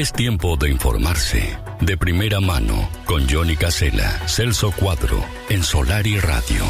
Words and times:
Es 0.00 0.14
tiempo 0.14 0.56
de 0.56 0.70
informarse. 0.70 1.58
De 1.82 1.94
primera 1.98 2.40
mano, 2.40 2.88
con 3.04 3.28
Johnny 3.28 3.54
Casella, 3.54 4.26
Celso 4.26 4.72
Cuadro, 4.72 5.22
en 5.50 5.62
Solar 5.62 6.06
y 6.06 6.18
Radio. 6.18 6.64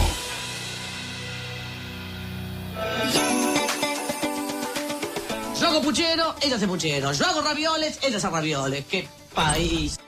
Yo 5.61 5.69
hago 5.69 5.81
puchero, 5.81 6.35
ella 6.43 6.57
hace 6.57 6.67
puchero. 6.67 7.13
Yo 7.13 7.25
hago 7.25 7.43
ravioles, 7.43 8.01
ella 8.03 8.17
hace 8.17 8.29
ravioles. 8.29 8.85
¡Qué 8.87 9.07
país! 9.33 10.01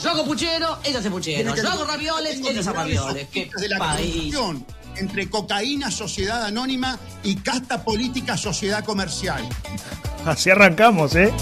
Yo 0.00 0.10
hago 0.10 0.24
puchero, 0.24 0.78
ella 0.84 1.00
hace 1.00 1.10
puchero. 1.10 1.56
Yo 1.56 1.68
hago 1.68 1.84
ravioles, 1.84 2.38
ella 2.38 2.60
hace 2.60 2.72
ravioles. 2.72 3.26
¡Qué 3.32 3.50
país! 3.76 4.36
Entre 5.00 5.28
cocaína, 5.28 5.90
sociedad 5.90 6.44
anónima 6.44 6.98
y 7.22 7.36
casta 7.36 7.82
política, 7.84 8.36
sociedad 8.36 8.84
comercial. 8.84 9.42
Así 10.24 10.50
arrancamos, 10.50 11.14
¿eh? 11.16 11.32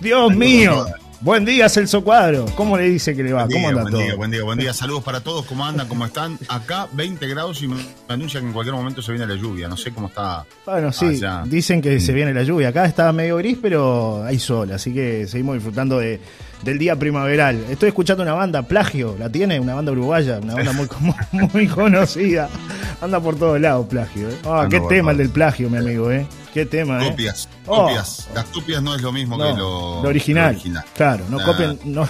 Dios 0.00 0.34
mío. 0.34 0.86
Buen 1.20 1.44
día, 1.44 1.68
Celso 1.68 2.02
Cuadro. 2.02 2.46
¿Cómo 2.56 2.76
le 2.76 2.90
dice 2.90 3.14
que 3.14 3.22
le 3.22 3.32
va? 3.32 3.44
Buen 3.44 3.52
¿Cómo 3.52 3.60
día, 3.60 3.68
anda 3.68 3.82
buen 3.82 3.92
todo? 3.92 4.02
día, 4.02 4.14
buen 4.16 4.30
día, 4.32 4.42
buen 4.42 4.58
día. 4.58 4.72
Saludos 4.74 5.04
para 5.04 5.20
todos. 5.20 5.46
¿Cómo 5.46 5.64
andan? 5.64 5.86
¿Cómo 5.86 6.04
están? 6.04 6.36
Acá 6.48 6.88
20 6.92 7.24
grados 7.28 7.62
y 7.62 7.68
me 7.68 7.76
anuncian 8.08 8.42
que 8.42 8.48
en 8.48 8.52
cualquier 8.52 8.74
momento 8.74 9.02
se 9.02 9.12
viene 9.12 9.28
la 9.28 9.36
lluvia. 9.40 9.68
No 9.68 9.76
sé 9.76 9.92
cómo 9.92 10.08
está. 10.08 10.44
Bueno, 10.66 10.90
sí, 10.90 11.06
allá. 11.06 11.44
dicen 11.46 11.80
que 11.80 11.94
Mm. 11.96 12.00
se 12.00 12.12
viene 12.12 12.34
la 12.34 12.42
lluvia. 12.42 12.70
Acá 12.70 12.86
está 12.86 13.12
medio 13.12 13.36
gris, 13.36 13.56
pero 13.62 14.24
hay 14.24 14.40
sol, 14.40 14.72
así 14.72 14.92
que 14.92 15.28
seguimos 15.28 15.54
disfrutando 15.54 16.00
de, 16.00 16.20
del 16.62 16.78
día 16.78 16.96
primaveral. 16.96 17.64
Estoy 17.70 17.88
escuchando 17.88 18.22
una 18.22 18.34
banda, 18.34 18.62
Plagio, 18.62 19.16
¿la 19.18 19.28
tiene? 19.30 19.58
Una 19.60 19.74
banda 19.74 19.92
uruguaya, 19.92 20.38
una 20.42 20.54
banda 20.54 20.72
muy, 20.72 20.88
muy, 21.52 21.66
conocida. 21.68 22.48
Anda 23.00 23.20
por 23.20 23.36
todos 23.36 23.60
lados, 23.60 23.86
Plagio. 23.88 24.28
¿eh? 24.28 24.38
Ah, 24.44 24.62
Anda 24.62 24.68
qué 24.68 24.80
tema 24.88 25.10
el 25.12 25.18
del 25.18 25.30
Plagio, 25.30 25.68
mi 25.68 25.78
amigo, 25.78 26.10
¿eh? 26.12 26.26
Qué 26.54 26.66
tema, 26.66 27.02
¿eh? 27.04 27.10
Copias, 27.10 27.48
Oh. 27.66 27.86
copias. 27.86 28.28
Las 28.34 28.44
copias 28.46 28.82
no 28.82 28.94
es 28.94 29.00
lo 29.00 29.10
mismo 29.10 29.38
No, 29.38 29.52
que 29.54 29.58
lo, 29.58 30.02
lo 30.02 30.08
original. 30.08 30.60
Claro, 30.94 31.24
no, 31.30 31.38
Nah, 31.38 31.44
copien, 31.46 31.78
no, 31.84 32.06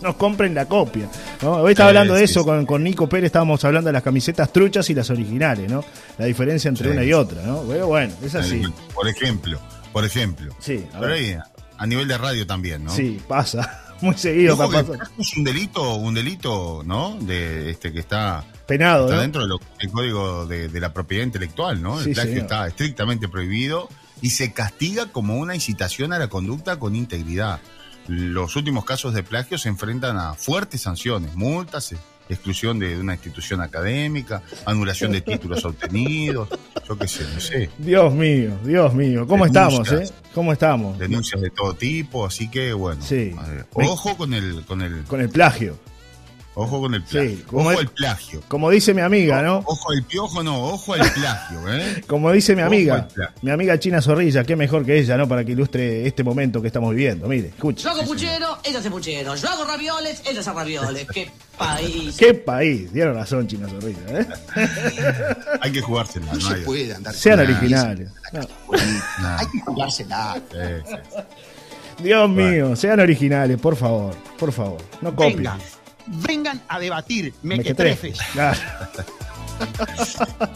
no 0.00 0.16
compren 0.18 0.54
la 0.54 0.64
copia. 0.66 1.06
¿no? 1.42 1.56
Hoy 1.56 1.72
estaba 1.72 1.90
hablando 1.90 2.14
de 2.14 2.24
eso 2.24 2.44
con, 2.46 2.64
con 2.64 2.82
Nico 2.82 3.06
Pérez, 3.08 3.26
estábamos 3.26 3.62
hablando 3.64 3.88
de 3.88 3.92
las 3.92 4.02
camisetas 4.02 4.50
truchas 4.52 4.88
y 4.88 4.94
las 4.94 5.10
originales, 5.10 5.70
¿no? 5.70 5.84
La 6.16 6.24
diferencia 6.24 6.70
entre 6.70 6.88
Sí. 6.88 6.92
una 6.94 7.04
y 7.04 7.12
otra, 7.12 7.42
¿no? 7.42 7.62
Pero 7.68 7.86
bueno, 7.88 8.14
es 8.24 8.34
así. 8.34 8.62
Por 8.94 9.06
ejemplo, 9.06 9.60
por 9.92 10.04
ejemplo. 10.06 10.54
Sí, 10.60 10.86
a 10.94 11.00
Pero 11.00 11.12
ver. 11.12 11.18
ahí, 11.18 11.36
a 11.76 11.86
nivel 11.86 12.08
de 12.08 12.16
radio 12.16 12.46
también, 12.46 12.84
¿no? 12.84 12.90
Sí, 12.90 13.20
pasa. 13.28 13.82
Muy 14.04 14.16
seguido 14.16 14.54
Ojo 14.54 14.70
que 14.70 14.78
es 15.18 15.36
un 15.36 15.44
delito, 15.44 15.94
un 15.96 16.14
delito, 16.14 16.82
¿no? 16.84 17.16
De 17.20 17.70
este 17.70 17.92
que 17.92 18.00
está, 18.00 18.44
Penado, 18.66 19.04
está 19.04 19.16
¿no? 19.16 19.22
dentro 19.22 19.46
del 19.46 19.90
código 19.90 20.46
de, 20.46 20.68
de 20.68 20.80
la 20.80 20.92
propiedad 20.92 21.24
intelectual, 21.24 21.80
¿no? 21.82 21.98
El 21.98 22.04
Sí, 22.04 22.14
plagio 22.14 22.32
señor. 22.32 22.42
está 22.44 22.66
estrictamente 22.66 23.28
prohibido 23.28 23.88
y 24.20 24.30
se 24.30 24.52
castiga 24.52 25.06
como 25.12 25.38
una 25.38 25.54
incitación 25.54 26.12
a 26.12 26.18
la 26.18 26.28
conducta 26.28 26.78
con 26.78 26.94
integridad. 26.94 27.60
Los 28.06 28.54
últimos 28.56 28.84
casos 28.84 29.14
de 29.14 29.22
plagio 29.22 29.56
se 29.58 29.68
enfrentan 29.70 30.18
a 30.18 30.34
fuertes 30.34 30.82
sanciones, 30.82 31.34
multas, 31.36 31.94
exclusión 32.28 32.78
de, 32.78 32.94
de 32.96 33.00
una 33.00 33.12
institución 33.14 33.60
académica, 33.60 34.42
anulación 34.64 35.12
de 35.12 35.20
títulos 35.20 35.64
obtenidos, 35.64 36.48
yo 36.88 36.96
qué 36.98 37.08
sé, 37.08 37.24
no 37.34 37.40
sé, 37.40 37.70
Dios 37.78 38.12
mío, 38.14 38.52
Dios 38.64 38.94
mío. 38.94 39.26
¿Cómo 39.26 39.46
Denuncias. 39.46 39.92
estamos, 39.92 40.10
eh? 40.10 40.14
¿Cómo 40.34 40.52
estamos? 40.52 40.98
denuncias 40.98 41.40
de 41.40 41.50
todo 41.50 41.74
tipo, 41.74 42.26
así 42.26 42.48
que 42.50 42.72
bueno, 42.72 43.02
Sí. 43.02 43.32
ojo 43.74 44.16
con 44.16 44.34
el, 44.34 44.64
con 44.64 44.82
el, 44.82 45.04
Con 45.04 45.20
el 45.20 45.28
plagio. 45.28 45.78
Ojo 46.54 46.80
con 46.80 46.94
el 46.94 47.02
plagio, 47.02 47.30
Sí, 47.36 47.42
como 47.46 47.60
ojo 47.62 47.72
es- 47.72 47.78
al 47.80 47.88
plagio. 47.88 48.40
Como 48.48 48.70
dice 48.70 48.94
mi 48.94 49.00
amiga, 49.00 49.42
¿no? 49.42 49.58
Ojo 49.66 49.90
al 49.92 50.02
piojo, 50.04 50.42
no, 50.42 50.64
ojo 50.64 50.94
al 50.94 51.00
plagio, 51.12 51.72
¿eh? 51.72 52.02
Como 52.06 52.30
dice 52.32 52.54
mi 52.56 52.62
amiga, 52.62 53.08
mi 53.42 53.50
amiga 53.50 53.78
China 53.78 54.00
Zorrilla, 54.00 54.44
qué 54.44 54.56
mejor 54.56 54.84
que 54.84 54.98
ella, 54.98 55.16
¿no? 55.16 55.26
Para 55.28 55.44
que 55.44 55.52
ilustre 55.52 56.06
este 56.06 56.22
momento 56.24 56.60
que 56.60 56.68
estamos 56.68 56.90
viviendo. 56.94 57.26
Mire, 57.28 57.48
escuche. 57.48 57.82
Yo 57.84 57.90
hago 57.90 58.04
puchero, 58.04 58.58
ella 58.64 58.78
hace 58.78 58.90
puchero. 58.90 59.34
Yo 59.34 59.48
hago 59.48 59.64
ravioles, 59.64 60.22
ella 60.28 60.40
hace 60.40 60.52
ravioles. 60.52 61.06
¡Qué 61.12 61.30
país! 61.58 62.16
¿Qué 62.16 62.34
país? 62.34 62.92
Dieron 62.92 63.14
razón, 63.14 63.46
China 63.46 63.68
Zorrilla, 63.68 64.20
¿eh? 64.20 64.26
Hay 65.60 65.72
que 65.72 65.80
jugársela, 65.80 66.26
No 66.26 66.34
no 66.34 66.40
se 66.40 66.54
hay- 66.54 66.62
puede 66.62 66.94
andar 66.94 67.14
Sean 67.14 67.40
originales. 67.40 68.08
No. 68.32 68.40
Hay 69.38 69.46
que 69.52 69.60
jugársela. 69.60 70.40
Sí, 70.50 70.58
sí. 70.88 72.02
Dios 72.02 72.28
mío, 72.28 72.74
sean 72.74 72.98
originales, 73.00 73.58
por 73.60 73.76
favor, 73.76 74.14
por 74.38 74.50
favor. 74.52 74.80
No 75.00 75.14
copien. 75.14 75.48
Vengan 76.06 76.60
a 76.68 76.78
debatir, 76.78 77.32
Mequetrefes. 77.42 78.18
Claro. 78.32 78.58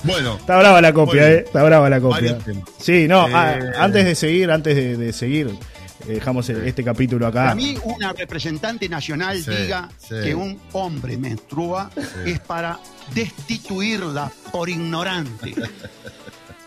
Bueno, 0.04 0.36
Está 0.36 0.58
brava 0.58 0.80
la 0.80 0.92
copia, 0.92 1.30
¿eh? 1.30 1.44
Está 1.46 1.62
brava 1.62 1.88
la 1.88 2.00
copia. 2.00 2.36
Sí, 2.80 3.06
no, 3.08 3.28
Eh, 3.28 3.32
ah, 3.34 3.58
antes 3.78 4.04
de 4.04 4.14
seguir, 4.14 4.50
antes 4.50 4.74
de, 4.74 4.96
de 4.96 5.12
seguir, 5.12 5.48
eh, 5.48 6.14
dejamos 6.14 6.48
el- 6.48 6.66
este 6.66 6.82
capítulo 6.82 7.26
acá. 7.26 7.44
Para 7.44 7.54
mí, 7.54 7.76
una 7.84 8.12
representante 8.12 8.88
nacional 8.88 9.40
Sí, 9.42 9.50
diga 9.50 9.88
sí. 9.98 10.16
que 10.24 10.34
un 10.34 10.60
hombre 10.72 11.16
menstrua 11.16 11.90
es 12.26 12.40
para 12.40 12.78
destituirla 13.14 14.30
por 14.50 14.68
ignorante. 14.68 15.54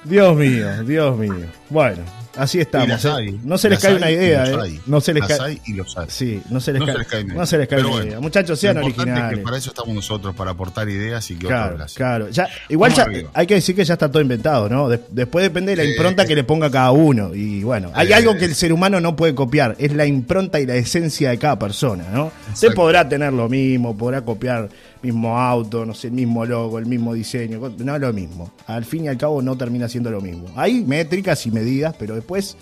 Dios 0.04 0.36
mío, 0.36 0.84
Dios 0.84 1.18
mío. 1.18 1.46
Bueno, 1.70 2.04
así 2.38 2.60
estamos. 2.60 3.04
¿eh? 3.06 3.10
hay, 3.12 3.40
No 3.44 3.58
se 3.58 3.70
les 3.70 3.80
cae 3.80 3.96
una 3.96 4.10
idea, 4.12 4.46
¿eh? 4.66 4.80
No 4.86 5.02
se 5.02 5.14
les 5.14 5.26
cae. 5.26 5.60
y 5.66 5.74
los 5.74 5.98
hay. 5.98 6.06
Sí, 6.10 6.42
no 6.50 6.60
se 6.60 6.74
les 6.74 6.80
No 6.80 6.86
cae. 6.86 6.94
se 6.96 7.00
les 7.00 7.08
cae 7.08 7.24
una 7.24 7.34
no 7.34 7.46
se 7.46 7.58
les 7.58 7.68
cae 7.68 7.80
una 7.82 7.90
bueno, 7.90 8.06
idea. 8.06 8.20
Muchachos, 8.20 8.60
sean 8.60 8.76
Lo 8.76 8.82
es 8.82 8.86
originales. 8.88 9.38
que 9.40 9.44
para 9.44 9.58
eso 9.58 9.70
estamos 9.70 9.94
nosotros, 9.96 10.36
para 10.36 10.52
aportar 10.52 10.88
ideas 10.90 11.30
y 11.32 11.36
que 11.36 11.48
Claro, 11.48 11.66
otros 11.66 11.80
las 11.80 11.94
claro. 11.94 12.30
Ya, 12.30 12.48
igual 12.70 12.94
ya, 12.94 13.08
hay 13.34 13.48
que 13.48 13.56
decir 13.56 13.76
que 13.76 13.84
ya 13.86 13.94
está 13.94 14.10
todo 14.10 14.22
inventado, 14.22 14.70
¿no? 14.70 14.90
De- 14.90 15.00
después 15.12 15.44
depende 15.44 15.76
de 15.76 15.84
la 15.84 15.90
impronta 15.90 16.26
que 16.26 16.36
le 16.36 16.44
ponga 16.44 16.70
cada 16.70 16.92
uno. 16.92 17.34
Y 17.36 17.64
bueno, 17.64 17.92
hay 17.94 18.08
Sí. 18.08 18.14
algo 18.14 18.36
que 18.38 18.46
el 18.46 18.56
ser 18.56 18.74
humano 18.74 19.00
no 19.00 19.16
puede 19.16 19.36
copiar, 19.36 19.76
es 19.80 19.94
la 19.94 20.06
impronta 20.06 20.60
y 20.60 20.66
la 20.66 20.76
esencia 20.76 21.30
de 21.32 21.38
cada 21.38 21.58
persona, 21.60 22.06
¿no? 22.14 22.32
Usted 22.54 22.74
podrá 22.74 23.08
tener 23.08 23.34
lo 23.34 23.50
mismo, 23.50 23.98
podrá 23.98 24.22
copiar 24.22 24.70
mismo 25.02 25.40
auto, 25.40 25.84
no 25.84 25.96
sé, 25.96 26.08
el 26.08 26.14
mismo 26.14 26.46
logo, 26.46 26.78
el 26.78 26.86
mismo 26.86 27.16
diseño, 27.16 27.60
no 27.80 27.96
es 27.96 28.02
lo 28.02 28.14
mismo. 28.14 28.54
Al 28.68 28.86
fin 28.86 29.06
y 29.06 29.08
al 29.08 29.18
cabo 29.18 29.42
no 29.42 29.58
termina 29.58 29.90
siendo 29.90 30.12
lo 30.12 30.22
mismo. 30.22 30.46
Hay 30.56 30.82
métricas 30.86 31.44
y 31.48 31.52
medidas, 31.52 31.96
pero 31.98 32.21
después 32.22 32.56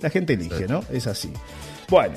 la 0.00 0.10
gente 0.10 0.34
elige, 0.34 0.66
¿no? 0.68 0.84
Es 0.92 1.06
así. 1.06 1.32
Bueno, 1.88 2.14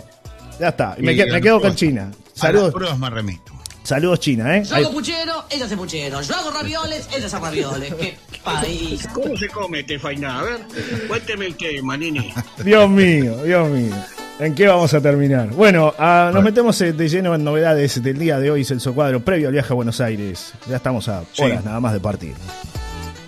ya 0.59 0.69
está. 0.69 0.96
Y 0.97 1.02
me, 1.02 1.16
quedo 1.16 1.59
con 1.59 1.75
China. 1.75 2.03
A 2.03 2.07
las 2.07 2.38
Saludos, 2.40 2.74
pruebas 2.74 2.97
me 3.00 3.09
remito. 3.09 3.53
saludos 3.84 4.19
China, 4.19 4.57
¿eh? 4.57 4.63
Yo 4.63 4.75
hago 4.75 4.91
puchero, 4.91 5.46
ella 5.50 5.66
hace 5.66 5.78
puchero. 5.78 6.22
Yo 6.22 6.35
hago 6.35 6.52
ravioles, 6.52 7.07
ella 7.16 7.25
hace 7.25 7.40
ravioles. 7.40 7.94
¡Qué 7.96 8.18
país! 8.44 9.07
¿Cómo 9.13 9.35
se 9.38 9.47
come 9.50 9.79
este 9.81 9.97
fainá? 10.00 10.40
A 10.40 10.44
ver, 10.44 10.59
cuénteme 11.07 11.47
usted, 11.50 11.81
Manini. 11.81 12.34
Dios 12.63 12.90
mío, 12.90 13.44
Dios 13.44 13.69
mío. 13.69 13.96
¿En 14.40 14.56
qué 14.56 14.68
vamos 14.68 14.91
a 14.96 15.02
terminar? 15.02 15.50
Bueno, 15.50 15.94
ah, 16.00 16.31
nos 16.34 16.44
metemos 16.44 16.79
eh, 16.81 16.94
de 16.94 17.08
lleno 17.09 17.35
en 17.35 17.44
novedades 17.44 18.02
del 18.02 18.18
día 18.18 18.40
de 18.40 18.50
hoy, 18.50 18.66
Celso 18.66 18.94
Cuadro, 18.96 19.23
previo 19.23 19.47
al 19.50 19.53
viaje 19.53 19.72
a 19.72 19.75
Buenos 19.75 20.02
Aires. 20.02 20.53
Ya 20.68 20.78
estamos 20.78 21.08
a 21.09 21.23
Sí. 21.34 21.44
horas 21.44 21.63
nada 21.63 21.79
más 21.79 21.94
de 21.94 22.00
partir. 22.00 22.34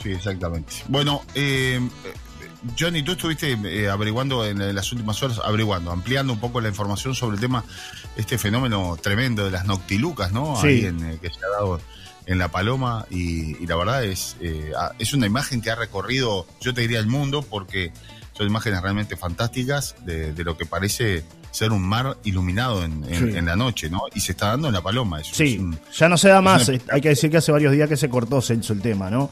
Sí, 0.01 0.11
exactamente. 0.11 0.73
Bueno, 0.87 1.21
eh, 1.35 1.79
Johnny, 2.79 3.03
tú 3.03 3.13
estuviste 3.13 3.51
eh, 3.51 3.89
averiguando 3.89 4.45
en 4.45 4.73
las 4.73 4.91
últimas 4.91 5.21
horas, 5.21 5.39
averiguando, 5.43 5.91
ampliando 5.91 6.33
un 6.33 6.39
poco 6.39 6.61
la 6.61 6.69
información 6.69 7.13
sobre 7.13 7.35
el 7.35 7.41
tema, 7.41 7.63
este 8.15 8.37
fenómeno 8.37 8.97
tremendo 9.01 9.45
de 9.45 9.51
las 9.51 9.65
noctilucas, 9.65 10.31
¿no? 10.31 10.59
Sí. 10.61 10.67
Ahí 10.67 10.85
en, 10.85 11.03
eh, 11.03 11.19
que 11.21 11.29
se 11.29 11.39
ha 11.45 11.49
dado 11.59 11.81
en 12.25 12.37
La 12.37 12.47
Paloma 12.47 13.05
y, 13.09 13.61
y 13.61 13.67
la 13.67 13.75
verdad 13.75 14.03
es, 14.05 14.37
eh, 14.39 14.71
es 14.97 15.13
una 15.13 15.27
imagen 15.27 15.61
que 15.61 15.71
ha 15.71 15.75
recorrido, 15.75 16.47
yo 16.61 16.73
te 16.73 16.81
diría, 16.81 16.99
el 16.99 17.07
mundo 17.07 17.41
porque 17.41 17.91
son 18.33 18.47
imágenes 18.47 18.81
realmente 18.81 19.15
fantásticas 19.15 19.95
de, 20.05 20.33
de 20.33 20.43
lo 20.43 20.57
que 20.57 20.65
parece 20.65 21.23
ser 21.51 21.71
un 21.71 21.83
mar 21.83 22.17
iluminado 22.23 22.83
en, 22.83 23.03
en- 23.03 23.31
Sí. 23.31 23.37
en 23.37 23.45
la 23.45 23.55
noche, 23.55 23.89
¿no? 23.89 24.01
Y 24.15 24.19
se 24.21 24.31
está 24.31 24.47
dando 24.47 24.67
en 24.69 24.73
La 24.73 24.81
Paloma. 24.81 25.21
Eso 25.21 25.35
Sí, 25.35 25.57
un- 25.59 25.77
ya 25.95 26.09
no 26.09 26.17
se 26.17 26.29
da 26.29 26.41
más. 26.41 26.67
una- 26.67 26.79
Hay 26.89 26.99
que 27.01 27.09
decir 27.09 27.29
que 27.29 27.37
hace 27.37 27.51
varios 27.51 27.71
días 27.73 27.87
que 27.87 27.95
se 27.97 28.09
cortó 28.09 28.41
Celso 28.41 28.73
el 28.73 28.81
tema, 28.81 29.09
¿no? 29.11 29.29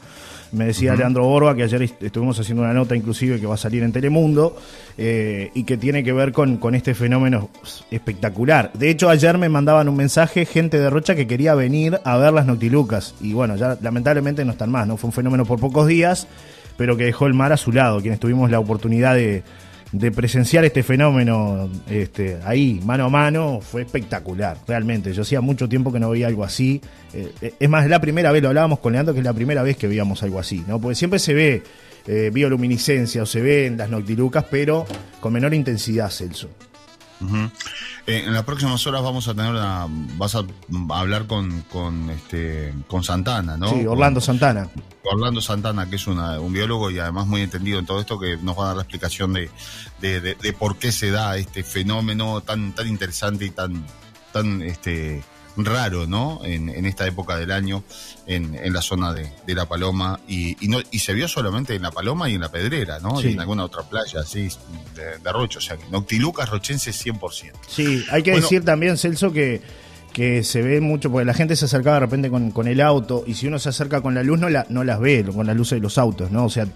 Me 0.52 0.66
decía 0.66 0.94
Leandro 0.94 1.24
Borba 1.24 1.56
que 1.56 1.62
ayer 1.62 1.82
est- 1.82 2.02
estuvimos 2.02 2.38
haciendo 2.38 2.62
una 2.62 2.74
nota 2.74 2.94
inclusive 2.94 3.40
que 3.40 3.46
va 3.46 3.54
a 3.54 3.58
salir 3.58 3.82
en 3.82 3.90
Telemundo 3.90 4.54
eh, 4.98 5.50
y 5.54 5.64
que 5.64 5.78
tiene 5.78 6.04
que 6.04 6.12
ver 6.12 6.30
con, 6.32 6.58
con 6.58 6.74
este 6.74 6.94
fenómeno 6.94 7.48
espectacular. 7.90 8.70
De 8.74 8.90
hecho, 8.90 9.08
ayer 9.08 9.38
me 9.38 9.48
mandaban 9.48 9.88
un 9.88 9.96
mensaje 9.96 10.44
gente 10.46 10.78
de 10.78 10.90
Rocha 10.90 11.14
que 11.14 11.26
quería 11.26 11.54
venir 11.54 12.00
a 12.04 12.16
ver 12.16 12.32
las 12.32 12.46
noctilucas 12.46 13.14
y 13.20 13.32
bueno, 13.32 13.56
ya 13.56 13.78
lamentablemente 13.80 14.44
no 14.44 14.52
están 14.52 14.70
más, 14.70 14.86
¿no? 14.86 14.96
Fue 14.96 15.08
un 15.08 15.12
fenómeno 15.14 15.44
por 15.44 15.58
pocos 15.60 15.86
días, 15.86 16.26
pero 16.76 16.96
que 16.96 17.04
dejó 17.04 17.26
el 17.26 17.34
mar 17.34 17.52
a 17.52 17.56
su 17.56 17.72
lado, 17.72 18.00
quienes 18.00 18.20
tuvimos 18.20 18.50
la 18.50 18.58
oportunidad 18.58 19.14
de, 19.14 19.42
presenciar 20.14 20.64
este 20.64 20.82
fenómeno 20.82 21.68
este, 21.90 22.38
ahí, 22.44 22.80
mano 22.84 23.04
a 23.04 23.08
mano, 23.10 23.60
fue 23.60 23.82
espectacular, 23.82 24.56
realmente. 24.66 25.12
Yo 25.12 25.22
hacía 25.22 25.40
mucho 25.42 25.68
tiempo 25.68 25.92
que 25.92 26.00
no 26.00 26.08
veía 26.10 26.28
algo 26.28 26.44
así. 26.44 26.80
Eh, 27.12 27.54
es 27.60 27.68
más, 27.68 27.86
la 27.88 28.00
primera 28.00 28.32
vez, 28.32 28.42
lo 28.42 28.48
hablábamos 28.48 28.78
con 28.78 28.94
Leandro, 28.94 29.12
que 29.12 29.20
es 29.20 29.24
la 29.24 29.34
primera 29.34 29.62
vez 29.62 29.76
que 29.76 29.86
veíamos 29.86 30.22
algo 30.22 30.38
así, 30.38 30.64
¿no? 30.66 30.80
Porque 30.80 30.94
siempre 30.94 31.18
se 31.18 31.34
ve 31.34 31.62
eh, 32.06 32.30
bioluminiscencia 32.32 33.22
o 33.22 33.26
se 33.26 33.42
ve 33.42 33.66
en 33.66 33.76
las 33.76 33.90
noctilucas, 33.90 34.44
pero 34.50 34.86
con 35.20 35.32
menor 35.32 35.52
intensidad, 35.52 36.10
Celso. 36.10 36.48
Eh, 38.06 38.24
en 38.26 38.32
las 38.32 38.42
próximas 38.44 38.84
horas 38.86 39.02
vamos 39.02 39.28
a 39.28 39.34
tener 39.34 39.50
una, 39.52 39.86
vas 40.16 40.34
a 40.34 40.44
hablar 40.90 41.26
con, 41.26 41.62
con 41.62 42.10
este 42.10 42.74
con 42.88 43.02
Santana, 43.04 43.56
¿no? 43.56 43.68
Sí, 43.68 43.86
Orlando 43.86 44.20
Con- 44.20 44.26
Santana. 44.26 44.68
Orlando 45.04 45.40
Santana, 45.40 45.88
que 45.90 45.96
es 45.96 46.06
una- 46.06 46.38
un 46.40 46.52
biólogo 46.52 46.90
y 46.90 46.98
además 46.98 47.26
muy 47.26 47.42
entendido 47.42 47.78
en 47.78 47.86
todo 47.86 48.00
esto, 48.00 48.18
que 48.18 48.36
nos 48.38 48.58
va 48.58 48.64
a 48.64 48.66
dar 48.68 48.76
la 48.76 48.82
explicación 48.82 49.32
de, 49.32 49.50
de, 50.00 50.20
de- 50.20 50.34
de 50.34 50.52
por 50.52 50.76
qué 50.76 50.92
se 50.92 51.10
da 51.10 51.36
este 51.36 51.62
fenómeno 51.64 52.40
tan, 52.40 52.72
tan 52.74 52.88
interesante 52.88 53.44
y 53.46 53.50
tan, 53.50 53.84
tan 54.32 54.62
este, 54.62 55.22
raro, 55.56 56.06
¿no? 56.06 56.40
En, 56.44 56.68
en 56.68 56.86
esta 56.86 57.06
época 57.06 57.36
del 57.36 57.50
año, 57.52 57.82
en, 58.26 58.54
en 58.54 58.72
la 58.72 58.80
zona 58.82 59.12
de, 59.12 59.30
de 59.46 59.54
La 59.54 59.66
Paloma. 59.66 60.18
Y, 60.26 60.56
y, 60.64 60.68
no, 60.68 60.78
y 60.90 60.98
se 61.00 61.12
vio 61.14 61.28
solamente 61.28 61.74
en 61.74 61.82
La 61.82 61.90
Paloma 61.90 62.28
y 62.30 62.34
en 62.34 62.40
La 62.40 62.50
Pedrera, 62.50 62.98
¿no? 63.00 63.20
Sí. 63.20 63.28
Y 63.28 63.32
en 63.32 63.40
alguna 63.40 63.64
otra 63.64 63.82
playa, 63.82 64.20
así, 64.20 64.48
de, 64.94 65.18
de 65.22 65.32
Rocho. 65.32 65.58
O 65.58 65.62
sea, 65.62 65.76
que 65.76 65.84
Noctilucas 65.90 66.48
rochenses 66.48 67.04
100%. 67.04 67.52
Sí, 67.68 68.04
hay 68.10 68.22
que 68.22 68.30
Bueno. 68.32 68.44
decir 68.44 68.64
también, 68.64 68.96
Celso, 68.96 69.32
que, 69.32 69.60
que 70.12 70.42
se 70.42 70.60
ve 70.62 70.80
mucho, 70.80 71.10
porque 71.10 71.24
la 71.24 71.34
gente 71.34 71.56
se 71.56 71.64
acercaba 71.66 71.94
de 71.96 72.00
repente 72.00 72.28
con, 72.30 72.50
con 72.50 72.66
el 72.68 72.80
auto, 72.80 73.24
y 73.26 73.34
si 73.34 73.46
uno 73.46 73.58
se 73.58 73.68
acerca 73.70 74.00
con 74.02 74.14
la 74.14 74.22
luz, 74.22 74.38
no, 74.38 74.48
la, 74.50 74.66
no 74.68 74.84
las 74.84 75.00
ve, 75.00 75.24
con 75.24 75.46
las 75.46 75.56
luces 75.56 75.76
de 75.76 75.80
los 75.80 75.96
autos, 75.98 76.30
¿no? 76.30 76.44
O 76.46 76.50
sea, 76.50 76.66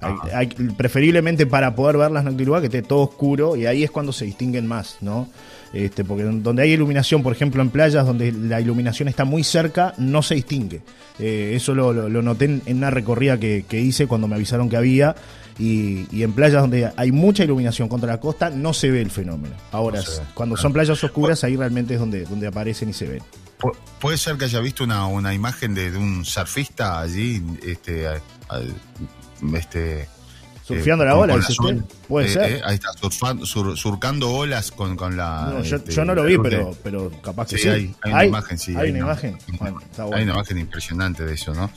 hay, 0.00 0.14
hay- 0.34 0.46
preferiblemente 0.76 1.46
para 1.46 1.74
poder 1.74 1.96
ver 1.98 2.10
las 2.10 2.24
noctilugas 2.24 2.60
que 2.60 2.66
esté 2.68 2.82
todo 2.82 3.00
oscuro, 3.02 3.54
y 3.56 3.66
ahí 3.66 3.82
es 3.84 3.90
cuando 3.90 4.12
se 4.12 4.24
distinguen 4.24 4.66
más, 4.66 4.96
¿no? 5.00 5.28
Este, 5.72 6.04
porque 6.04 6.22
donde 6.24 6.62
hay 6.62 6.72
iluminación, 6.72 7.22
por 7.22 7.32
ejemplo, 7.32 7.60
en 7.60 7.70
playas 7.70 8.06
donde 8.06 8.32
la 8.32 8.60
iluminación 8.60 9.08
está 9.08 9.24
muy 9.24 9.44
cerca, 9.44 9.92
no 9.98 10.22
se 10.22 10.34
distingue. 10.36 10.80
Eh, 11.18 11.52
eso 11.54 11.74
lo, 11.74 11.92
lo- 11.92 12.08
lo 12.08 12.22
noté 12.22 12.44
en, 12.44 12.62
una 12.76 12.90
recorrida 12.90 13.38
que, 13.38 13.64
que 13.68 13.80
hice 13.80 14.06
cuando 14.06 14.28
me 14.28 14.36
avisaron 14.36 14.68
que 14.70 14.76
había. 14.76 15.14
Y, 15.58 16.06
y 16.14 16.22
en 16.22 16.32
playas 16.32 16.60
donde 16.60 16.90
hay 16.96 17.12
mucha 17.12 17.42
iluminación 17.42 17.88
contra 17.88 18.12
la 18.12 18.20
costa 18.20 18.50
no 18.50 18.72
se 18.74 18.90
ve 18.90 19.00
el 19.00 19.10
fenómeno. 19.10 19.54
Ahora, 19.72 20.00
No 20.00 20.06
cuando 20.34 20.56
son 20.56 20.72
playas 20.72 21.02
oscuras, 21.02 21.42
ahí 21.44 21.56
realmente 21.56 21.94
es 21.94 22.00
donde, 22.00 22.24
donde 22.24 22.46
aparecen 22.46 22.90
y 22.90 22.92
se 22.92 23.06
ven. 23.06 23.22
Pu- 23.58 23.74
Puede 23.98 24.18
ser 24.18 24.36
que 24.36 24.44
haya 24.44 24.60
visto 24.60 24.84
una, 24.84 25.06
una 25.06 25.32
imagen 25.32 25.74
de, 25.74 25.90
de 25.90 25.96
un 25.98 26.24
surfista 26.26 27.00
allí, 27.00 27.42
este, 27.66 28.06
al- 28.06 28.20
este 29.54 30.08
Surfeando 30.66 31.04
eh, 31.04 31.06
la 31.06 31.16
ola, 31.16 31.36
dice 31.36 31.52
usted. 31.58 31.76
Puede 32.08 32.26
Eh, 32.26 32.30
ser. 32.30 32.52
eh, 32.54 32.60
ahí 32.64 32.74
está, 32.74 32.88
surfando- 33.00 33.46
sur- 33.46 33.76
surcando 33.76 34.30
olas 34.30 34.72
con, 34.72 34.96
con 34.96 35.16
la. 35.16 35.52
No, 35.54 35.62
yo, 35.62 35.76
este, 35.76 35.92
yo 35.92 36.04
no 36.04 36.14
lo 36.14 36.24
vi, 36.24 36.36
pero, 36.38 36.76
pero 36.82 37.10
capaz 37.22 37.48
que 37.48 37.56
Sí, 37.56 37.62
sí. 37.62 37.68
hay, 37.68 37.94
hay 38.02 38.12
una 38.12 38.24
imagen, 38.24 38.58
sí. 38.58 38.74
Hay 38.76 38.90
una 38.90 38.98
imagen. 39.00 39.38
Bueno, 39.60 39.80
está 39.80 40.02
Hay 40.04 40.22
una 40.24 40.32
imagen 40.34 40.58
impresionante 40.58 41.24
de 41.24 41.34
eso, 41.34 41.54
¿no? 41.54 41.70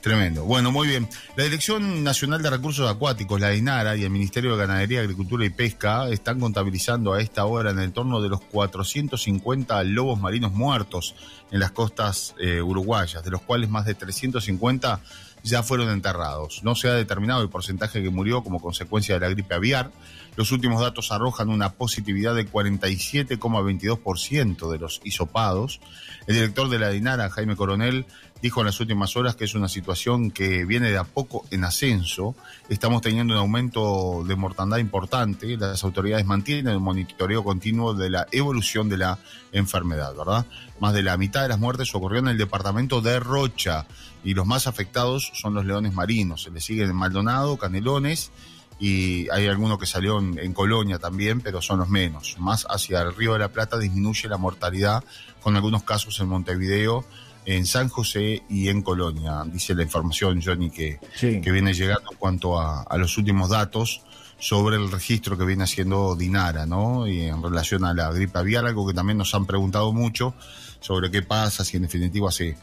Tremendo. 0.00 0.44
Bueno, 0.44 0.72
muy 0.72 0.88
bien. 0.88 1.06
La 1.36 1.44
Dirección 1.44 2.02
Nacional 2.02 2.42
de 2.42 2.48
Recursos 2.48 2.90
Acuáticos, 2.90 3.38
la 3.40 3.50
DINARA, 3.50 3.96
y 3.96 4.04
el 4.04 4.10
Ministerio 4.10 4.52
de 4.52 4.66
Ganadería, 4.66 5.00
Agricultura 5.00 5.44
y 5.44 5.50
Pesca 5.50 6.08
están 6.08 6.40
contabilizando 6.40 7.12
a 7.12 7.20
esta 7.20 7.44
hora 7.44 7.70
en 7.70 7.78
el 7.78 7.92
torno 7.92 8.22
de 8.22 8.30
los 8.30 8.40
450 8.40 9.84
lobos 9.84 10.18
marinos 10.18 10.52
muertos 10.52 11.14
en 11.50 11.60
las 11.60 11.72
costas 11.72 12.34
eh, 12.38 12.62
uruguayas, 12.62 13.22
de 13.24 13.30
los 13.30 13.42
cuales 13.42 13.68
más 13.68 13.84
de 13.84 13.94
350 13.94 15.00
ya 15.42 15.62
fueron 15.62 15.90
enterrados. 15.90 16.62
No 16.62 16.74
se 16.74 16.88
ha 16.88 16.94
determinado 16.94 17.42
el 17.42 17.48
porcentaje 17.48 18.02
que 18.02 18.10
murió 18.10 18.42
como 18.42 18.60
consecuencia 18.60 19.14
de 19.14 19.20
la 19.20 19.28
gripe 19.28 19.54
aviar. 19.54 19.90
Los 20.36 20.52
últimos 20.52 20.80
datos 20.80 21.10
arrojan 21.12 21.48
una 21.48 21.72
positividad 21.72 22.34
de 22.34 22.46
47,22% 22.50 24.70
de 24.70 24.78
los 24.78 25.00
hisopados. 25.04 25.80
El 26.26 26.34
director 26.36 26.68
de 26.68 26.78
la 26.78 26.90
DINARA, 26.90 27.30
Jaime 27.30 27.56
Coronel, 27.56 28.04
dijo 28.42 28.60
en 28.60 28.66
las 28.66 28.80
últimas 28.80 29.16
horas 29.16 29.36
que 29.36 29.44
es 29.44 29.54
una 29.54 29.68
situación 29.68 30.30
que 30.30 30.64
viene 30.64 30.90
de 30.90 30.98
a 30.98 31.04
poco 31.04 31.44
en 31.50 31.64
ascenso. 31.64 32.34
Estamos 32.68 33.02
teniendo 33.02 33.34
un 33.34 33.40
aumento 33.40 34.24
de 34.26 34.34
mortandad 34.36 34.78
importante. 34.78 35.56
Las 35.56 35.84
autoridades 35.84 36.24
mantienen 36.24 36.68
el 36.68 36.80
monitoreo 36.80 37.44
continuo 37.44 37.94
de 37.94 38.10
la 38.10 38.26
evolución 38.32 38.88
de 38.88 38.98
la 38.98 39.18
enfermedad, 39.52 40.14
¿verdad? 40.14 40.46
Más 40.80 40.94
de 40.94 41.02
la 41.02 41.16
mitad 41.16 41.42
de 41.42 41.48
las 41.48 41.58
muertes 41.58 41.94
ocurrió 41.94 42.20
en 42.20 42.28
el 42.28 42.38
departamento 42.38 43.00
de 43.00 43.20
Rocha 43.20 43.86
y 44.24 44.34
los 44.34 44.46
más 44.46 44.66
afectados 44.66 45.30
son 45.34 45.54
los 45.54 45.66
leones 45.66 45.92
marinos. 45.92 46.42
Se 46.44 46.50
le 46.50 46.60
siguen 46.60 46.90
en 46.90 46.96
Maldonado, 46.96 47.58
Canelones 47.58 48.30
y 48.78 49.28
hay 49.30 49.46
alguno 49.46 49.78
que 49.78 49.84
salió 49.84 50.18
en 50.18 50.54
Colonia 50.54 50.98
también, 50.98 51.42
pero 51.42 51.60
son 51.60 51.80
los 51.80 51.90
menos. 51.90 52.36
Más 52.38 52.66
hacia 52.70 53.02
el 53.02 53.14
Río 53.14 53.34
de 53.34 53.40
la 53.40 53.48
Plata 53.48 53.78
disminuye 53.78 54.26
la 54.26 54.38
mortalidad, 54.38 55.04
con 55.42 55.54
algunos 55.54 55.82
casos 55.82 56.18
en 56.20 56.28
Montevideo, 56.28 57.04
en 57.46 57.66
San 57.66 57.88
José 57.88 58.42
y 58.48 58.68
en 58.68 58.82
Colonia. 58.82 59.42
Dice 59.46 59.74
la 59.74 59.82
información, 59.82 60.40
Johnny, 60.44 60.70
que, 60.70 60.98
Sí. 61.16 61.40
que 61.40 61.50
viene 61.50 61.72
llegando 61.74 62.10
en 62.12 62.18
cuanto 62.18 62.58
a, 62.60 62.82
a 62.82 62.96
los 62.98 63.16
últimos 63.18 63.48
datos 63.50 64.02
sobre 64.38 64.76
el 64.76 64.90
registro 64.90 65.36
que 65.36 65.44
viene 65.44 65.64
haciendo 65.64 66.16
Dinara, 66.16 66.64
¿no? 66.66 67.06
Y 67.06 67.22
en 67.22 67.42
relación 67.42 67.84
a 67.84 67.92
la 67.94 68.10
gripe 68.12 68.38
aviar, 68.38 68.64
algo 68.66 68.86
que 68.86 68.94
también 68.94 69.18
nos 69.18 69.34
han 69.34 69.44
preguntado 69.46 69.92
mucho 69.92 70.34
sobre 70.80 71.10
qué 71.10 71.22
pasa, 71.22 71.64
si 71.64 71.76
en 71.76 71.82
definitiva 71.82 72.30
se, 72.30 72.56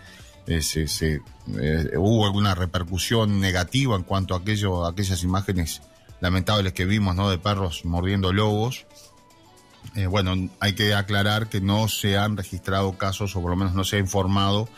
eh, 0.48 0.62
se- 0.62 0.88
se, 0.88 1.22
eh, 1.60 1.92
hubo 1.98 2.26
alguna 2.26 2.56
repercusión 2.56 3.40
negativa 3.40 3.96
en 3.96 4.04
cuanto 4.04 4.34
a 4.34 4.40
aquello, 4.40 4.86
a 4.86 4.90
aquellas 4.92 5.22
imágenes 5.24 5.82
lamentables 6.20 6.74
que 6.74 6.86
vimos, 6.86 7.16
¿no? 7.16 7.30
De 7.30 7.38
perros 7.38 7.86
mordiendo 7.86 8.34
lobos. 8.34 8.86
Eh, 9.96 10.06
bueno, 10.08 10.50
hay 10.60 10.74
que 10.74 10.94
aclarar 10.94 11.48
que 11.48 11.62
no 11.62 11.88
se 11.88 12.18
han 12.18 12.38
registrado 12.38 12.98
casos, 12.98 13.36
o 13.36 13.42
por 13.42 13.52
lo 13.52 13.58
menos 13.58 13.74
no 13.74 13.84
se 13.84 13.96
ha 13.96 14.00
informado 14.00 14.70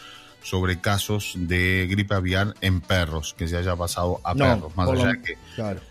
sobre 0.42 0.80
casos 0.80 1.34
de 1.36 1.88
gripe 1.90 2.16
aviar 2.16 2.56
en 2.62 2.80
perros, 2.82 3.36
que 3.38 3.48
se 3.48 3.58
haya 3.58 3.76
pasado 3.76 4.22
a 4.24 4.34
No, 4.34 4.46
perros, 4.46 4.76
más 4.78 4.90
allá 4.90 5.08
de 5.08 5.22
que 5.22 5.38
Claro. 5.56 5.82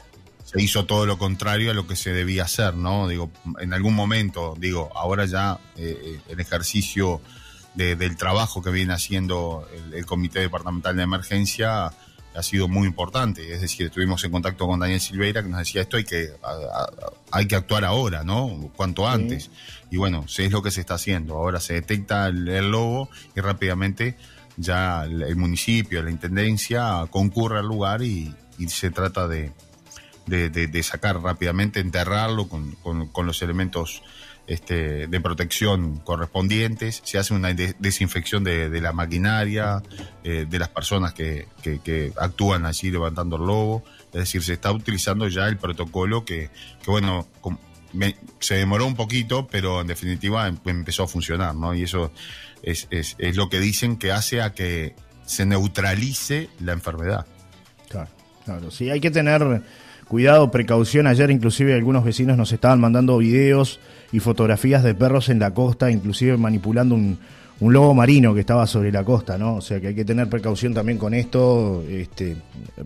se 0.44 0.62
hizo 0.62 0.86
todo 0.86 1.04
lo 1.04 1.18
contrario 1.18 1.70
a 1.70 1.74
lo 1.74 1.86
que 1.86 1.96
se 1.96 2.12
debía 2.14 2.44
hacer, 2.44 2.74
¿no? 2.74 3.06
Digo, 3.08 3.30
en 3.60 3.74
algún 3.74 3.94
momento, 3.94 4.54
digo, 4.58 4.90
ahora 4.94 5.26
ya 5.26 5.58
eh, 5.76 6.20
el 6.28 6.40
ejercicio 6.40 7.20
de- 7.74 7.94
del 7.96 8.16
trabajo 8.16 8.62
que 8.62 8.70
viene 8.70 8.94
haciendo 8.94 9.68
el, 9.74 9.92
el 9.94 10.06
Comité 10.06 10.40
Departamental 10.40 10.96
de 10.96 11.02
Emergencia 11.02 11.90
ha 12.38 12.42
sido 12.42 12.68
muy 12.68 12.86
importante. 12.86 13.52
Es 13.52 13.60
decir, 13.60 13.86
estuvimos 13.86 14.22
en 14.24 14.30
contacto 14.30 14.66
con 14.66 14.78
Daniel 14.80 15.00
Silveira 15.00 15.42
que 15.42 15.48
nos 15.48 15.58
decía 15.58 15.82
esto 15.82 15.96
hay 15.96 16.04
que, 16.04 16.30
a- 16.42 16.48
a- 16.50 16.90
hay 17.32 17.46
que 17.46 17.56
actuar 17.56 17.84
ahora, 17.84 18.22
¿no? 18.24 18.70
Cuanto 18.76 19.08
antes. 19.08 19.50
Y 19.90 19.96
bueno, 19.96 20.24
es 20.26 20.50
lo 20.52 20.62
que 20.62 20.70
se 20.70 20.80
está 20.80 20.94
haciendo. 20.94 21.34
Ahora 21.34 21.60
se 21.60 21.74
detecta 21.74 22.26
el, 22.28 22.46
el 22.48 22.70
lobo 22.70 23.10
y 23.34 23.40
rápidamente 23.40 24.16
ya 24.56 25.04
el, 25.04 25.22
el 25.22 25.36
municipio, 25.36 26.02
la 26.02 26.10
intendencia 26.10 27.06
concurre 27.10 27.58
al 27.58 27.66
lugar 27.66 28.02
y, 28.02 28.34
y 28.58 28.68
se 28.68 28.90
trata 28.90 29.28
de, 29.28 29.52
de, 30.26 30.50
de- 30.50 30.66
de 30.66 30.82
sacar 30.82 31.20
rápidamente, 31.20 31.80
enterrarlo 31.80 32.48
con, 32.48 32.72
con- 32.76 33.06
con 33.08 33.26
los 33.26 33.40
elementos 33.42 34.02
este, 34.48 35.06
de 35.06 35.20
protección 35.20 35.98
correspondientes. 35.98 37.00
Se 37.04 37.18
hace 37.18 37.34
una 37.34 37.52
de- 37.54 37.76
desinfección 37.78 38.42
de, 38.42 38.80
la 38.80 38.92
maquinaria, 38.92 39.82
eh, 40.24 40.46
de 40.48 40.58
las 40.58 40.68
personas 40.70 41.12
que, 41.12 41.46
que- 41.62 41.78
que 41.80 42.12
actúan 42.18 42.66
allí 42.66 42.90
levantando 42.90 43.36
el 43.36 43.42
lobo. 43.42 43.84
Es 44.06 44.20
decir, 44.20 44.42
se 44.42 44.54
está 44.54 44.72
utilizando 44.72 45.28
ya 45.28 45.46
el 45.46 45.58
protocolo 45.58 46.24
que, 46.24 46.48
bueno, 46.86 47.28
se 48.40 48.54
demoró 48.54 48.86
un 48.86 48.96
poquito, 48.96 49.46
pero 49.46 49.80
en 49.82 49.86
definitiva 49.86 50.48
em- 50.48 50.58
empezó 50.64 51.04
a 51.04 51.08
funcionar, 51.08 51.54
¿no? 51.54 51.74
Y 51.74 51.82
eso 51.82 52.10
es, 52.62 52.86
es- 52.90 53.16
es 53.18 53.36
lo 53.36 53.48
que 53.48 53.60
dicen 53.60 53.96
que 53.96 54.12
hace 54.12 54.40
a 54.42 54.52
que 54.54 54.94
se 55.26 55.44
neutralice 55.46 56.48
la 56.60 56.72
enfermedad. 56.72 57.26
Claro, 57.88 58.08
claro. 58.44 58.70
Sí, 58.70 58.88
hay 58.90 59.00
que 59.00 59.10
tener 59.10 59.62
cuidado, 60.06 60.50
precaución. 60.50 61.06
Ayer 61.06 61.30
inclusive 61.30 61.74
algunos 61.74 62.02
vecinos 62.04 62.36
nos 62.38 62.50
estaban 62.52 62.80
mandando 62.80 63.18
videos 63.18 63.78
y 64.12 64.20
fotografías 64.20 64.82
de 64.82 64.94
perros 64.94 65.28
en 65.28 65.38
la 65.38 65.52
costa, 65.52 65.90
inclusive 65.90 66.36
manipulando 66.36 66.94
un, 66.94 67.18
un 67.60 67.72
lobo 67.72 67.92
marino 67.92 68.34
que 68.34 68.40
estaba 68.40 68.66
sobre 68.66 68.92
la 68.92 69.02
costa, 69.02 69.36
¿no? 69.36 69.56
O 69.56 69.60
sea 69.60 69.80
que 69.80 69.88
hay 69.88 69.94
que 69.94 70.04
tener 70.04 70.28
precaución 70.28 70.74
también 70.74 70.96
con 70.96 71.12
esto, 71.12 71.82
este, 71.88 72.36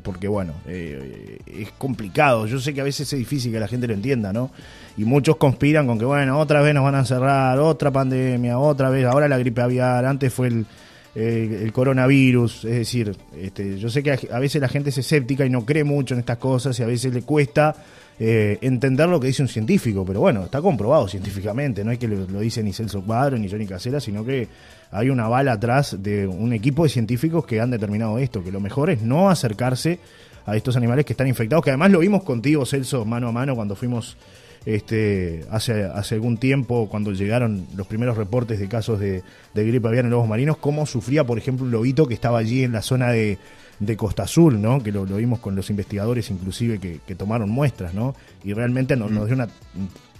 porque 0.02 0.28
bueno, 0.28 0.54
eh, 0.66 1.38
es 1.46 1.72
complicado. 1.72 2.46
Yo 2.46 2.58
sé 2.58 2.72
que 2.72 2.80
a 2.80 2.84
veces 2.84 3.12
es 3.12 3.18
difícil 3.18 3.52
que 3.52 3.60
la 3.60 3.68
gente 3.68 3.86
lo 3.86 3.92
entienda, 3.92 4.32
¿no? 4.32 4.50
Y 4.96 5.04
muchos 5.04 5.36
conspiran 5.36 5.86
con 5.86 5.98
que, 5.98 6.06
bueno, 6.06 6.38
otra 6.38 6.62
vez 6.62 6.74
nos 6.74 6.84
van 6.84 6.94
a 6.94 7.00
encerrar, 7.00 7.58
otra 7.58 7.90
pandemia, 7.90 8.58
otra 8.58 8.88
vez, 8.88 9.04
ahora 9.04 9.28
la 9.28 9.36
gripe 9.36 9.60
aviar, 9.60 10.06
antes 10.06 10.32
fue 10.32 10.48
el, 10.48 10.66
eh, 11.14 11.61
el 11.62 11.73
coronavirus, 11.73 12.64
es 12.64 12.75
decir, 12.75 13.14
este, 13.37 13.78
yo 13.78 13.90
sé 13.90 14.02
que 14.02 14.12
a, 14.12 14.19
a 14.33 14.38
veces 14.38 14.61
la 14.62 14.69
gente 14.69 14.90
es 14.90 14.99
escéptica 14.99 15.45
y 15.45 15.50
no 15.50 15.66
cree 15.66 15.85
mucho 15.85 16.14
en 16.14 16.21
estas 16.21 16.38
cosas 16.38 16.78
y 16.81 16.83
a 16.83 16.87
veces 16.87 17.12
le 17.12 17.23
cuesta 17.23 17.76
eh, 18.19 18.59
entender 18.61 19.09
lo 19.09 19.19
que 19.19 19.26
dice 19.26 19.42
un 19.42 19.49
científico, 19.49 20.04
pero 20.07 20.21
bueno, 20.21 20.45
está 20.45 20.62
comprobado 20.62 21.09
científicamente, 21.09 21.85
no 21.85 21.90
es 21.90 21.99
que 21.99 22.09
lo, 22.09 22.26
lo 22.28 22.40
dice 22.40 22.62
ni 22.62 22.73
Celso 22.73 23.02
Cuadro 23.02 23.37
ni 23.37 23.50
Johnny 23.50 23.66
Casera, 23.66 24.00
sino 24.00 24.25
que 24.25 24.49
hay 24.90 25.11
una 25.11 25.28
bala 25.28 25.52
atrás 25.52 25.97
de 26.02 26.26
un 26.26 26.52
equipo 26.52 26.85
de 26.85 26.90
científicos 26.90 27.45
que 27.47 27.61
han 27.61 27.71
determinado 27.71 28.19
esto, 28.19 28.45
que 28.45 28.52
lo 28.52 28.61
mejor 28.61 28.90
es 28.90 29.02
no 29.02 29.28
acercarse 29.28 29.99
a 30.47 30.57
estos 30.57 30.76
animales 30.76 31.04
que 31.04 31.14
están 31.14 31.26
infectados, 31.26 31.64
que 31.64 31.71
además 31.71 31.90
lo 31.90 32.00
vimos 32.00 32.23
contigo, 32.23 32.64
Celso, 32.66 33.04
mano 33.04 33.28
a 33.28 33.33
mano, 33.33 33.54
cuando 33.54 33.76
fuimos 33.76 34.16
este, 34.64 35.45
hace, 35.50 35.85
hace 35.85 36.14
algún 36.14 36.37
tiempo, 36.37 36.88
cuando 36.88 37.12
llegaron 37.12 37.66
los 37.76 37.87
primeros 37.87 38.16
reportes 38.16 38.59
de 38.61 38.69
casos 38.69 39.00
de, 39.00 39.23
de 39.54 39.64
gripe 39.64 39.88
aviar 39.88 40.04
en 40.04 40.11
lobos 40.11 40.28
marinos, 40.28 40.57
cómo 40.57 40.87
sufría, 40.87 41.25
por 41.25 41.38
ejemplo, 41.38 41.64
un 41.66 41.73
lobito 41.73 42.07
que 42.07 42.14
estaba 42.14 42.38
allí 42.38 42.62
en 42.62 42.73
la 42.73 42.83
zona 42.83 43.11
de, 43.11 43.38
de 43.81 43.97
Costa 43.97 44.25
Azul, 44.25 44.61
¿no? 44.61 44.83
Que 44.83 44.92
lo, 44.92 45.04
lo 45.04 45.16
vimos 45.16 45.40
con 45.40 45.57
los 45.57 45.71
investigadores 45.71 46.31
inclusive 46.31 46.78
que, 46.78 47.00
que 47.07 47.14
tomaron 47.14 47.50
muestras, 47.50 47.95
¿no? 47.95 48.14
Y 48.45 48.52
realmente 48.52 48.97
nos, 48.97 49.11
nos 49.11 49.26
dio 49.26 49.35
una 49.35 49.49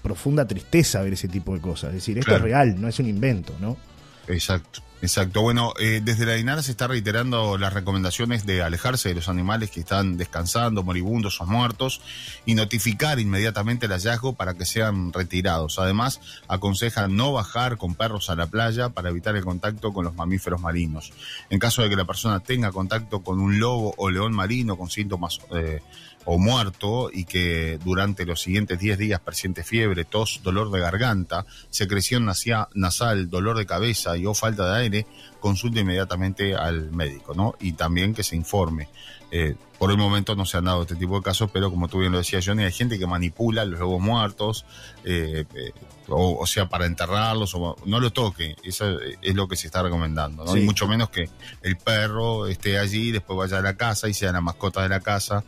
profunda 0.03 0.47
tristeza 0.47 1.03
ver 1.03 1.13
ese 1.13 1.29
tipo 1.29 1.55
de 1.55 1.61
cosas. 1.61 1.91
Es 1.91 1.97
decir, 1.97 2.19
esto 2.19 2.35
es 2.35 2.43
real, 2.43 2.81
no 2.81 2.89
es 2.89 2.99
un 2.99 3.09
invento, 3.09 3.55
¿no? 3.61 3.77
Exacto, 4.29 4.83
exacto. 5.03 5.43
Bueno, 5.43 5.75
eh, 5.79 6.01
desde 6.03 6.25
la 6.25 6.33
DINAR 6.33 6.63
se 6.63 6.71
está 6.71 6.87
reiterando 6.87 7.59
las 7.59 7.73
recomendaciones 7.73 8.47
de 8.47 8.63
alejarse 8.63 9.11
de 9.11 9.17
los 9.17 9.29
animales 9.29 9.71
que 9.71 9.81
están 9.81 10.17
descansando, 10.17 10.83
moribundos 10.83 11.41
o 11.41 11.47
muertos, 11.47 12.01
y 12.47 12.55
notificar 12.55 13.19
inmediatamente 13.19 13.87
el 13.87 13.93
hallazgo 13.93 14.33
para 14.33 14.55
que 14.55 14.65
sean 14.65 15.13
retirados. 15.13 15.79
Además, 15.79 16.21
aconsejan 16.49 17.15
no 17.17 17.33
bajar 17.33 17.77
con 17.77 17.95
perros 17.95 18.31
a 18.31 18.37
la 18.37 18.47
playa 18.47 18.89
para 18.89 19.11
evitar 19.11 19.37
el 19.37 19.45
contacto 19.45 19.93
con 19.93 20.05
los 20.05 20.15
mamíferos 20.15 20.61
marinos. 20.61 21.13
En 21.51 21.59
caso 21.59 21.83
de 21.83 21.91
que 21.91 21.97
la 21.97 22.05
persona 22.05 22.41
tenga 22.41 22.73
contacto 22.73 23.23
con 23.23 23.41
un 23.41 23.61
lobo 23.61 23.95
o 23.99 24.11
león 24.11 24.33
marino 24.33 24.77
con 24.77 24.89
síntomas 24.89 25.41
eh, 25.55 25.81
o 26.25 26.39
muerto 26.39 27.11
y 27.13 27.25
que 27.25 27.79
durante 27.85 28.25
los 28.25 28.41
siguientes 28.41 28.79
10 28.79 28.99
días 28.99 29.21
presiente 29.21 29.65
fiebre, 29.65 30.05
tos, 30.05 30.41
dolor 30.43 30.71
de 30.71 30.81
garganta, 30.81 31.47
secreción 31.71 32.25
nasal, 32.25 33.31
dolor 33.31 33.59
de 33.59 33.67
cabeza 33.67 34.17
y 34.17 34.27
o 34.27 34.35
falta 34.35 34.73
de 34.73 34.81
aire, 34.81 35.07
consulte 35.41 35.81
inmediatamente 35.81 36.55
al 36.55 36.93
médico, 36.93 37.35
¿no? 37.35 37.55
Y 37.61 37.73
también 37.73 38.15
que 38.15 38.23
se 38.23 38.37
informe. 38.37 38.89
Eh, 39.35 39.57
por 39.79 39.91
el 39.91 39.97
momento 39.97 40.37
no 40.37 40.45
se 40.45 40.59
han 40.59 40.67
dado 40.67 40.83
este 40.83 40.95
tipo 40.95 41.17
de 41.17 41.23
casos, 41.23 41.51
pero 41.51 41.71
como 41.71 41.89
tú 41.89 41.99
bien 41.99 42.13
lo 42.13 42.19
decías, 42.19 42.47
Johnny, 42.47 42.65
hay 42.65 42.73
gente 42.73 42.99
que 42.99 43.07
manipula 43.07 43.65
los 43.65 43.81
lobos 43.81 44.01
muertos, 44.01 44.67
eh, 45.05 45.45
eh, 45.55 45.73
o, 46.09 46.39
o 46.39 46.47
sea, 46.47 46.69
para 46.69 46.85
enterrarlos, 46.85 47.55
o 47.55 47.77
no 47.87 47.99
lo 47.99 48.13
toque, 48.13 48.55
eso 48.63 49.01
es 49.01 49.35
lo 49.35 49.49
que 49.49 49.57
se 49.57 49.67
está 49.67 49.83
recomendando, 49.83 50.45
¿no? 50.45 50.53
Sí. 50.53 50.61
Y 50.61 50.65
mucho 50.65 50.87
menos 50.87 51.09
que 51.09 51.31
el 51.63 51.79
perro 51.79 52.47
esté 52.47 52.79
allí, 52.79 53.11
después 53.11 53.39
vaya 53.39 53.59
a 53.59 53.63
la 53.63 53.75
casa 53.77 54.07
y 54.07 54.15
sea 54.15 54.33
la 54.33 54.43
mascota 54.43 54.83
de 54.83 54.91
la 54.91 55.01
casa, 55.01 55.43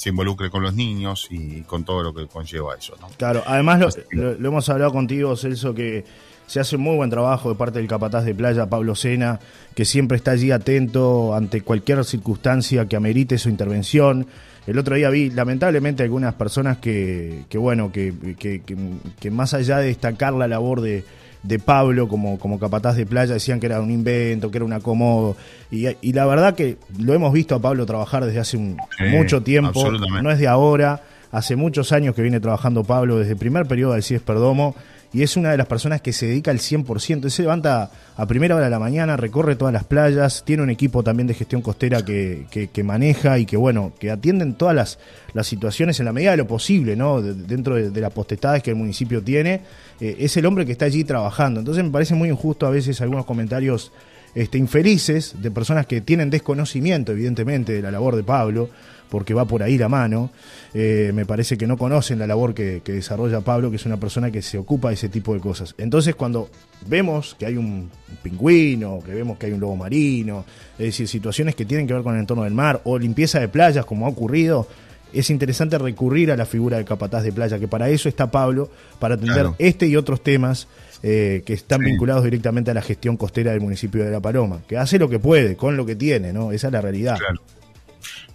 se 0.00 0.08
involucre 0.08 0.48
con 0.48 0.62
los 0.62 0.72
niños 0.74 1.26
y 1.30 1.60
con 1.60 1.84
todo 1.84 2.02
lo 2.02 2.14
que 2.14 2.26
conlleva 2.26 2.74
eso, 2.74 2.94
¿no? 3.02 3.08
Claro, 3.18 3.42
además 3.46 3.98
lo, 4.12 4.30
hemos 4.32 4.66
hablado 4.70 4.92
contigo, 4.92 5.36
Celso, 5.36 5.74
que 5.74 6.06
se 6.46 6.58
hace 6.58 6.76
un 6.76 6.82
muy 6.82 6.96
buen 6.96 7.10
trabajo 7.10 7.50
de 7.50 7.54
parte 7.56 7.80
del 7.80 7.86
capataz 7.86 8.24
de 8.24 8.34
playa, 8.34 8.66
Pablo 8.66 8.94
Sena, 8.94 9.38
que 9.74 9.84
siempre 9.84 10.16
está 10.16 10.30
allí 10.30 10.52
atento 10.52 11.34
ante 11.34 11.60
cualquier 11.60 12.02
circunstancia 12.06 12.86
que 12.88 12.96
amerite 12.96 13.36
su 13.36 13.50
intervención. 13.50 14.26
El 14.66 14.78
otro 14.78 14.96
día 14.96 15.10
vi, 15.10 15.28
lamentablemente, 15.30 16.02
algunas 16.02 16.32
personas 16.32 16.78
que, 16.78 17.44
que 17.50 17.58
bueno, 17.58 17.92
que, 17.92 18.14
que- 18.38 18.62
que- 18.62 18.76
que 19.20 19.30
más 19.30 19.52
allá 19.52 19.78
de 19.80 19.88
destacar 19.88 20.32
la 20.32 20.48
labor 20.48 20.80
de, 20.80 21.04
de 21.42 21.58
Pablo 21.58 22.06
como, 22.08 22.38
como 22.38 22.58
capataz 22.58 22.96
de 22.96 23.06
playa, 23.06 23.34
decían 23.34 23.60
que 23.60 23.66
era 23.66 23.80
un 23.80 23.90
invento, 23.90 24.50
que 24.50 24.58
era 24.58 24.64
un 24.64 24.72
acomodo. 24.72 25.36
Y, 25.70 25.86
y 26.00 26.12
la 26.12 26.26
verdad 26.26 26.54
que 26.54 26.76
lo 26.98 27.14
hemos 27.14 27.32
visto 27.32 27.54
a 27.54 27.58
Pablo 27.60 27.86
trabajar 27.86 28.24
desde 28.24 28.40
hace 28.40 28.56
un- 28.56 28.76
Sí, 28.98 29.04
mucho 29.16 29.42
tiempo, 29.42 29.82
no 30.22 30.30
es 30.30 30.38
de 30.38 30.48
ahora. 30.48 31.02
Hace 31.32 31.54
muchos 31.54 31.92
años 31.92 32.14
que 32.16 32.22
viene 32.22 32.40
trabajando 32.40 32.82
Pablo 32.82 33.16
desde 33.18 33.32
el 33.32 33.38
primer 33.38 33.64
periodo 33.66 33.92
del 33.92 34.02
CIES 34.02 34.20
Perdomo 34.22 34.74
y 35.12 35.22
es 35.22 35.36
una 35.36 35.50
de 35.50 35.56
las 35.56 35.66
personas 35.66 36.00
que 36.00 36.12
se 36.12 36.26
dedica 36.26 36.50
al 36.50 36.58
100%. 36.58 37.24
Él 37.24 37.30
se 37.30 37.42
levanta 37.42 37.90
a 38.16 38.26
primera 38.26 38.54
hora 38.54 38.64
de 38.66 38.70
la 38.70 38.78
mañana, 38.78 39.16
recorre 39.16 39.56
todas 39.56 39.74
las 39.74 39.84
playas, 39.84 40.44
tiene 40.44 40.62
un 40.62 40.70
equipo 40.70 41.02
también 41.02 41.26
de 41.26 41.34
gestión 41.34 41.62
costera 41.62 42.04
que, 42.04 42.46
que- 42.50 42.82
maneja 42.84 43.38
y 43.38 43.44
que, 43.46 43.56
bueno, 43.56 43.92
que 43.98 44.10
atienden 44.10 44.54
todas 44.54 44.74
las, 44.74 44.98
las 45.34 45.46
situaciones 45.46 45.98
en 46.00 46.06
la 46.06 46.12
medida 46.12 46.30
de 46.32 46.36
lo 46.38 46.46
posible, 46.46 46.94
¿no? 46.96 47.20
De- 47.20 47.34
dentro 47.34 47.74
de, 47.74 47.90
de 47.90 48.00
las 48.00 48.12
potestades 48.12 48.62
que 48.62 48.70
el 48.70 48.76
municipio 48.76 49.22
tiene. 49.22 49.62
Eh, 50.00 50.16
es 50.20 50.36
el 50.36 50.46
hombre 50.46 50.64
que 50.64 50.72
está 50.72 50.84
allí 50.84 51.02
trabajando. 51.04 51.60
Entonces 51.60 51.82
me 51.84 51.90
parece 51.90 52.14
muy 52.14 52.28
injusto 52.28 52.66
a 52.66 52.70
veces 52.70 53.00
algunos 53.00 53.24
comentarios 53.26 53.92
este, 54.34 54.58
infelices 54.58 55.34
de 55.42 55.50
personas 55.50 55.86
que 55.86 56.00
tienen 56.00 56.30
desconocimiento, 56.30 57.10
evidentemente, 57.12 57.72
de 57.72 57.82
la 57.82 57.90
labor 57.90 58.14
de 58.14 58.22
Pablo, 58.22 58.70
porque 59.10 59.34
va 59.34 59.44
por 59.44 59.62
ahí 59.62 59.76
la 59.76 59.88
mano. 59.88 60.30
Eh, 60.72 61.10
me 61.14 61.26
parece 61.26 61.58
que 61.58 61.66
no 61.66 61.76
conocen 61.76 62.18
la 62.18 62.26
labor 62.26 62.54
que, 62.54 62.80
que 62.84 62.92
desarrolla 62.92 63.40
Pablo, 63.40 63.68
que 63.70 63.76
es 63.76 63.84
una 63.86 63.98
persona 63.98 64.30
que 64.30 64.40
se 64.40 64.56
ocupa 64.56 64.88
de 64.88 64.94
ese 64.94 65.08
tipo 65.08 65.34
de 65.34 65.40
cosas. 65.40 65.74
Entonces, 65.78 66.14
cuando 66.14 66.48
vemos 66.86 67.34
que 67.38 67.46
hay 67.46 67.56
un 67.56 67.90
pingüino, 68.22 69.00
que 69.04 69.12
vemos 69.14 69.36
que 69.38 69.46
hay 69.46 69.52
un 69.52 69.60
lobo 69.60 69.76
marino, 69.76 70.44
es 70.78 70.86
decir, 70.86 71.08
situaciones 71.08 71.54
que 71.54 71.64
tienen 71.64 71.86
que 71.86 71.94
ver 71.94 72.02
con 72.02 72.14
el 72.14 72.20
entorno 72.20 72.44
del 72.44 72.54
mar, 72.54 72.80
o 72.84 72.98
limpieza 72.98 73.40
de 73.40 73.48
playas, 73.48 73.84
como 73.84 74.06
ha 74.06 74.08
ocurrido, 74.08 74.66
es 75.12 75.28
interesante 75.30 75.76
recurrir 75.76 76.30
a 76.30 76.36
la 76.36 76.46
figura 76.46 76.76
del 76.76 76.86
capataz 76.86 77.24
de 77.24 77.32
playa, 77.32 77.58
que 77.58 77.66
para 77.66 77.88
eso 77.88 78.08
está 78.08 78.30
Pablo, 78.30 78.70
para 79.00 79.14
atender 79.16 79.34
Claro. 79.34 79.56
este 79.58 79.86
y 79.88 79.96
otros 79.96 80.22
temas 80.22 80.68
eh, 81.02 81.42
que 81.46 81.54
están 81.54 81.80
Sí. 81.80 81.86
vinculados 81.86 82.22
directamente 82.22 82.70
a 82.70 82.74
la 82.74 82.82
gestión 82.82 83.16
costera 83.16 83.50
del 83.52 83.60
municipio 83.60 84.04
de 84.04 84.10
La 84.10 84.20
Paloma, 84.20 84.60
que 84.68 84.76
hace 84.76 84.98
lo 84.98 85.08
que 85.08 85.18
puede, 85.18 85.56
con 85.56 85.76
lo 85.76 85.84
que 85.86 85.96
tiene, 85.96 86.32
¿no? 86.32 86.52
Esa 86.52 86.68
es 86.68 86.72
la 86.74 86.80
realidad. 86.80 87.16
Claro. 87.18 87.40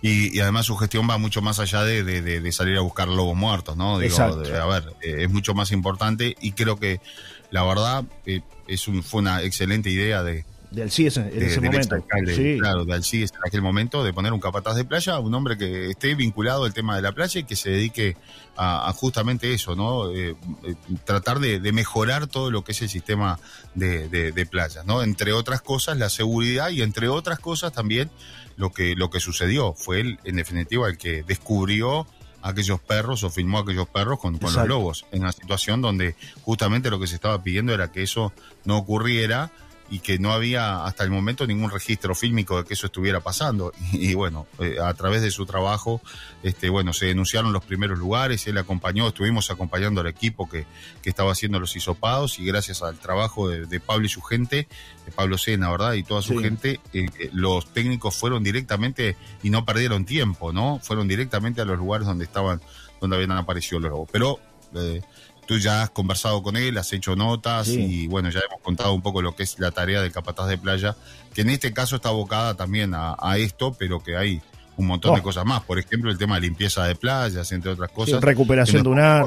Y, 0.02 0.36
y 0.36 0.40
además 0.40 0.66
su 0.66 0.76
gestión 0.78 1.10
va 1.10 1.18
mucho 1.18 1.42
más 1.42 1.60
allá 1.60 1.84
de, 1.84 2.04
de- 2.04 2.52
salir 2.52 2.78
a 2.78 2.82
buscar 2.82 3.08
lobos 3.08 3.36
muertos, 3.36 3.76
¿no? 3.78 3.98
Digo, 4.00 4.16
de- 4.38 4.58
a 4.62 4.66
ver, 4.66 4.84
eh, 5.02 5.24
es 5.24 5.30
mucho 5.32 5.54
más 5.54 5.72
importante 5.72 6.36
y 6.42 6.52
creo 6.54 6.78
que 6.78 7.00
la 7.52 7.64
verdad 7.64 8.04
eh, 8.26 8.42
es 8.68 8.88
un, 8.88 9.04
fue 9.04 9.22
una 9.22 9.42
excelente 9.44 9.90
idea 9.90 10.24
de, 10.24 10.46
De 10.72 10.84
Alcides 10.84 11.18
en, 11.18 11.24
en 11.28 11.40
de- 11.40 11.46
ese 11.48 11.62
del 11.62 11.72
momento. 11.72 11.96
Sí. 12.36 12.58
claro, 12.60 12.86
de 12.86 12.94
Alcides 12.94 13.32
en 13.32 13.40
aquel 13.48 13.62
momento, 13.62 14.04
de 14.04 14.14
poner 14.14 14.34
un 14.34 14.40
capataz 14.40 14.76
de 14.76 14.86
playa, 14.86 15.20
un 15.20 15.34
hombre 15.34 15.58
que 15.58 15.92
esté 15.92 16.16
vinculado 16.16 16.66
al 16.66 16.74
tema 16.74 16.96
de 16.96 17.02
la 17.02 17.12
playa 17.12 17.40
y 17.40 17.44
que 17.44 17.56
se 17.56 17.70
dedique 17.70 18.18
a, 18.58 18.90
a 18.90 18.94
justamente 18.94 19.54
eso, 19.54 19.76
¿no? 19.76 20.12
Eh, 20.12 20.36
eh, 20.64 20.76
tratar 21.06 21.40
de, 21.40 21.60
de 21.60 21.72
mejorar 21.72 22.28
todo 22.28 22.52
lo 22.52 22.64
que 22.64 22.72
es 22.74 22.82
el 22.82 22.90
sistema 22.90 23.40
de, 23.74 24.10
de, 24.10 24.32
de 24.32 24.46
playas, 24.46 24.86
¿no? 24.86 25.02
Entre 25.04 25.32
otras 25.34 25.62
cosas, 25.62 25.98
la 25.98 26.10
seguridad 26.10 26.70
y 26.70 26.82
entre 26.82 27.08
otras 27.10 27.40
cosas 27.40 27.72
también 27.74 28.10
lo 28.58 28.72
que, 28.72 28.96
lo 28.96 29.10
que 29.10 29.20
sucedió. 29.20 29.74
Fue 29.74 30.00
él, 30.02 30.20
en 30.24 30.36
definitiva, 30.38 30.88
el 30.90 30.98
que 30.98 31.24
descubrió 31.24 32.08
aquellos 32.42 32.80
perros 32.80 33.24
o 33.24 33.30
filmó 33.32 33.58
aquellos 33.60 33.88
perros 33.88 34.20
con, 34.20 34.38
con 34.38 34.54
los 34.54 34.68
lobos, 34.68 35.06
en 35.12 35.22
una 35.24 35.32
situación 35.32 35.82
donde 35.82 36.16
justamente 36.44 36.92
lo 36.92 37.00
que 37.00 37.08
se 37.08 37.16
estaba 37.16 37.42
pidiendo 37.42 37.74
era 37.74 37.92
que 37.92 38.04
eso 38.04 38.34
no 38.66 38.78
ocurriera 38.78 39.52
y 39.90 40.00
que 40.00 40.18
no 40.20 40.32
había 40.34 40.84
hasta 40.86 41.04
el 41.04 41.12
momento 41.12 41.46
ningún 41.46 41.70
registro 41.72 42.16
fílmico 42.16 42.58
de 42.58 42.66
que 42.68 42.74
eso 42.74 42.88
estuviera 42.88 43.20
pasando. 43.20 43.72
Y, 43.92 44.10
y 44.12 44.14
bueno, 44.16 44.48
eh, 44.60 44.78
a 44.84 44.94
través 44.94 45.22
de 45.22 45.32
su 45.32 45.46
trabajo, 45.46 46.02
este, 46.44 46.70
bueno, 46.70 46.94
se 46.94 47.06
denunciaron 47.08 47.54
los 47.54 47.64
primeros 47.64 47.98
lugares, 48.00 48.46
él 48.48 48.58
acompañó, 48.58 49.08
estuvimos 49.08 49.52
acompañando 49.52 50.02
al 50.02 50.08
equipo 50.08 50.50
que, 50.50 50.66
que 51.02 51.10
estaba 51.10 51.32
haciendo 51.32 51.60
los 51.60 51.76
hisopados 51.76 52.40
y 52.40 52.46
gracias 52.46 52.82
al 52.82 52.98
trabajo 52.98 53.48
de, 53.50 53.66
de 53.66 53.80
Pablo 53.80 54.06
y 54.06 54.10
su 54.10 54.22
gente, 54.22 54.68
de 55.06 55.12
Pablo 55.12 55.38
Sena, 55.38 55.70
¿verdad? 55.70 55.94
Y 55.94 56.04
toda 56.04 56.22
su 56.22 56.34
Sí. 56.34 56.44
gente, 56.44 56.80
eh, 56.94 57.06
eh, 57.20 57.30
los 57.34 57.72
técnicos 57.72 58.16
fueron 58.16 58.44
directamente 58.44 59.16
y 59.44 59.50
no 59.50 59.66
perdieron 59.66 60.06
tiempo, 60.06 60.52
¿no? 60.52 60.80
Fueron 60.84 61.08
directamente 61.08 61.62
a 61.62 61.66
los 61.66 61.78
lugares 61.78 62.08
donde 62.08 62.26
estaban, 62.26 62.60
donde 63.00 63.16
habían 63.16 63.32
aparecido 63.34 63.80
los 63.80 63.92
lobos. 63.92 64.10
Pero 64.12 64.40
eh, 64.76 65.02
tú 65.48 65.58
ya 65.58 65.84
has 65.84 65.90
conversado 65.92 66.42
con 66.44 66.58
él, 66.58 66.78
has 66.78 66.92
hecho 66.94 67.16
notas 67.16 67.68
Sí. 67.68 67.80
y 68.04 68.08
bueno, 68.08 68.30
ya 68.30 68.40
hemos 68.40 68.62
contado 68.62 68.94
un 68.94 69.02
poco 69.02 69.22
lo 69.22 69.36
que 69.36 69.44
es 69.44 69.60
la 69.60 69.72
tarea 69.72 70.02
del 70.02 70.12
capataz 70.12 70.48
de 70.48 70.58
playa, 70.58 70.96
que 71.34 71.42
en 71.42 71.50
este 71.50 71.74
caso 71.74 71.98
está 71.98 72.10
abocada 72.10 72.56
también 72.56 72.94
a, 72.94 73.16
a 73.20 73.38
esto, 73.38 73.76
pero 73.78 74.02
que 74.04 74.16
hay 74.18 74.42
un 74.78 74.88
montón 74.88 75.14
Oh. 75.14 75.16
de 75.16 75.22
cosas 75.22 75.46
más. 75.46 75.62
Por 75.64 75.80
ejemplo, 75.80 76.12
el 76.12 76.18
tema 76.18 76.36
de 76.36 76.42
limpieza 76.42 76.84
de 76.84 76.96
playas, 76.96 77.50
entre 77.54 77.72
otras 77.72 77.90
Sí, 77.92 77.96
cosas. 77.96 78.22
recuperación 78.22 78.84
que 78.84 78.90
no 78.90 78.96
es 78.96 78.98
dunar, 78.98 79.26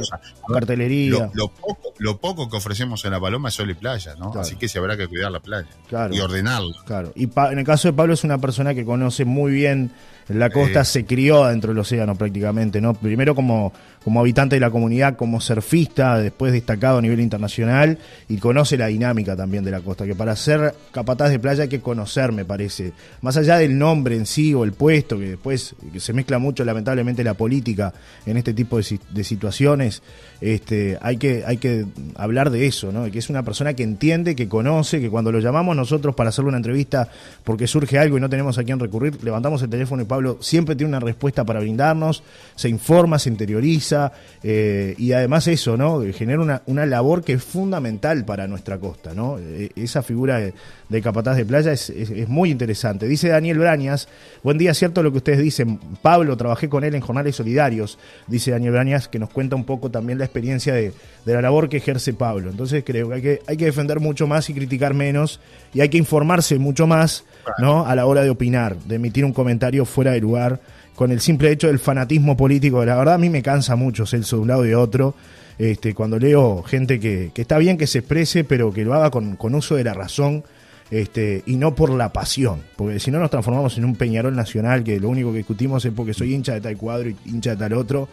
cartelería. 0.52 1.10
Lo, 1.10 1.30
lo 1.34 1.48
poco, 1.48 1.94
lo 1.98 2.18
poco 2.18 2.50
que 2.50 2.56
ofrecemos 2.56 3.04
en 3.04 3.12
la 3.12 3.20
Paloma 3.20 3.48
es 3.48 3.54
sol 3.54 3.70
y 3.70 3.74
playa, 3.74 4.12
¿no? 4.18 4.26
Claro. 4.30 4.40
Así 4.40 4.56
que 4.56 4.68
se 4.68 4.78
habrá 4.78 4.96
que 4.96 5.06
cuidar 5.08 5.30
la 5.32 5.40
playa 5.40 5.68
Claro. 5.88 6.14
y 6.14 6.20
ordenarla. 6.20 6.74
Claro. 6.84 7.12
Y 7.14 7.28
Pa- 7.28 7.52
en 7.52 7.58
el 7.60 7.64
caso 7.64 7.88
de 7.88 7.94
Pablo 7.94 8.14
es 8.14 8.24
una 8.24 8.38
persona 8.38 8.74
que 8.74 8.84
conoce 8.84 9.24
muy 9.24 9.52
bien 9.52 9.90
la 10.28 10.50
costa, 10.50 10.82
Eh. 10.82 10.84
se 10.84 11.04
crió 11.06 11.46
dentro 11.46 11.70
del 11.72 11.78
océano 11.78 12.14
prácticamente, 12.14 12.80
¿no? 12.80 12.92
Primero 12.94 13.34
como, 13.34 13.72
como 14.04 14.20
habitante 14.20 14.56
de 14.56 14.60
la 14.60 14.70
comunidad, 14.70 15.16
como 15.16 15.40
surfista, 15.40 16.18
después 16.18 16.52
destacado 16.52 16.98
a 16.98 17.02
nivel 17.02 17.20
internacional 17.20 17.98
y 18.28 18.36
conoce 18.38 18.76
la 18.76 18.88
dinámica 18.88 19.36
también 19.36 19.64
de 19.64 19.70
la 19.70 19.80
costa, 19.80 20.04
que 20.04 20.14
para 20.14 20.36
ser 20.36 20.74
capataz 20.92 21.30
de 21.30 21.38
playa 21.38 21.62
hay 21.64 21.68
que 21.68 21.80
conocer, 21.80 22.32
me 22.32 22.44
parece. 22.44 22.92
Más 23.22 23.36
allá 23.36 23.56
del 23.58 23.78
nombre 23.78 24.16
en 24.16 24.26
sí 24.26 24.52
o 24.54 24.64
el 24.64 24.72
puesto, 24.72 25.18
que 25.18 25.30
después 25.30 25.74
que 25.92 26.00
se 26.00 26.12
mezcla 26.12 26.38
mucho 26.38 26.64
lamentablemente 26.64 27.24
la 27.24 27.34
política 27.34 27.92
en 28.26 28.36
este 28.36 28.52
tipo 28.52 28.76
de, 28.76 28.82
si- 28.82 29.00
de 29.10 29.24
situaciones, 29.24 30.02
este, 30.40 30.98
hay, 31.00 31.16
que, 31.16 31.42
hay 31.46 31.56
que 31.56 31.84
hablar 32.16 32.50
de 32.50 32.66
eso, 32.66 32.92
¿no? 32.92 33.10
Que 33.10 33.18
es 33.18 33.30
una 33.30 33.42
persona 33.42 33.74
que 33.74 33.82
entiende, 33.82 34.36
que 34.36 34.48
conoce, 34.48 35.00
que 35.00 35.10
cuando 35.10 35.32
lo 35.32 35.40
llamamos 35.40 35.74
nosotros 35.74 36.14
para 36.14 36.28
hacerle 36.30 36.48
una 36.48 36.58
entrevista 36.58 37.08
porque 37.44 37.66
surge 37.66 37.98
algo 37.98 38.18
y 38.18 38.20
no 38.20 38.28
tenemos 38.28 38.58
a 38.58 38.64
quién 38.64 38.78
recurrir, 38.78 39.22
levantamos 39.24 39.62
el 39.62 39.70
teléfono 39.70 40.02
y 40.02 40.04
Pablo 40.18 40.38
siempre 40.40 40.74
tiene 40.74 40.88
una 40.88 41.00
respuesta 41.00 41.44
para 41.44 41.60
brindarnos, 41.60 42.22
se 42.56 42.68
informa, 42.68 43.18
se 43.18 43.28
interioriza 43.28 44.12
eh, 44.42 44.94
y 44.98 45.12
además 45.12 45.46
eso, 45.46 45.76
¿no? 45.76 46.02
Genera 46.12 46.40
una, 46.40 46.62
una 46.66 46.86
labor 46.86 47.22
que 47.22 47.34
es 47.34 47.44
fundamental 47.44 48.24
para 48.24 48.48
nuestra 48.48 48.78
costa, 48.78 49.14
¿no? 49.14 49.38
Eh, 49.38 49.70
esa 49.76 50.02
figura 50.02 50.38
de, 50.38 50.54
de 50.88 51.02
capataz 51.02 51.36
de 51.36 51.44
playa 51.46 51.72
es, 51.72 51.88
es- 51.90 52.10
es 52.10 52.28
muy 52.28 52.50
interesante. 52.50 53.06
Dice 53.06 53.28
Daniel 53.28 53.58
Brañas, 53.58 54.08
buen 54.42 54.58
día, 54.58 54.74
cierto 54.74 55.02
lo 55.02 55.12
que 55.12 55.18
ustedes 55.18 55.38
dicen. 55.38 55.78
Pablo, 56.02 56.36
trabajé 56.36 56.68
con 56.68 56.82
él 56.82 56.94
en 56.96 57.00
Jornales 57.00 57.36
Solidarios, 57.36 57.98
dice 58.26 58.50
Daniel 58.50 58.72
Brañas, 58.72 59.06
que 59.08 59.18
nos 59.20 59.30
cuenta 59.30 59.54
un 59.56 59.64
poco 59.64 59.90
también 59.90 60.18
la 60.18 60.24
experiencia 60.24 60.74
de, 60.74 60.92
de 61.24 61.34
la 61.34 61.40
labor 61.42 61.68
que 61.68 61.68
que 61.68 61.76
ejerce 61.76 62.12
Pablo. 62.14 62.50
Entonces 62.50 62.82
creo 62.84 63.08
que 63.10 63.14
hay 63.14 63.22
que, 63.22 63.42
hay 63.46 63.56
que 63.56 63.66
defender 63.66 64.00
mucho 64.00 64.26
más 64.26 64.48
y 64.50 64.54
criticar 64.54 64.94
menos 64.94 65.38
y 65.74 65.80
hay 65.82 65.90
que 65.90 65.98
informarse 65.98 66.58
mucho 66.58 66.86
más 66.86 67.24
¿no? 67.60 67.86
a 67.86 67.94
la 67.94 68.06
hora 68.06 68.22
de 68.22 68.30
opinar, 68.30 68.76
de 68.78 68.94
emitir 68.96 69.24
un 69.24 69.32
comentario 69.34 69.84
fuera 69.84 70.07
de 70.12 70.20
lugar, 70.20 70.60
con 70.94 71.12
el 71.12 71.20
simple 71.20 71.50
hecho 71.50 71.68
del 71.68 71.78
fanatismo 71.78 72.36
político. 72.36 72.84
La 72.84 72.96
verdad 72.96 73.14
a 73.14 73.18
mí 73.18 73.30
me 73.30 73.42
cansa 73.42 73.76
mucho 73.76 74.06
Celso 74.06 74.36
de 74.36 74.42
un 74.42 74.48
lado 74.48 74.64
y 74.64 74.68
de 74.68 74.76
otro. 74.76 75.14
Este, 75.58 75.92
cuando 75.94 76.18
leo 76.18 76.62
gente 76.62 77.00
que, 77.00 77.32
que 77.34 77.42
está 77.42 77.58
bien 77.58 77.76
que 77.76 77.86
se 77.86 77.98
exprese, 77.98 78.44
pero 78.44 78.72
que 78.72 78.84
lo 78.84 78.94
haga 78.94 79.10
con, 79.10 79.36
con 79.36 79.54
uso 79.54 79.74
de 79.74 79.84
la 79.84 79.94
razón 79.94 80.44
este, 80.90 81.42
y 81.46 81.56
no 81.56 81.74
por 81.74 81.90
la 81.90 82.12
pasión, 82.12 82.62
porque 82.76 82.98
si 82.98 83.10
no 83.10 83.18
nos 83.18 83.30
transformamos 83.30 83.76
en 83.76 83.84
un 83.84 83.94
Peñarol 83.94 84.34
nacional 84.34 84.84
que 84.84 84.98
lo 84.98 85.08
único 85.08 85.32
que 85.32 85.38
discutimos 85.38 85.84
es 85.84 85.92
porque 85.92 86.14
soy 86.14 86.34
hincha 86.34 86.54
de 86.54 86.60
tal 86.60 86.76
cuadro 86.76 87.10
y 87.10 87.16
hincha 87.26 87.50
de 87.50 87.56
tal 87.56 87.74
otro, 87.74 88.08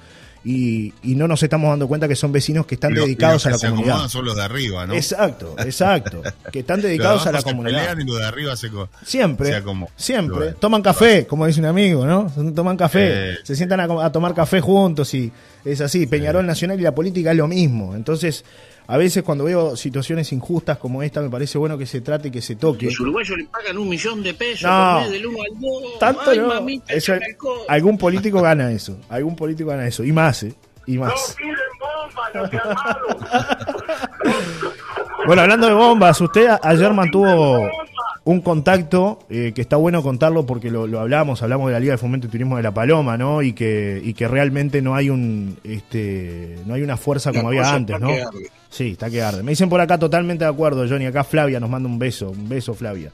y, 0.45 0.93
y 1.03 1.15
no 1.15 1.27
nos 1.27 1.41
estamos 1.43 1.69
dando 1.71 1.87
cuenta 1.87 2.07
que 2.07 2.15
son 2.15 2.31
vecinos 2.31 2.65
que 2.67 2.75
están 2.75 2.93
lo- 2.93 3.01
dedicados 3.01 3.45
a 3.47 3.49
la 3.49 3.57
se 3.57 3.67
comunidad. 3.67 3.89
acomodan 3.93 4.09
son 4.11 4.25
los 4.25 4.35
de 4.35 4.43
arriba, 4.43 4.85
¿no? 4.85 4.93
Exacto, 4.93 5.55
exacto, 5.57 6.21
que 6.51 6.59
están 6.59 6.77
Los 6.77 6.83
de 6.83 6.89
dedicados 6.89 7.25
a 7.27 7.31
la 7.31 7.39
se 7.39 7.43
comunidad. 7.45 7.79
pelean 7.79 8.01
y 8.01 8.05
los 8.05 8.19
de 8.19 8.25
arriba 8.25 8.55
se 8.55 8.69
Siempre, 9.03 9.51
se 9.51 9.63
siempre. 9.95 10.37
Bueno. 10.37 10.55
Toman 10.59 10.81
café, 10.83 11.25
como 11.25 11.45
dice 11.47 11.59
un 11.59 11.65
amigo, 11.65 12.05
¿no? 12.05 12.31
Toman 12.53 12.77
café, 12.77 13.31
Eh. 13.31 13.37
se 13.43 13.55
sientan 13.55 13.79
a, 13.79 14.05
a 14.05 14.11
tomar 14.11 14.33
café 14.35 14.61
juntos 14.61 15.13
y 15.15 15.31
es 15.65 15.81
así. 15.81 16.05
Peñarol 16.05 16.45
Nacional 16.45 16.79
y 16.79 16.83
la 16.83 16.93
política 16.93 17.31
es 17.31 17.37
lo 17.37 17.47
mismo. 17.47 17.95
Entonces, 17.95 18.45
a 18.87 18.97
veces 18.97 19.23
cuando 19.23 19.43
veo 19.45 19.75
situaciones 19.75 20.31
injustas 20.33 20.77
como 20.77 21.01
esta, 21.03 21.21
me 21.21 21.29
parece 21.29 21.57
bueno 21.57 21.77
que 21.77 21.85
se 21.85 22.01
trate 22.01 22.27
y 22.27 22.31
que 22.31 22.41
se 22.41 22.55
toque. 22.55 22.85
Los 22.85 22.99
uruguayos 22.99 23.37
le 23.37 23.45
pagan 23.45 23.77
un 23.77 23.89
millón 23.89 24.21
de 24.23 24.33
pesos 24.33 24.69
No. 24.69 24.93
por 24.93 25.01
mes 25.03 25.11
del 25.11 25.25
1 25.27 25.37
al 25.41 25.59
2. 25.61 25.99
Tanto 25.99 26.21
Ay, 26.31 26.37
no. 26.39 26.47
mamita, 26.47 26.93
Eso- 26.93 27.13
Chacalcó. 27.13 27.55
algún 27.67 27.97
político 27.97 28.41
gana 28.41 28.71
eso. 28.71 28.97
Algún 29.09 29.35
político 29.35 29.69
gana 29.69 29.87
eso. 29.87 30.03
Y 30.03 30.11
más, 30.11 30.43
¿eh? 30.43 30.53
Y 30.87 30.97
más. 30.97 31.35
Bueno, 35.27 35.41
hablando 35.41 35.65
de 35.67 35.73
bombas, 35.73 36.19
usted 36.21 36.47
ayer 36.61 36.93
mantuvo 36.93 37.67
un 38.25 38.41
contacto 38.41 39.19
eh, 39.29 39.53
que 39.55 39.61
está 39.61 39.75
bueno 39.75 40.03
contarlo 40.03 40.45
porque 40.45 40.69
lo, 40.69 40.85
lo 40.87 40.99
hablamos, 40.99 41.41
hablamos 41.41 41.67
de 41.67 41.73
la 41.73 41.79
Liga 41.79 41.93
de 41.93 41.97
Fomento 41.97 42.27
y 42.27 42.29
Turismo 42.29 42.57
de 42.57 42.63
La 42.63 42.73
Paloma, 42.73 43.17
¿no? 43.17 43.41
Y 43.41 43.53
que, 43.53 43.99
y 44.03 44.13
que 44.13 44.27
realmente 44.27 44.81
no 44.83 44.93
hay 44.95 45.09
un 45.09 45.57
este 45.63 46.57
no 46.67 46.75
hay 46.75 46.83
una 46.83 46.97
fuerza 46.97 47.31
como 47.31 47.51
La 47.51 47.59
había 47.59 47.73
antes, 47.75 47.99
¿no? 47.99 48.09
Sí, 48.75 48.89
está 48.89 49.09
que 49.09 49.21
arde. 49.21 49.41
Me 49.41 49.53
dicen 49.53 49.69
por 49.69 49.79
acá 49.79 49.97
totalmente 49.97 50.43
de 50.43 50.49
acuerdo, 50.49 50.85
Johnny. 50.85 51.05
Acá 51.05 51.23
Flavia 51.23 51.61
nos 51.61 51.69
manda 51.69 51.87
un 51.87 51.97
beso, 51.97 52.31
un 52.31 52.49
beso, 52.49 52.73
Flavia. 52.73 53.09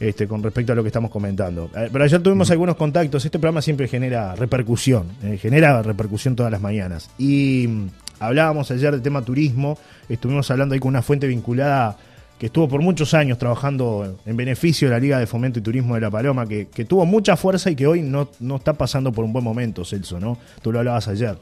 Este, 0.00 0.26
con 0.26 0.42
respecto 0.42 0.72
a 0.72 0.74
lo 0.74 0.82
que 0.82 0.86
estamos 0.86 1.10
comentando. 1.10 1.70
Eh, 1.76 1.90
Pero 1.92 2.02
ayer 2.02 2.22
tuvimos 2.22 2.50
algunos 2.50 2.76
contactos. 2.76 3.22
Este 3.22 3.38
programa 3.38 3.60
siempre 3.60 3.88
genera 3.88 4.34
repercusión, 4.34 5.08
eh, 5.22 5.36
genera 5.36 5.82
repercusión 5.82 6.34
todas 6.34 6.50
las 6.50 6.62
mañanas. 6.62 7.10
Y 7.18 7.66
mm, 7.68 7.88
hablábamos 8.20 8.70
ayer 8.70 8.92
del 8.92 9.02
tema 9.02 9.20
turismo. 9.20 9.76
Estuvimos 10.08 10.50
hablando 10.50 10.72
ahí 10.72 10.80
con 10.80 10.88
una 10.88 11.02
fuente 11.02 11.26
vinculada 11.26 11.98
que 12.38 12.46
estuvo 12.46 12.66
por 12.66 12.80
muchos 12.80 13.12
años 13.12 13.36
trabajando 13.36 14.16
en 14.24 14.34
beneficio 14.34 14.88
de 14.88 14.94
la 14.94 14.98
Liga 14.98 15.18
de 15.18 15.26
Fomento 15.26 15.58
y 15.58 15.62
Turismo 15.62 15.96
de 15.96 16.00
La 16.00 16.10
Paloma, 16.10 16.46
que, 16.46 16.68
que 16.68 16.86
tuvo 16.86 17.04
mucha 17.04 17.36
fuerza 17.36 17.70
y 17.70 17.76
que 17.76 17.86
hoy 17.86 18.00
no, 18.00 18.30
no 18.40 18.56
está 18.56 18.72
pasando 18.72 19.12
por 19.12 19.26
un 19.26 19.32
buen 19.34 19.44
momento, 19.44 19.84
Celso, 19.84 20.18
¿no? 20.18 20.38
Tú 20.62 20.72
lo 20.72 20.78
hablabas 20.78 21.06
ayer. 21.08 21.36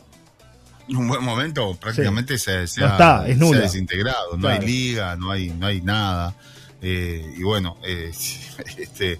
un 0.97 1.09
buen 1.09 1.23
momento 1.25 1.75
prácticamente 1.77 2.39
se, 2.39 2.67
se 2.67 2.81
No 2.81 2.87
ha, 2.87 2.91
está, 2.93 3.29
es 3.29 3.39
se 3.39 3.45
ha 3.45 3.47
nula. 3.47 3.61
desintegrado, 3.61 4.33
no 4.37 4.41
Claro. 4.41 4.61
hay 4.63 4.67
liga, 4.67 5.17
no 5.17 5.31
hay, 5.31 5.51
no 5.51 5.67
hay 5.67 5.81
nada. 5.81 6.35
Eh, 6.83 7.35
y 7.37 7.43
bueno, 7.43 7.77
eh, 7.85 8.11
este, 8.79 9.19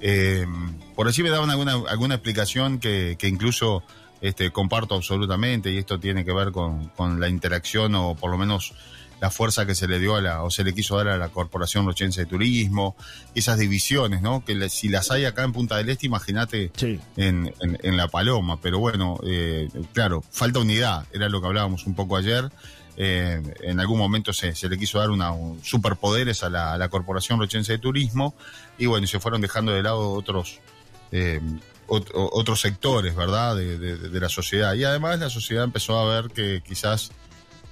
eh, 0.00 0.46
por 0.94 1.08
allí 1.08 1.22
me 1.22 1.30
daban 1.30 1.50
alguna, 1.50 1.74
alguna 1.88 2.14
explicación 2.16 2.78
que, 2.78 3.16
que 3.18 3.28
incluso 3.28 3.82
este, 4.20 4.50
comparto 4.50 4.94
absolutamente, 4.94 5.70
y 5.72 5.78
esto 5.78 5.98
tiene 5.98 6.24
que 6.24 6.32
ver 6.32 6.52
con, 6.52 6.88
con 6.90 7.20
la 7.20 7.28
interacción 7.28 7.94
o 7.94 8.14
por 8.14 8.30
lo 8.30 8.36
menos 8.38 8.74
la 9.20 9.30
fuerza 9.30 9.66
que 9.66 9.74
se 9.74 9.86
le 9.86 9.98
dio 9.98 10.16
a 10.16 10.20
la, 10.22 10.42
o 10.42 10.50
se 10.50 10.64
le 10.64 10.72
quiso 10.74 10.96
dar 10.96 11.08
a 11.08 11.18
la 11.18 11.28
Corporación 11.28 11.86
Rochense 11.86 12.20
de 12.22 12.26
Turismo, 12.26 12.96
esas 13.34 13.58
divisiones, 13.58 14.22
¿no? 14.22 14.44
Que 14.44 14.54
le- 14.54 14.68
si 14.70 14.88
las 14.88 15.10
hay 15.10 15.26
acá 15.26 15.42
en 15.44 15.52
Punta 15.52 15.76
del 15.76 15.90
Este, 15.90 16.06
imagínate 16.06 16.70
Sí. 16.76 16.98
en, 17.16 17.52
en- 17.60 17.78
en 17.82 17.96
La 17.96 18.08
Paloma. 18.08 18.60
Pero 18.60 18.78
bueno, 18.78 19.18
eh, 19.24 19.68
claro, 19.92 20.24
falta 20.30 20.58
unidad, 20.60 21.04
era 21.12 21.28
lo 21.28 21.40
que 21.40 21.46
hablábamos 21.48 21.86
un 21.86 21.94
poco 21.94 22.16
ayer. 22.16 22.50
Eh, 22.96 23.40
en 23.62 23.80
algún 23.80 23.98
momento 23.98 24.32
se, 24.32 24.54
se 24.54 24.68
le 24.68 24.76
quiso 24.78 24.98
dar 24.98 25.10
una, 25.10 25.32
un- 25.32 25.62
superpoderes 25.64 26.42
a 26.42 26.50
la, 26.50 26.72
a 26.74 26.78
la 26.78 26.88
Corporación 26.88 27.38
Rochense 27.38 27.72
de 27.72 27.78
Turismo 27.78 28.34
y 28.78 28.86
bueno, 28.86 29.06
se 29.06 29.20
fueron 29.20 29.40
dejando 29.40 29.72
de 29.72 29.82
lado 29.82 30.10
otros, 30.12 30.58
eh, 31.12 31.40
otros 31.88 32.60
sectores, 32.60 33.14
¿verdad?, 33.16 33.56
de, 33.56 33.78
de- 33.78 33.96
de 33.96 34.20
la 34.20 34.28
sociedad. 34.28 34.74
Y 34.74 34.84
además 34.84 35.18
la 35.18 35.28
sociedad 35.30 35.64
empezó 35.64 35.98
a 35.98 36.20
ver 36.20 36.30
que 36.30 36.62
quizás 36.66 37.10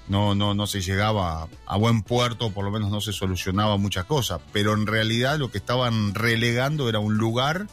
no, 0.08 0.34
no, 0.34 0.54
no 0.54 0.66
se 0.66 0.80
llegaba 0.80 1.48
a, 1.66 1.76
buen 1.76 2.02
puerto, 2.02 2.50
por 2.50 2.64
lo 2.64 2.70
menos 2.70 2.90
no 2.90 3.00
se 3.00 3.12
solucionaba 3.12 3.76
muchas 3.76 4.04
cosas, 4.04 4.40
pero 4.52 4.74
en 4.74 4.86
realidad 4.86 5.38
lo 5.38 5.50
que 5.50 5.58
estaban 5.58 6.14
relegando 6.14 6.88
era 6.88 6.98
un 6.98 7.16
lugar 7.16 7.66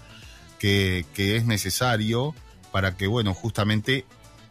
que, 0.60 1.06
que 1.14 1.36
es 1.36 1.46
necesario 1.46 2.36
para 2.72 2.98
que, 2.98 3.08
bueno, 3.08 3.34
justamente, 3.34 4.06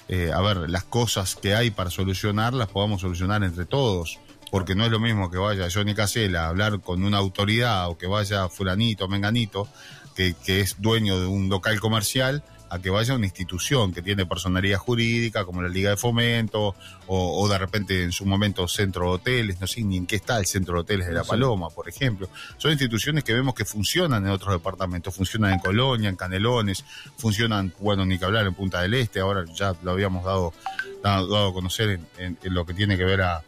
eh, 0.09 0.30
a 0.32 0.40
ver, 0.40 0.70
las 0.70 0.85
cosas 0.85 1.35
que 1.35 1.54
hay 1.54 1.70
para 1.70 1.90
solucionar 1.90 2.54
las 2.54 2.68
podamos 2.68 3.02
solucionar 3.02 3.44
entre 3.44 3.66
todos. 3.66 4.18
Porque 4.50 4.74
no 4.74 4.85
es 4.85 4.90
lo 4.90 5.00
mismo 5.00 5.30
que 5.30 5.37
vaya 5.37 5.68
Johnny 5.70 5.94
Casella 5.94 6.44
a 6.44 6.48
hablar 6.48 6.80
con 6.80 7.04
una 7.04 7.18
autoridad 7.18 7.88
o 7.88 7.98
que 7.98 8.06
vaya 8.06 8.48
fulanito, 8.48 9.09
menganito, 9.09 9.68
que, 10.14 10.35
que 10.35 10.61
es 10.61 10.80
dueño 10.80 11.20
de 11.20 11.26
un 11.26 11.48
local 11.48 11.80
comercial, 11.80 12.44
a 12.74 12.78
que 12.80 12.90
vaya 12.90 13.12
a 13.12 13.16
una 13.16 13.26
institución 13.26 13.92
que 13.92 14.02
tiene 14.02 14.26
personalidad 14.26 14.78
jurídica, 14.78 15.44
como 15.44 15.62
la 15.62 15.68
Liga 15.68 15.90
de 15.90 15.96
Fomento, 15.96 16.74
o, 17.06 17.42
o 17.42 17.48
de 17.48 17.56
repente 17.58 18.02
en 18.02 18.10
su 18.10 18.26
momento 18.26 18.66
centro 18.66 19.04
de 19.04 19.10
hoteles, 19.12 19.60
no 19.60 19.66
sé 19.66 19.82
ni 19.82 19.96
en 19.96 20.06
qué 20.06 20.16
está 20.16 20.38
el 20.38 20.46
centro 20.46 20.74
de 20.74 20.80
hoteles 20.80 21.06
de 21.06 21.12
La 21.12 21.22
Paloma, 21.24 21.70
por 21.70 21.88
ejemplo. 21.88 22.28
Son 22.58 22.72
instituciones 22.72 23.22
que 23.22 23.32
vemos 23.32 23.54
que 23.54 23.64
funcionan 23.64 24.24
en 24.26 24.32
otros 24.32 24.52
departamentos, 24.54 25.14
funcionan 25.14 25.52
en 25.52 25.58
Colonia, 25.60 26.08
en 26.08 26.16
Canelones, 26.16 26.84
funcionan, 27.16 27.72
bueno, 27.78 28.04
ni 28.04 28.18
que 28.18 28.24
hablar 28.24 28.46
en 28.46 28.54
Punta 28.54 28.80
del 28.82 28.94
Este, 28.94 29.20
ahora 29.20 29.44
ya 29.54 29.74
lo 29.82 29.92
habíamos 29.92 30.24
dado, 30.24 30.52
dado, 31.02 31.28
dado 31.28 31.48
a 31.48 31.52
conocer 31.52 31.90
en, 31.90 32.06
en- 32.18 32.38
en 32.42 32.54
lo 32.54 32.66
que 32.66 32.74
tiene 32.74 32.96
que 32.96 33.04
ver 33.04 33.22
a, 33.22 33.42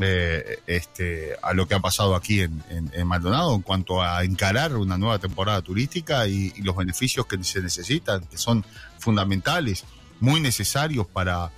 eh, 0.00 0.58
este, 0.66 1.36
a 1.42 1.52
lo 1.52 1.68
que 1.68 1.74
ha 1.74 1.80
pasado 1.80 2.16
aquí 2.16 2.40
en, 2.40 2.62
Maldonado 3.06 3.54
en 3.54 3.62
cuanto 3.62 4.02
a 4.02 4.24
encarar 4.24 4.76
una 4.76 4.98
nueva 4.98 5.18
temporada 5.18 5.62
turística 5.62 6.26
y, 6.26 6.52
los 6.62 6.76
beneficios 6.76 7.26
que 7.26 7.42
se 7.44 7.60
necesitan, 7.60 8.24
que 8.24 8.36
son 8.36 8.64
fundamentales, 8.98 9.84
muy 10.20 10.40
necesarios 10.40 11.06
para, 11.06 11.50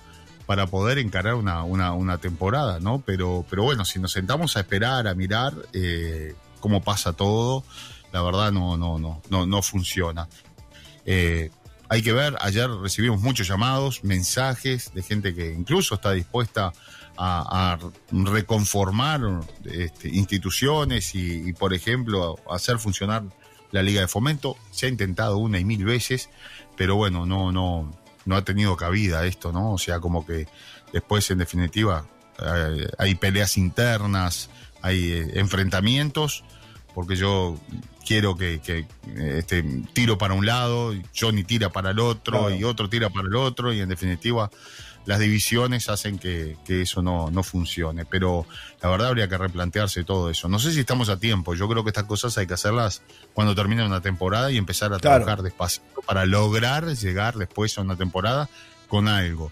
para 0.45 0.67
poder 0.67 0.97
encarar 0.97 1.35
una, 1.35 1.63
una, 1.63 1.93
una 1.93 2.17
temporada, 2.17 2.79
¿no? 2.79 3.01
Pero, 3.05 3.45
pero 3.49 3.63
bueno, 3.63 3.85
si 3.85 3.99
nos 3.99 4.11
sentamos 4.11 4.57
a 4.57 4.61
esperar, 4.61 5.07
a 5.07 5.15
mirar 5.15 5.53
eh, 5.73 6.35
cómo 6.59 6.83
pasa 6.83 7.13
todo, 7.13 7.63
la 8.11 8.21
verdad 8.21 8.51
no, 8.51 8.77
no, 8.77 8.99
no, 8.99 9.21
no, 9.29 9.45
no 9.45 9.61
funciona. 9.61 10.27
Eh, 11.05 11.49
hay 11.89 12.01
que 12.01 12.13
ver, 12.13 12.35
ayer 12.41 12.69
recibimos 12.69 13.21
muchos 13.21 13.47
llamados, 13.47 14.03
mensajes 14.03 14.93
de 14.93 15.01
gente 15.03 15.33
que 15.33 15.53
incluso 15.53 15.95
está 15.95 16.11
dispuesta 16.11 16.73
a, 17.17 17.73
a 17.73 17.79
reconformar 18.11 19.21
este, 19.65 20.09
instituciones 20.09 21.15
y, 21.15 21.53
por 21.53 21.73
ejemplo, 21.73 22.37
hacer 22.49 22.77
funcionar 22.77 23.23
la 23.71 23.81
Liga 23.81 24.01
de 24.01 24.07
Fomento. 24.07 24.57
Se 24.71 24.85
ha 24.85 24.89
intentado 24.89 25.37
una 25.37 25.59
y 25.59 25.65
mil 25.65 25.83
veces, 25.83 26.29
pero 26.75 26.95
bueno, 26.95 27.25
no, 27.25 27.51
no, 27.51 27.97
no 28.25 28.35
ha 28.35 28.43
tenido 28.43 28.75
cabida 28.75 29.25
esto, 29.25 29.51
¿no? 29.51 29.73
O 29.73 29.77
sea, 29.77 29.99
como 29.99 30.25
que 30.25 30.47
después, 30.93 31.29
en 31.31 31.39
definitiva, 31.39 32.05
eh, 32.39 32.87
hay 32.97 33.15
peleas 33.15 33.57
internas, 33.57 34.49
hay 34.81 35.11
eh, 35.11 35.31
enfrentamientos, 35.35 36.43
porque 36.97 37.15
yo 37.15 37.59
quiero 38.07 38.35
que, 38.35 38.59
que 38.59 38.87
este, 39.37 39.61
tiro 39.93 40.17
para 40.17 40.33
un 40.33 40.47
lado, 40.47 40.95
Johnny 41.15 41.43
tira 41.43 41.69
para 41.69 41.91
el 41.91 41.99
otro 41.99 42.39
Claro. 42.47 42.55
y 42.55 42.63
otro 42.63 42.89
tira 42.89 43.11
para 43.11 43.27
el 43.27 43.35
otro 43.35 43.71
y 43.71 43.81
en 43.81 43.87
definitiva 43.89 44.49
las 45.05 45.19
divisiones 45.19 45.89
hacen 45.89 46.17
que, 46.17 46.57
que 46.65 46.81
eso 46.81 47.03
no, 47.03 47.29
no 47.29 47.43
funcione. 47.43 48.03
Pero 48.05 48.47
la 48.81 48.89
verdad 48.89 49.09
habría 49.09 49.29
que 49.29 49.37
replantearse 49.37 50.03
todo 50.05 50.31
eso. 50.31 50.49
No 50.49 50.57
sé 50.57 50.71
si 50.73 50.79
estamos 50.79 51.09
a 51.09 51.19
tiempo. 51.19 51.53
Yo 51.53 51.69
creo 51.69 51.83
que 51.83 51.91
estas 51.91 52.05
cosas 52.05 52.35
hay 52.39 52.47
que 52.47 52.55
hacerlas 52.55 53.03
cuando 53.35 53.53
termine 53.53 53.85
una 53.85 54.01
temporada 54.01 54.51
y 54.51 54.57
empezar 54.57 54.91
a 54.91 54.97
Claro. 54.97 55.17
trabajar 55.23 55.43
despacito 55.43 56.01
para 56.03 56.25
lograr 56.25 56.87
llegar 56.95 57.35
después 57.35 57.77
a 57.77 57.81
una 57.81 57.95
temporada 57.95 58.49
con 58.87 59.07
algo. 59.07 59.51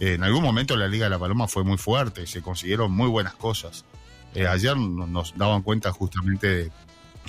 En 0.00 0.22
algún 0.22 0.42
momento 0.42 0.76
la 0.76 0.86
Liga 0.88 1.04
de 1.06 1.10
la 1.10 1.18
Paloma 1.18 1.48
fue 1.48 1.64
muy 1.64 1.78
fuerte, 1.78 2.26
se 2.26 2.42
consiguieron 2.42 2.92
muy 2.92 3.08
buenas 3.08 3.34
cosas. 3.36 3.86
Eh, 4.34 4.46
ayer 4.46 4.76
no- 4.76 5.06
nos 5.06 5.36
daban 5.36 5.62
cuenta 5.62 5.92
justamente 5.92 6.70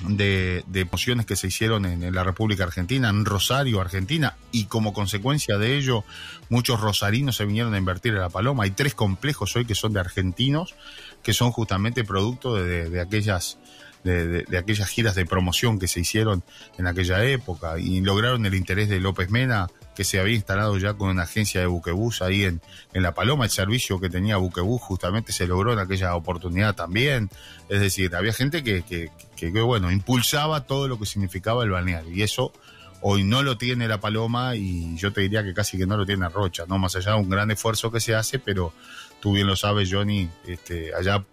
de, 0.08 0.64
de, 0.66 0.80
emociones 0.80 1.24
que 1.24 1.36
se 1.36 1.46
hicieron 1.46 1.86
en, 1.86 2.14
la 2.14 2.22
República 2.22 2.64
Argentina, 2.64 3.08
en 3.08 3.24
Rosario, 3.24 3.80
Argentina, 3.80 4.36
y 4.52 4.66
como 4.66 4.92
consecuencia 4.92 5.56
de 5.56 5.76
ello, 5.76 6.04
muchos 6.50 6.80
rosarinos 6.80 7.36
se 7.36 7.46
vinieron 7.46 7.72
a 7.74 7.78
invertir 7.78 8.12
en 8.12 8.20
la 8.20 8.28
Paloma. 8.28 8.64
Hay 8.64 8.72
tres 8.72 8.94
complejos 8.94 9.56
hoy 9.56 9.64
que 9.64 9.74
son 9.74 9.92
de 9.92 10.00
argentinos, 10.00 10.74
que 11.22 11.32
son 11.32 11.50
justamente 11.50 12.04
producto 12.04 12.56
de, 12.56 13.00
aquellas 13.00 13.58
de 14.04 14.56
aquellas 14.56 14.88
giras 14.88 15.16
de 15.16 15.26
promoción 15.26 15.80
que 15.80 15.88
se 15.88 15.98
hicieron 15.98 16.44
en 16.78 16.86
aquella 16.86 17.24
época 17.24 17.80
y 17.80 18.00
lograron 18.02 18.46
el 18.46 18.54
interés 18.54 18.88
de 18.88 19.00
López 19.00 19.30
Mena 19.30 19.66
que 19.96 20.04
se 20.04 20.20
había 20.20 20.34
instalado 20.34 20.76
ya 20.76 20.94
con 20.94 21.08
una 21.08 21.22
agencia 21.22 21.60
de 21.60 21.66
buquebús 21.66 22.20
ahí 22.22 22.44
en, 22.44 22.60
en 22.92 23.02
La 23.02 23.14
Paloma. 23.14 23.44
El 23.44 23.50
servicio 23.50 23.98
que 23.98 24.10
tenía 24.10 24.36
buquebús 24.36 24.80
justamente 24.82 25.32
se 25.32 25.46
logró 25.46 25.72
en 25.72 25.78
aquella 25.78 26.14
oportunidad 26.14 26.74
también. 26.74 27.30
Es 27.68 27.80
decir, 27.80 28.14
había 28.14 28.32
gente 28.32 28.62
que, 28.62 28.82
que, 28.82 29.10
que, 29.34 29.50
bueno, 29.62 29.90
impulsaba 29.90 30.66
todo 30.66 30.86
lo 30.86 30.98
que 30.98 31.06
significaba 31.06 31.64
el 31.64 31.70
balneario. 31.70 32.12
Y 32.12 32.22
eso 32.22 32.52
hoy 33.00 33.24
no 33.24 33.42
lo 33.42 33.56
tiene 33.56 33.88
La 33.88 34.00
Paloma 34.00 34.54
y 34.54 34.96
yo 34.96 35.12
te 35.12 35.22
diría 35.22 35.42
que 35.42 35.54
casi 35.54 35.78
que 35.78 35.86
no 35.86 35.96
lo 35.96 36.04
tiene 36.04 36.28
Rocha, 36.28 36.64
¿no? 36.68 36.78
Más 36.78 36.94
allá 36.94 37.12
de 37.12 37.18
un 37.18 37.30
gran 37.30 37.50
esfuerzo 37.50 37.90
que 37.90 38.00
se 38.00 38.14
hace, 38.14 38.38
pero 38.38 38.72
tú 39.20 39.32
bien 39.32 39.46
lo 39.46 39.56
sabes, 39.56 39.88
Johnny, 39.90 40.28
este, 40.46 40.94
allá 40.94 41.24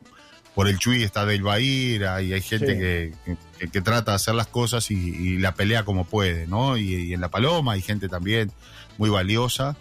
por 0.56 0.68
el 0.68 0.78
Chuy 0.78 1.04
está 1.04 1.26
Del 1.26 1.42
Bahía 1.44 2.22
y 2.22 2.34
hay 2.34 2.42
gente 2.42 2.74
Sí. 2.74 2.80
que, 2.80 3.14
que- 3.60 3.68
que 3.70 3.82
trata 3.82 4.12
de 4.12 4.16
hacer 4.16 4.36
las 4.36 4.48
cosas 4.48 4.92
y, 4.92 4.96
y 4.96 5.38
la 5.38 5.54
pelea 5.54 5.84
como 5.86 6.04
puede, 6.06 6.48
¿no? 6.48 6.76
Y, 6.78 6.94
y 6.96 7.14
en 7.14 7.22
La 7.22 7.30
Paloma 7.30 7.74
hay 7.74 7.82
gente 7.82 8.10
también 8.10 8.52
muy 8.98 9.10
valiosa. 9.10 9.76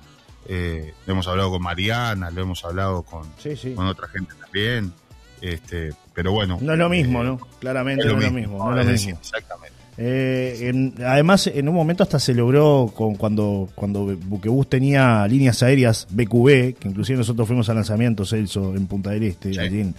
Eh, 0.48 0.92
lo 1.06 1.12
hemos 1.14 1.26
hablado 1.28 1.50
con 1.50 1.62
Mariana, 1.62 2.30
lo 2.30 2.42
hemos 2.42 2.64
hablado 2.64 3.02
con, 3.02 3.22
Sí, 3.38 3.56
sí. 3.56 3.74
con 3.74 3.86
otra 3.86 4.08
gente 4.08 4.32
también. 4.40 4.92
Este, 5.40 5.90
pero 6.14 6.30
bueno. 6.32 6.58
No 6.60 6.72
es 6.72 6.78
lo 6.78 6.88
mismo, 6.88 7.22
eh, 7.22 7.24
¿no? 7.24 7.38
Claramente 7.58 8.04
no 8.04 8.10
es 8.12 8.24
lo 8.24 8.30
mismo, 8.30 8.52
mismo. 8.54 8.70
no 8.70 8.78
es 8.78 8.86
lo 8.86 8.92
decir, 8.92 9.06
mismo. 9.08 9.20
exactamente. 9.20 9.72
Eh, 9.98 10.68
en- 10.68 10.94
además, 11.04 11.48
en 11.48 11.68
un 11.68 11.74
momento 11.74 12.02
hasta 12.02 12.18
se 12.20 12.34
logró 12.34 12.92
con, 12.94 13.16
cuando, 13.16 13.68
cuando 13.74 14.04
Buquebus 14.16 14.68
tenía 14.68 15.26
líneas 15.28 15.62
aéreas 15.62 16.06
BQB, 16.10 16.74
que 16.78 16.88
inclusive 16.88 17.18
nosotros 17.18 17.46
fuimos 17.46 17.68
al 17.68 17.74
lanzamiento, 17.76 18.24
Celso, 18.24 18.74
en 18.74 18.86
Punta 18.86 19.10
del 19.10 19.24
Este, 19.24 19.52
Sí. 19.52 19.58
allí 19.60 19.80
en 19.80 19.94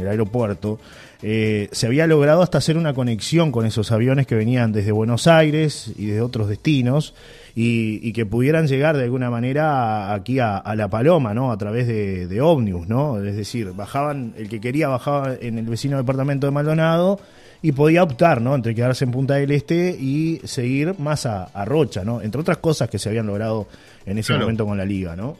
el 0.00 0.08
aeropuerto. 0.08 0.78
eh, 1.22 1.68
se 1.72 1.86
había 1.86 2.06
logrado 2.06 2.40
hasta 2.42 2.56
hacer 2.58 2.78
una 2.78 2.94
conexión 2.94 3.52
con 3.52 3.66
esos 3.66 3.92
aviones 3.92 4.26
que 4.26 4.34
venían 4.34 4.72
desde 4.72 4.90
Buenos 4.92 5.26
Aires 5.26 5.92
y 5.98 6.06
de 6.06 6.22
otros 6.22 6.48
destinos 6.48 7.14
y, 7.54 8.00
y 8.02 8.12
que 8.14 8.24
pudieran 8.24 8.66
llegar 8.68 8.96
de 8.96 9.04
alguna 9.04 9.28
manera 9.28 10.14
aquí 10.14 10.38
a, 10.38 10.56
a 10.56 10.74
La 10.76 10.88
Paloma, 10.88 11.34
¿no? 11.34 11.52
A 11.52 11.58
través 11.58 11.86
de, 11.86 12.26
de 12.26 12.40
Omnius, 12.40 12.88
¿no? 12.88 13.22
Es 13.22 13.36
decir, 13.36 13.72
bajaban, 13.72 14.32
el 14.38 14.48
que 14.48 14.60
quería 14.60 14.88
bajaba 14.88 15.34
en 15.38 15.58
el 15.58 15.66
vecino 15.66 15.98
departamento 15.98 16.46
de 16.46 16.52
Maldonado 16.52 17.20
y 17.60 17.72
podía 17.72 18.02
optar, 18.02 18.40
¿no? 18.40 18.54
Entre 18.54 18.74
quedarse 18.74 19.04
en 19.04 19.10
Punta 19.10 19.34
del 19.34 19.50
Este 19.50 19.90
y 20.00 20.40
seguir 20.44 20.94
más 20.98 21.26
a, 21.26 21.44
a 21.44 21.66
Rocha, 21.66 22.02
¿no? 22.02 22.22
Entre 22.22 22.40
otras 22.40 22.56
cosas 22.58 22.88
que 22.88 22.98
se 22.98 23.10
habían 23.10 23.26
logrado 23.26 23.66
en 24.06 24.16
ese 24.16 24.28
Claro. 24.28 24.42
momento 24.44 24.64
con 24.64 24.78
la 24.78 24.86
liga, 24.86 25.14
¿no? 25.16 25.36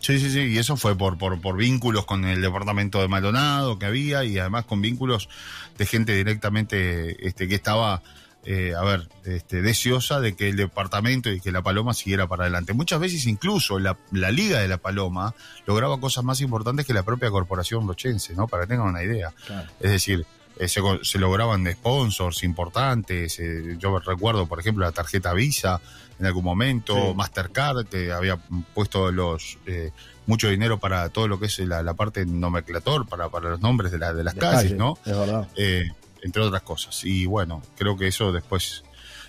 Sí, 0.00 0.18
sí, 0.20 0.30
sí, 0.30 0.40
y 0.40 0.58
eso 0.58 0.76
fue 0.76 0.96
por, 0.96 1.18
por, 1.18 1.40
por 1.40 1.56
vínculos 1.56 2.04
con 2.04 2.24
el 2.24 2.40
departamento 2.40 3.00
de 3.00 3.08
Maldonado 3.08 3.78
que 3.78 3.86
había 3.86 4.24
y 4.24 4.38
además 4.38 4.64
con 4.64 4.80
vínculos 4.80 5.28
de 5.76 5.86
gente 5.86 6.14
directamente 6.14 7.26
este, 7.26 7.48
que 7.48 7.56
estaba, 7.56 8.02
eh, 8.44 8.74
a 8.76 8.82
ver, 8.84 9.08
este, 9.24 9.60
deseosa 9.60 10.20
de 10.20 10.36
que 10.36 10.48
el 10.48 10.56
departamento 10.56 11.30
y 11.30 11.40
que 11.40 11.52
la 11.52 11.62
Paloma 11.62 11.94
siguiera 11.94 12.26
para 12.26 12.44
adelante. 12.44 12.74
Muchas 12.74 13.00
veces 13.00 13.26
incluso 13.26 13.78
la, 13.78 13.96
la 14.12 14.30
Liga 14.30 14.60
de 14.60 14.68
la 14.68 14.78
Paloma 14.78 15.34
lograba 15.66 16.00
cosas 16.00 16.24
más 16.24 16.40
importantes 16.40 16.86
que 16.86 16.94
la 16.94 17.02
propia 17.02 17.30
corporación 17.30 17.86
rochense, 17.86 18.34
¿no? 18.34 18.46
Para 18.46 18.64
que 18.64 18.68
tengan 18.68 18.88
una 18.88 19.02
idea. 19.02 19.32
Claro. 19.46 19.68
Es 19.80 19.90
decir, 19.90 20.26
eh, 20.58 20.68
se, 20.68 20.80
se 21.02 21.18
lograban 21.18 21.64
de 21.64 21.72
sponsors 21.74 22.42
importantes. 22.42 23.38
eh, 23.38 23.76
yo 23.78 23.98
recuerdo, 23.98 24.46
por 24.46 24.60
ejemplo, 24.60 24.84
la 24.84 24.92
tarjeta 24.92 25.32
Visa 25.32 25.80
en 26.18 26.26
algún 26.26 26.44
momento, 26.44 26.94
Sí. 26.94 27.14
Mastercard, 27.14 27.86
había 28.12 28.36
puesto 28.74 29.12
los 29.12 29.56
eh, 29.66 29.92
mucho 30.26 30.48
dinero 30.48 30.78
para 30.78 31.08
todo 31.10 31.28
lo 31.28 31.38
que 31.38 31.46
es 31.46 31.58
la, 31.60 31.82
la 31.82 31.94
parte 31.94 32.26
nomenclator, 32.26 33.06
para, 33.06 33.28
para 33.28 33.50
los 33.50 33.60
nombres 33.60 33.92
de, 33.92 33.98
la- 33.98 34.12
de 34.12 34.24
las 34.24 34.34
De 34.34 34.40
calles, 34.40 34.62
calle, 34.64 34.74
¿no? 34.76 34.98
Es 35.06 35.16
verdad. 35.16 35.48
Eh, 35.56 35.88
entre 36.22 36.42
otras 36.42 36.62
cosas. 36.62 37.04
Y 37.04 37.26
bueno, 37.26 37.62
creo 37.76 37.96
que 37.96 38.08
eso 38.08 38.32
después 38.32 38.82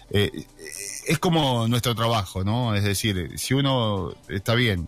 eh, 0.09 0.45
es 1.05 1.19
como 1.19 1.67
nuestro 1.67 1.93
trabajo, 1.93 2.43
¿no? 2.43 2.73
Es 2.73 2.83
decir, 2.83 3.37
si 3.37 3.53
uno 3.53 4.11
está 4.27 4.55
bien, 4.55 4.87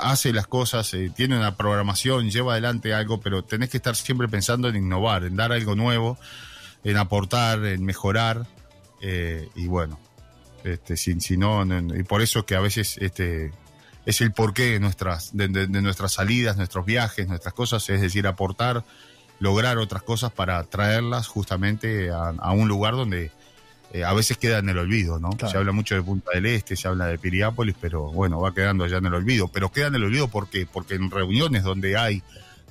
hace 0.00 0.32
las 0.32 0.46
cosas, 0.46 0.92
eh, 0.94 1.10
tiene 1.14 1.36
una 1.36 1.56
programación, 1.56 2.30
lleva 2.30 2.52
adelante 2.52 2.94
algo, 2.94 3.20
pero 3.20 3.42
tenés 3.44 3.70
que 3.70 3.76
estar 3.78 3.94
siempre 3.96 4.28
pensando 4.28 4.68
en 4.68 4.76
innovar, 4.76 5.24
en 5.24 5.36
dar 5.36 5.52
algo 5.52 5.74
nuevo, 5.74 6.18
en 6.84 6.96
aportar, 6.96 7.64
en 7.64 7.84
mejorar. 7.84 8.46
eh, 9.00 9.48
y 9.54 9.66
bueno, 9.68 9.98
este, 10.64 10.96
si, 10.96 11.20
si 11.20 11.36
no, 11.36 11.64
y 11.96 12.02
por 12.02 12.20
eso 12.22 12.40
es 12.40 12.44
que 12.46 12.56
a 12.56 12.60
veces 12.60 12.96
este, 13.00 13.52
es 14.06 14.20
el 14.20 14.32
porqué 14.32 14.72
de 14.72 14.80
nuestras, 14.80 15.36
de, 15.36 15.46
de- 15.48 15.66
de 15.68 15.82
nuestras 15.82 16.12
salidas, 16.12 16.56
nuestros 16.56 16.84
viajes, 16.84 17.28
nuestras 17.28 17.54
cosas, 17.54 17.88
es 17.90 18.00
decir, 18.00 18.26
aportar, 18.26 18.84
lograr 19.38 19.78
otras 19.78 20.02
cosas 20.02 20.32
para 20.32 20.62
traerlas 20.64 21.28
justamente 21.28 22.10
a 22.10 22.50
un 22.50 22.66
lugar 22.66 22.94
donde 22.94 23.30
eh, 23.92 24.04
a 24.04 24.12
veces 24.12 24.36
queda 24.36 24.58
en 24.58 24.68
el 24.68 24.78
olvido, 24.78 25.18
¿no? 25.18 25.30
Claro. 25.30 25.50
Se 25.52 25.58
habla 25.58 25.72
mucho 25.72 25.94
de 25.94 26.02
Punta 26.02 26.30
del 26.34 26.46
Este, 26.46 26.76
se 26.76 26.88
habla 26.88 27.06
de 27.06 27.18
Piriápolis, 27.18 27.74
pero 27.80 28.12
bueno, 28.12 28.40
va 28.40 28.52
quedando 28.54 28.84
allá 28.84 28.98
en 28.98 29.06
el 29.06 29.14
olvido. 29.14 29.48
Pero 29.48 29.70
queda 29.72 29.86
en 29.88 29.94
el 29.94 30.04
olvido 30.04 30.28
porque, 30.28 30.66
porque 30.70 30.94
en 30.94 31.10
reuniones 31.10 31.62
donde 31.62 31.96
hay 31.96 32.22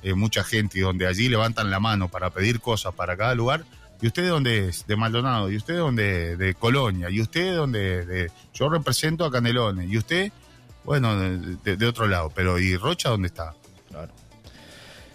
eh, 0.02 0.14
mucha 0.14 0.44
gente 0.44 0.78
y 0.78 0.82
donde 0.82 1.06
allí 1.06 1.28
levantan 1.28 1.70
la 1.70 1.80
mano 1.80 2.08
para 2.08 2.30
pedir 2.30 2.60
cosas 2.60 2.94
para 2.94 3.16
cada 3.16 3.34
lugar, 3.34 3.64
¿y 4.00 4.06
usted 4.06 4.22
de 4.22 4.28
dónde 4.28 4.68
es? 4.68 4.86
De 4.86 4.94
Maldonado, 4.94 5.50
¿y 5.50 5.56
usted 5.56 5.74
de 5.74 5.80
dónde? 5.80 6.36
De 6.36 6.54
Colonia, 6.54 7.10
¿y 7.10 7.20
usted 7.20 7.42
de 7.46 7.52
dónde? 7.52 8.06
De... 8.06 8.30
Yo 8.54 8.68
represento 8.68 9.24
a 9.24 9.30
Canelones, 9.32 9.90
¿y 9.90 9.98
usted? 9.98 10.30
Bueno, 10.84 11.18
de, 11.18 11.56
de- 11.64 11.76
de 11.76 11.86
otro 11.86 12.06
lado, 12.06 12.30
pero 12.34 12.58
¿y 12.60 12.76
Rocha 12.76 13.08
dónde 13.10 13.26
está? 13.26 13.54
Claro. 13.90 14.12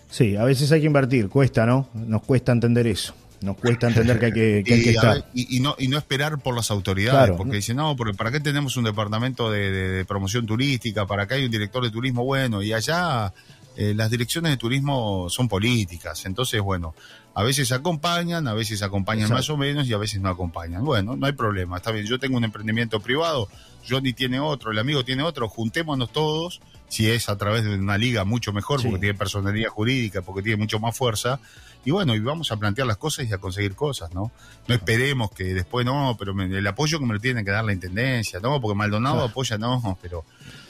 Sí, 0.10 0.36
a 0.36 0.44
veces 0.44 0.72
hay 0.72 0.82
que 0.82 0.86
invertir, 0.88 1.30
cuesta, 1.30 1.66
¿no? 1.66 1.88
Nos 1.94 2.22
cuesta 2.24 2.52
entender 2.52 2.86
eso. 2.86 3.16
Nos 3.44 3.58
cuesta 3.58 3.88
entender 3.88 4.20
que 4.20 4.26
hay 4.28 4.32
que, 4.32 4.64
que, 4.66 4.74
hay 4.74 4.82
que 4.84 4.92
y, 4.92 4.96
a 4.96 5.00
estar. 5.00 5.14
ver, 5.16 5.26
y- 5.34 5.58
y 5.58 5.60
no, 5.60 5.76
y 5.78 5.88
no 5.88 5.98
esperar 5.98 6.40
por 6.40 6.56
las 6.56 6.72
autoridades, 6.72 7.20
Claro. 7.20 7.38
porque 7.38 7.58
dicen, 7.58 7.78
no, 7.78 7.96
porque 7.96 8.14
¿para 8.16 8.32
qué 8.32 8.40
tenemos 8.40 8.78
un 8.78 8.86
departamento 8.86 9.52
de, 9.52 9.72
de- 9.72 9.90
de 9.90 10.06
promoción 10.06 10.46
turística? 10.46 11.06
¿Para 11.06 11.28
qué 11.28 11.36
hay 11.36 11.46
un 11.46 11.52
director 11.52 11.84
de 11.84 11.92
turismo? 11.92 12.24
Bueno, 12.24 12.62
y 12.62 12.74
allá 12.74 13.34
eh, 13.76 13.94
las 13.96 14.10
direcciones 14.12 14.52
de 14.52 14.58
turismo 14.58 15.28
son 15.30 15.48
políticas, 15.50 16.26
entonces, 16.26 16.62
bueno, 16.62 16.94
a 17.36 17.42
veces 17.42 17.72
acompañan, 17.72 18.48
a 18.48 18.54
veces 18.54 18.84
acompañan 18.84 19.24
Exacto. 19.24 19.40
más 19.40 19.50
o 19.50 19.58
menos 19.58 19.88
y 19.88 19.94
a 19.94 19.98
veces 19.98 20.22
no 20.22 20.30
acompañan. 20.30 20.86
Bueno, 20.86 21.16
no 21.16 21.26
hay 21.26 21.32
problema, 21.34 21.78
está 21.78 21.90
bien, 21.92 22.06
yo 22.06 22.20
tengo 22.20 22.38
un 22.38 22.44
emprendimiento 22.44 23.00
privado, 23.00 23.50
Johnny 23.90 24.14
tiene 24.14 24.40
otro, 24.40 24.72
el 24.72 24.78
amigo 24.80 25.04
tiene 25.04 25.24
otro, 25.24 25.50
juntémonos 25.50 26.12
todos, 26.14 26.62
si 26.88 27.10
es 27.10 27.28
a 27.30 27.36
través 27.40 27.64
de 27.64 27.74
una 27.76 27.98
liga 27.98 28.24
mucho 28.24 28.54
mejor, 28.54 28.80
Sí. 28.80 28.86
porque 28.88 29.00
tiene 29.02 29.18
personalidad 29.18 29.70
jurídica, 29.70 30.22
porque 30.22 30.44
tiene 30.44 30.58
mucho 30.58 30.80
más 30.80 30.96
fuerza, 30.96 31.40
y 31.86 31.92
bueno, 31.92 32.16
y 32.16 32.20
vamos 32.20 32.52
a 32.52 32.58
plantear 32.58 32.88
las 32.88 32.98
cosas 32.98 33.28
y 33.30 33.34
a 33.34 33.38
conseguir 33.38 33.76
cosas, 33.76 34.14
¿no? 34.14 34.32
No 34.68 34.76
esperemos 34.76 35.32
que 35.32 35.54
después 35.54 35.86
no, 35.86 36.16
pero 36.18 36.34
me- 36.34 36.46
el 36.46 36.66
apoyo 36.68 37.00
que 37.00 37.06
me 37.06 37.14
lo 37.14 37.20
tiene 37.20 37.44
que 37.44 37.52
dar 37.52 37.64
la 37.66 37.74
intendencia, 37.74 38.40
¿no? 38.40 38.60
Porque 38.62 38.76
Maldonado 38.76 39.16
Claro. 39.16 39.30
apoya, 39.30 39.58
no, 39.58 39.98
pero 40.02 40.24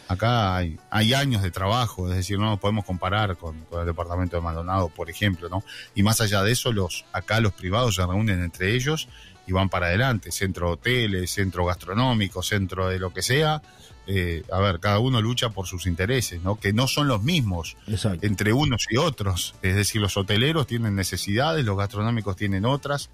acá 0.08 0.56
hay, 0.58 0.78
hay 0.90 1.14
años 1.14 1.42
de 1.44 1.52
trabajo, 1.52 2.10
es 2.10 2.16
decir, 2.16 2.38
no 2.40 2.46
nos 2.46 2.60
podemos 2.60 2.86
comparar 2.86 3.38
con, 3.38 3.60
con 3.66 3.82
el 3.82 3.86
departamento 3.86 4.36
de 4.36 4.42
Maldonado, 4.42 4.90
por 4.90 5.10
ejemplo, 5.10 5.50
¿no? 5.50 5.64
Y 5.96 6.04
más 6.04 6.20
allá 6.22 6.42
de 6.44 6.52
eso, 6.52 6.72
los 6.72 7.06
acá 7.14 7.40
los 7.40 7.54
privados 7.54 7.96
se 7.96 8.06
reúnen 8.06 8.44
entre 8.44 8.74
ellos 8.76 9.08
y 9.46 9.52
van 9.52 9.70
para 9.70 9.88
adelante, 9.88 10.32
centro 10.32 10.68
de 10.68 10.74
hoteles, 10.74 11.32
centro 11.32 11.66
gastronómico, 11.66 12.42
centro 12.42 12.88
de 12.90 12.98
lo 13.00 13.14
que 13.14 13.22
sea. 13.22 13.62
Eh, 14.06 14.44
a 14.52 14.60
ver, 14.60 14.80
cada 14.80 15.00
uno 15.00 15.22
lucha 15.22 15.50
por 15.50 15.68
sus 15.68 15.86
intereses, 15.86 16.42
¿no? 16.42 16.60
Que 16.60 16.74
no 16.74 16.88
son 16.88 17.08
los 17.08 17.24
mismos 17.24 17.78
Exacto. 17.88 18.26
entre 18.26 18.52
unos 18.52 18.86
y 18.90 18.98
otros. 18.98 19.56
Es 19.62 19.76
decir, 19.76 20.02
los 20.02 20.18
hoteleros 20.18 20.68
tienen 20.68 20.96
necesidades, 20.96 21.64
los 21.64 21.78
gastronómicos 21.78 22.36
tienen 22.36 22.66
otras, 22.66 23.10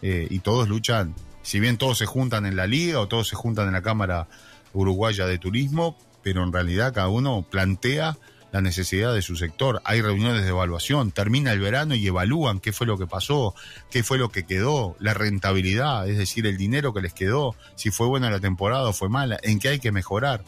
eh, 0.00 0.26
y 0.30 0.38
todos 0.40 0.68
luchan, 0.68 1.14
si 1.42 1.60
bien 1.60 1.76
todos 1.76 1.98
se 1.98 2.06
juntan 2.06 2.46
en 2.46 2.56
la 2.56 2.66
liga 2.66 3.00
o 3.00 3.08
todos 3.08 3.28
se 3.28 3.36
juntan 3.36 3.66
en 3.68 3.74
la 3.74 3.82
Cámara 3.82 4.28
Uruguaya 4.72 5.26
de 5.26 5.38
Turismo, 5.38 5.96
pero 6.22 6.42
en 6.42 6.52
realidad 6.52 6.94
cada 6.94 7.08
uno 7.08 7.44
plantea 7.48 8.16
la 8.52 8.60
necesidad 8.60 9.12
de 9.14 9.22
su 9.22 9.34
sector. 9.36 9.80
Hay 9.84 10.00
reuniones 10.02 10.42
de 10.44 10.50
evaluación, 10.50 11.10
termina 11.10 11.52
el 11.52 11.60
verano 11.60 11.94
y 11.94 12.06
evalúan 12.06 12.60
qué 12.60 12.72
fue 12.72 12.86
lo 12.86 12.96
que 12.98 13.06
pasó, 13.06 13.54
qué 13.90 14.04
fue 14.04 14.18
lo 14.18 14.30
que 14.30 14.44
quedó, 14.44 14.94
la 15.00 15.14
rentabilidad, 15.14 16.08
es 16.08 16.18
decir, 16.18 16.46
el 16.46 16.56
dinero 16.58 16.92
que 16.92 17.00
les 17.00 17.14
quedó, 17.14 17.56
si 17.74 17.90
fue 17.90 18.06
buena 18.06 18.30
la 18.30 18.38
temporada 18.40 18.88
o 18.88 18.92
fue 18.92 19.08
mala, 19.08 19.38
en 19.42 19.58
qué 19.58 19.70
hay 19.70 19.78
que 19.80 19.90
mejorar. 19.90 20.44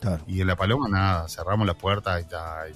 Claro, 0.00 0.22
Y 0.28 0.40
en 0.40 0.46
la 0.46 0.54
Paloma 0.56 0.88
nada, 0.88 1.28
cerramos 1.28 1.66
la 1.66 1.74
puerta 1.74 2.20
y, 2.20 2.24
ta- 2.24 2.64
y 2.70 2.74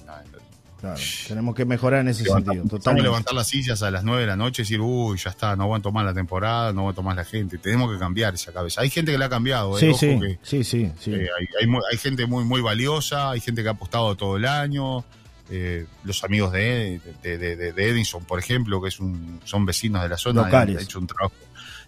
claro. 0.89 0.99
Tenemos 1.27 1.55
que 1.55 1.65
mejorar 1.65 2.01
en 2.01 2.09
ese 2.09 2.23
Levantamos- 2.23 2.55
sentido. 2.57 2.77
Totalmente. 2.77 3.03
levantar 3.07 3.33
las 3.33 3.47
sillas 3.47 3.81
a 3.83 3.89
las 3.89 4.03
9 4.03 4.21
de 4.21 4.27
la 4.27 4.35
noche 4.35 4.61
y 4.61 4.65
decir, 4.65 4.81
uy, 4.81 5.17
ya 5.17 5.29
está, 5.29 5.55
no 5.55 5.63
aguanto 5.63 5.91
más 5.91 6.03
la 6.05 6.13
temporada, 6.13 6.73
no 6.73 6.81
aguanto 6.81 7.01
más 7.03 7.15
la 7.15 7.23
gente. 7.25 7.57
Tenemos 7.57 7.91
que 7.91 7.97
cambiar 7.97 8.33
esa 8.33 8.51
cabeza. 8.51 8.81
Hay 8.81 8.89
gente 8.89 9.11
que 9.11 9.17
la 9.17 9.25
ha 9.25 9.29
cambiado, 9.29 9.77
eh, 9.77 9.79
Sí, 9.79 9.87
ojo 9.89 9.97
sí, 9.99 10.19
que, 10.19 10.39
sí, 10.43 10.63
sí, 10.63 10.91
sí. 10.99 11.11
eh, 11.13 11.27
hay, 11.39 11.47
hay 11.67 11.75
hay 11.91 11.97
gente 11.97 12.25
muy, 12.25 12.43
muy 12.43 12.61
valiosa, 12.61 13.31
hay 13.31 13.39
gente 13.39 13.61
que 13.63 13.69
ha 13.69 13.71
apostado 13.71 14.15
todo 14.15 14.37
el 14.37 14.45
año. 14.45 15.03
eh, 15.49 15.85
los 16.05 16.23
amigos 16.23 16.51
de, 16.53 16.99
de, 17.21 17.37
de- 17.37 17.55
de- 17.57 17.73
de 17.73 17.89
Edison, 17.89 18.23
por 18.23 18.39
ejemplo, 18.39 18.81
que 18.81 18.87
es 18.87 18.99
un, 18.99 19.39
son 19.43 19.65
vecinos 19.65 20.01
de 20.01 20.09
la 20.09 20.17
zona, 20.17 20.43
Locales. 20.43 20.77
han 20.77 20.83
hecho 20.83 20.99
un 20.99 21.05
trabajo 21.07 21.33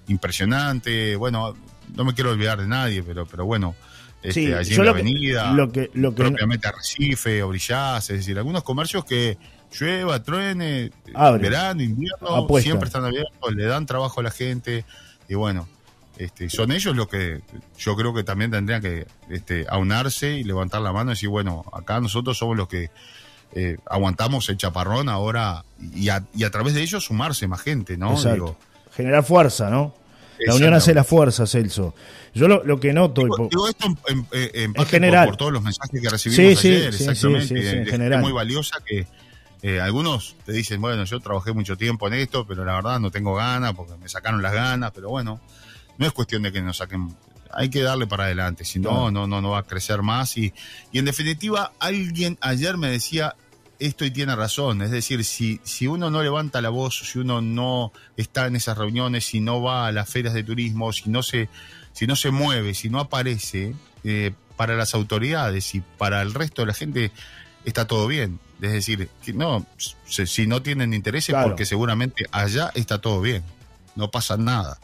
impresionante. 0.07 1.15
Bueno, 1.15 1.55
no 1.95 2.03
me 2.05 2.13
quiero 2.13 2.31
olvidar 2.31 2.59
de 2.59 2.67
nadie, 2.67 3.03
pero, 3.03 3.25
pero 3.25 3.45
bueno, 3.45 3.75
este, 4.27 4.33
Sí, 4.47 4.53
allí 4.53 4.73
en 4.73 4.79
la 4.79 4.85
lo 4.85 4.93
que- 4.93 4.99
avenida 5.01 5.51
lo 5.53 5.71
que, 5.71 5.89
lo 5.93 6.11
que 6.15 6.23
propiamente 6.23 6.67
Arrecife, 6.67 7.43
Orillás, 7.43 8.09
es 8.09 8.17
decir, 8.17 8.37
algunos 8.37 8.63
comercios 8.63 9.05
que 9.05 9.37
llueva, 9.79 10.21
truene, 10.23 10.91
Abren. 11.13 11.41
verano, 11.41 11.81
invierno, 11.83 12.47
siempre 12.59 12.87
están 12.87 13.03
abiertos, 13.05 13.53
le 13.53 13.65
dan 13.65 13.85
trabajo 13.85 14.19
a 14.19 14.23
la 14.23 14.31
gente 14.31 14.85
y 15.27 15.35
bueno, 15.35 15.67
Este, 16.17 16.49
son 16.49 16.71
ellos 16.71 16.95
los 16.95 17.09
que 17.09 17.41
yo 17.77 17.95
creo 17.97 18.13
que 18.13 18.23
también 18.23 18.49
tendrían 18.49 18.81
que 18.81 19.05
este, 19.29 19.65
aunarse 19.67 20.37
y 20.37 20.45
levantar 20.45 20.79
la 20.81 20.93
mano 20.93 21.11
y 21.11 21.15
decir, 21.15 21.27
bueno, 21.27 21.65
acá 21.73 21.99
nosotros 21.99 22.37
somos 22.37 22.55
los 22.55 22.69
que 22.69 22.89
eh, 23.53 23.77
aguantamos 23.85 24.47
el 24.47 24.55
chaparrón 24.55 25.09
ahora 25.09 25.65
y 25.93 26.07
a, 26.07 26.23
y 26.33 26.45
a 26.45 26.51
través 26.51 26.73
de 26.73 26.81
ellos 26.83 27.03
sumarse 27.03 27.47
más 27.49 27.61
gente, 27.61 27.97
¿no? 27.97 28.15
Digo, 28.21 28.55
Generar 28.95 29.23
fuerza, 29.25 29.69
¿no? 29.69 29.93
La 30.39 30.55
unión 30.55 30.73
hace 30.73 30.93
la 30.93 31.03
fuerza, 31.03 31.45
Celso. 31.47 31.93
Yo 32.33 32.47
lo, 32.47 32.63
lo 32.63 32.79
que 32.79 32.91
noto... 32.93 33.21
Digo, 33.23 33.47
digo 33.49 33.67
esto 33.69 33.87
en, 33.87 33.97
en- 34.09 34.27
en 34.31 34.61
En 34.65 34.73
parte 34.73 34.91
general. 34.91 35.25
Por, 35.25 35.31
por 35.33 35.37
todos 35.37 35.53
los 35.53 35.63
mensajes 35.63 36.01
que 36.01 36.09
recibimos 36.09 36.59
Sí, 36.59 36.67
ayer, 36.69 36.93
sí, 36.93 37.03
exactamente. 37.03 37.47
sí, 37.47 37.55
sí, 37.55 37.61
sí, 37.69 37.75
en 37.77 37.85
general. 37.85 38.21
muy 38.21 38.31
valiosa 38.33 38.77
que 38.85 39.07
eh, 39.61 39.79
algunos 39.79 40.35
te 40.45 40.51
dicen, 40.51 40.81
bueno, 40.81 41.03
yo 41.05 41.19
trabajé 41.21 41.53
mucho 41.53 41.77
tiempo 41.77 42.07
en 42.07 42.15
esto, 42.15 42.45
pero 42.45 42.65
la 42.65 42.73
verdad 42.75 42.99
no 42.99 43.09
tengo 43.11 43.33
ganas 43.35 43.73
porque 43.73 43.93
me 43.97 44.09
sacaron 44.09 44.41
las 44.41 44.53
ganas, 44.53 44.91
pero 44.93 45.09
bueno, 45.09 45.39
no 45.97 46.05
es 46.05 46.11
cuestión 46.11 46.43
de 46.43 46.51
que 46.51 46.61
nos 46.61 46.77
saquen, 46.77 47.15
hay 47.51 47.69
que 47.69 47.81
darle 47.81 48.05
para 48.05 48.25
adelante, 48.25 48.65
si 48.65 48.79
no, 48.79 49.09
no, 49.11 49.25
no, 49.27 49.41
no 49.41 49.51
va 49.51 49.59
a 49.59 49.63
crecer 49.63 50.01
más. 50.01 50.37
Y, 50.37 50.53
y 50.91 50.99
en 50.99 51.05
definitiva, 51.05 51.71
alguien 51.79 52.37
ayer 52.41 52.75
me 52.77 52.89
decía 52.89 53.35
esto 53.79 54.05
y 54.05 54.11
tiene 54.11 54.35
razón, 54.35 54.81
es 54.81 54.91
decir, 54.91 55.23
si, 55.25 55.59
si 55.63 55.87
uno 55.87 56.09
no 56.09 56.23
levanta 56.23 56.61
la 56.61 56.69
voz, 56.69 56.99
si 57.11 57.19
uno 57.19 57.41
no 57.41 57.91
está 58.17 58.47
en 58.47 58.55
esas 58.55 58.77
reuniones, 58.77 59.25
si 59.25 59.39
no 59.41 59.61
va 59.61 59.87
a 59.87 59.91
las 59.91 60.09
ferias 60.09 60.33
de 60.33 60.43
turismo, 60.43 60.93
si 60.93 61.09
no 61.09 61.23
se, 61.23 61.49
si 61.93 62.07
no 62.07 62.15
se 62.15 62.31
mueve, 62.31 62.73
si 62.73 62.89
no 62.89 62.99
aparece, 62.99 63.75
eh, 64.03 64.31
para 64.55 64.75
las 64.75 64.93
autoridades 64.93 65.75
y 65.75 65.81
para 65.81 66.21
el 66.21 66.33
resto 66.33 66.61
de 66.61 66.67
la 66.67 66.73
gente 66.73 67.11
está 67.65 67.85
todo 67.87 68.07
bien. 68.07 68.39
Es 68.61 68.71
decir, 68.71 69.09
que 69.23 69.33
no, 69.33 69.65
si, 70.05 70.25
si 70.25 70.47
no 70.47 70.61
tienen 70.61 70.93
interés 70.93 71.25
Claro. 71.25 71.49
porque 71.49 71.65
seguramente 71.65 72.25
allá 72.31 72.71
está 72.75 72.99
todo 73.01 73.19
bien, 73.21 73.43
no 73.95 74.09
pasa 74.11 74.37
nada. 74.37 74.79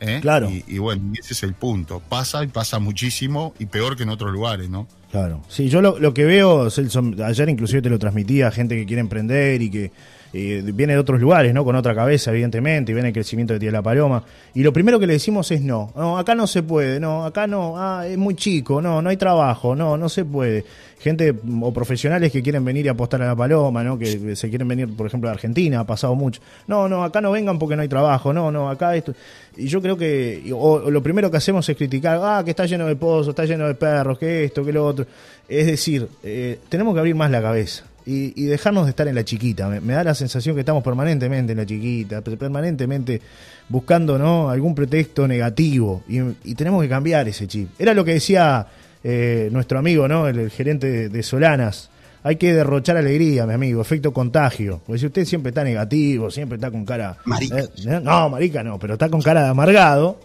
¿eh? 0.00 0.18
Claro. 0.20 0.50
Y, 0.50 0.64
y 0.66 0.78
bueno, 0.78 1.12
ese 1.18 1.34
es 1.34 1.42
el 1.44 1.54
punto. 1.54 2.00
Pasa 2.00 2.42
y 2.42 2.48
pasa 2.48 2.80
muchísimo 2.80 3.54
y 3.58 3.66
peor 3.66 3.96
que 3.96 4.02
en 4.02 4.08
otros 4.10 4.32
lugares, 4.32 4.68
¿no? 4.68 4.88
Claro. 5.14 5.42
Sí, 5.46 5.68
yo 5.68 5.80
lo, 5.80 6.00
lo 6.00 6.12
que 6.12 6.24
veo, 6.24 6.68
Celso, 6.70 7.00
ayer 7.24 7.48
inclusive 7.48 7.80
te 7.80 7.88
lo 7.88 8.00
transmitía 8.00 8.48
a 8.48 8.50
gente 8.50 8.74
que 8.74 8.84
quiere 8.84 8.98
emprender 8.98 9.62
y 9.62 9.70
que 9.70 9.92
eh, 10.36 10.62
viene 10.74 10.94
de 10.94 10.98
otros 10.98 11.20
lugares, 11.20 11.54
¿no? 11.54 11.64
Con 11.64 11.76
otra 11.76 11.94
cabeza, 11.94 12.32
evidentemente, 12.32 12.90
y 12.90 12.94
ven 12.94 13.06
el 13.06 13.12
crecimiento 13.12 13.54
que 13.54 13.60
tiene 13.60 13.70
la 13.70 13.82
paloma. 13.82 14.24
Y 14.52 14.64
lo 14.64 14.72
primero 14.72 14.98
que 14.98 15.06
le 15.06 15.12
decimos 15.12 15.48
es 15.52 15.62
no. 15.62 15.92
No, 15.94 16.18
acá 16.18 16.34
no 16.34 16.48
se 16.48 16.64
puede, 16.64 16.98
no, 16.98 17.24
acá 17.24 17.46
no, 17.46 17.74
ah, 17.76 18.04
es 18.04 18.18
muy 18.18 18.34
chico, 18.34 18.82
no, 18.82 19.00
no 19.00 19.10
hay 19.10 19.16
trabajo, 19.16 19.76
no, 19.76 19.96
no 19.96 20.08
se 20.08 20.24
puede. 20.24 20.64
Gente 20.98 21.32
o 21.60 21.72
profesionales 21.72 22.32
que 22.32 22.42
quieren 22.42 22.64
venir 22.64 22.84
y 22.84 22.88
apostar 22.88 23.22
a 23.22 23.26
la 23.26 23.36
paloma, 23.36 23.84
¿no? 23.84 23.96
Que 23.96 24.34
se 24.34 24.48
quieren 24.48 24.66
venir, 24.66 24.88
por 24.96 25.06
ejemplo, 25.06 25.28
a 25.28 25.32
Argentina, 25.34 25.78
ha 25.78 25.86
pasado 25.86 26.16
mucho. 26.16 26.40
No, 26.66 26.88
no, 26.88 27.04
acá 27.04 27.20
no 27.20 27.30
vengan 27.30 27.56
porque 27.56 27.76
no 27.76 27.82
hay 27.82 27.88
trabajo, 27.88 28.32
no, 28.32 28.50
no, 28.50 28.68
acá 28.68 28.96
esto. 28.96 29.14
Y 29.56 29.68
yo 29.68 29.80
creo 29.80 29.96
que, 29.96 30.50
o 30.52 30.90
lo 30.90 31.00
primero 31.00 31.30
que 31.30 31.36
hacemos 31.36 31.68
es 31.68 31.76
criticar, 31.76 32.18
ah, 32.20 32.42
que 32.44 32.50
está 32.50 32.66
lleno 32.66 32.86
de 32.86 32.96
pozos, 32.96 33.28
está 33.28 33.44
lleno 33.44 33.68
de 33.68 33.76
perros, 33.76 34.18
que 34.18 34.46
esto, 34.46 34.64
que 34.64 34.72
lo 34.72 34.84
otro. 34.84 35.06
Es 35.48 35.66
decir, 35.66 36.08
eh, 36.24 36.58
tenemos 36.68 36.92
que 36.92 36.98
abrir 36.98 37.14
más 37.14 37.30
la 37.30 37.40
cabeza 37.40 37.84
y, 38.06 38.32
y 38.42 38.46
dejarnos 38.46 38.84
de 38.84 38.90
estar 38.90 39.08
en 39.08 39.14
la 39.14 39.24
chiquita. 39.24 39.68
Me, 39.68 39.80
me 39.80 39.92
da 39.94 40.04
la 40.04 40.14
sensación 40.14 40.54
que 40.54 40.60
estamos 40.60 40.82
permanentemente 40.82 41.52
en 41.52 41.58
la 41.58 41.66
chiquita, 41.66 42.20
per- 42.20 42.36
permanentemente 42.38 43.20
buscando 43.68 44.18
¿no? 44.18 44.50
algún 44.50 44.74
pretexto 44.74 45.26
negativo 45.26 46.02
y, 46.08 46.18
y 46.44 46.54
tenemos 46.54 46.82
que 46.82 46.88
cambiar 46.88 47.26
ese 47.28 47.46
chip. 47.46 47.70
Era 47.78 47.94
lo 47.94 48.04
que 48.04 48.14
decía 48.14 48.66
eh, 49.02 49.48
nuestro 49.52 49.78
amigo, 49.78 50.06
¿no? 50.08 50.28
el, 50.28 50.38
el 50.38 50.50
gerente 50.50 50.86
de, 50.90 51.08
de 51.08 51.22
Solanas. 51.22 51.90
Hay 52.22 52.36
que 52.36 52.54
derrochar 52.54 52.96
alegría, 52.96 53.46
mi 53.46 53.52
amigo, 53.52 53.82
efecto 53.82 54.12
contagio. 54.12 54.80
Porque 54.86 54.98
si 54.98 55.06
usted 55.06 55.24
siempre 55.26 55.50
está 55.50 55.62
negativo, 55.62 56.30
siempre 56.30 56.56
está 56.56 56.70
con 56.70 56.84
cara... 56.86 57.18
Marica. 57.26 57.58
eh, 57.60 58.00
no, 58.02 58.30
marica 58.30 58.62
no, 58.62 58.78
pero 58.78 58.94
está 58.94 59.10
con 59.10 59.20
cara 59.20 59.42
de 59.42 59.48
amargado. 59.50 60.20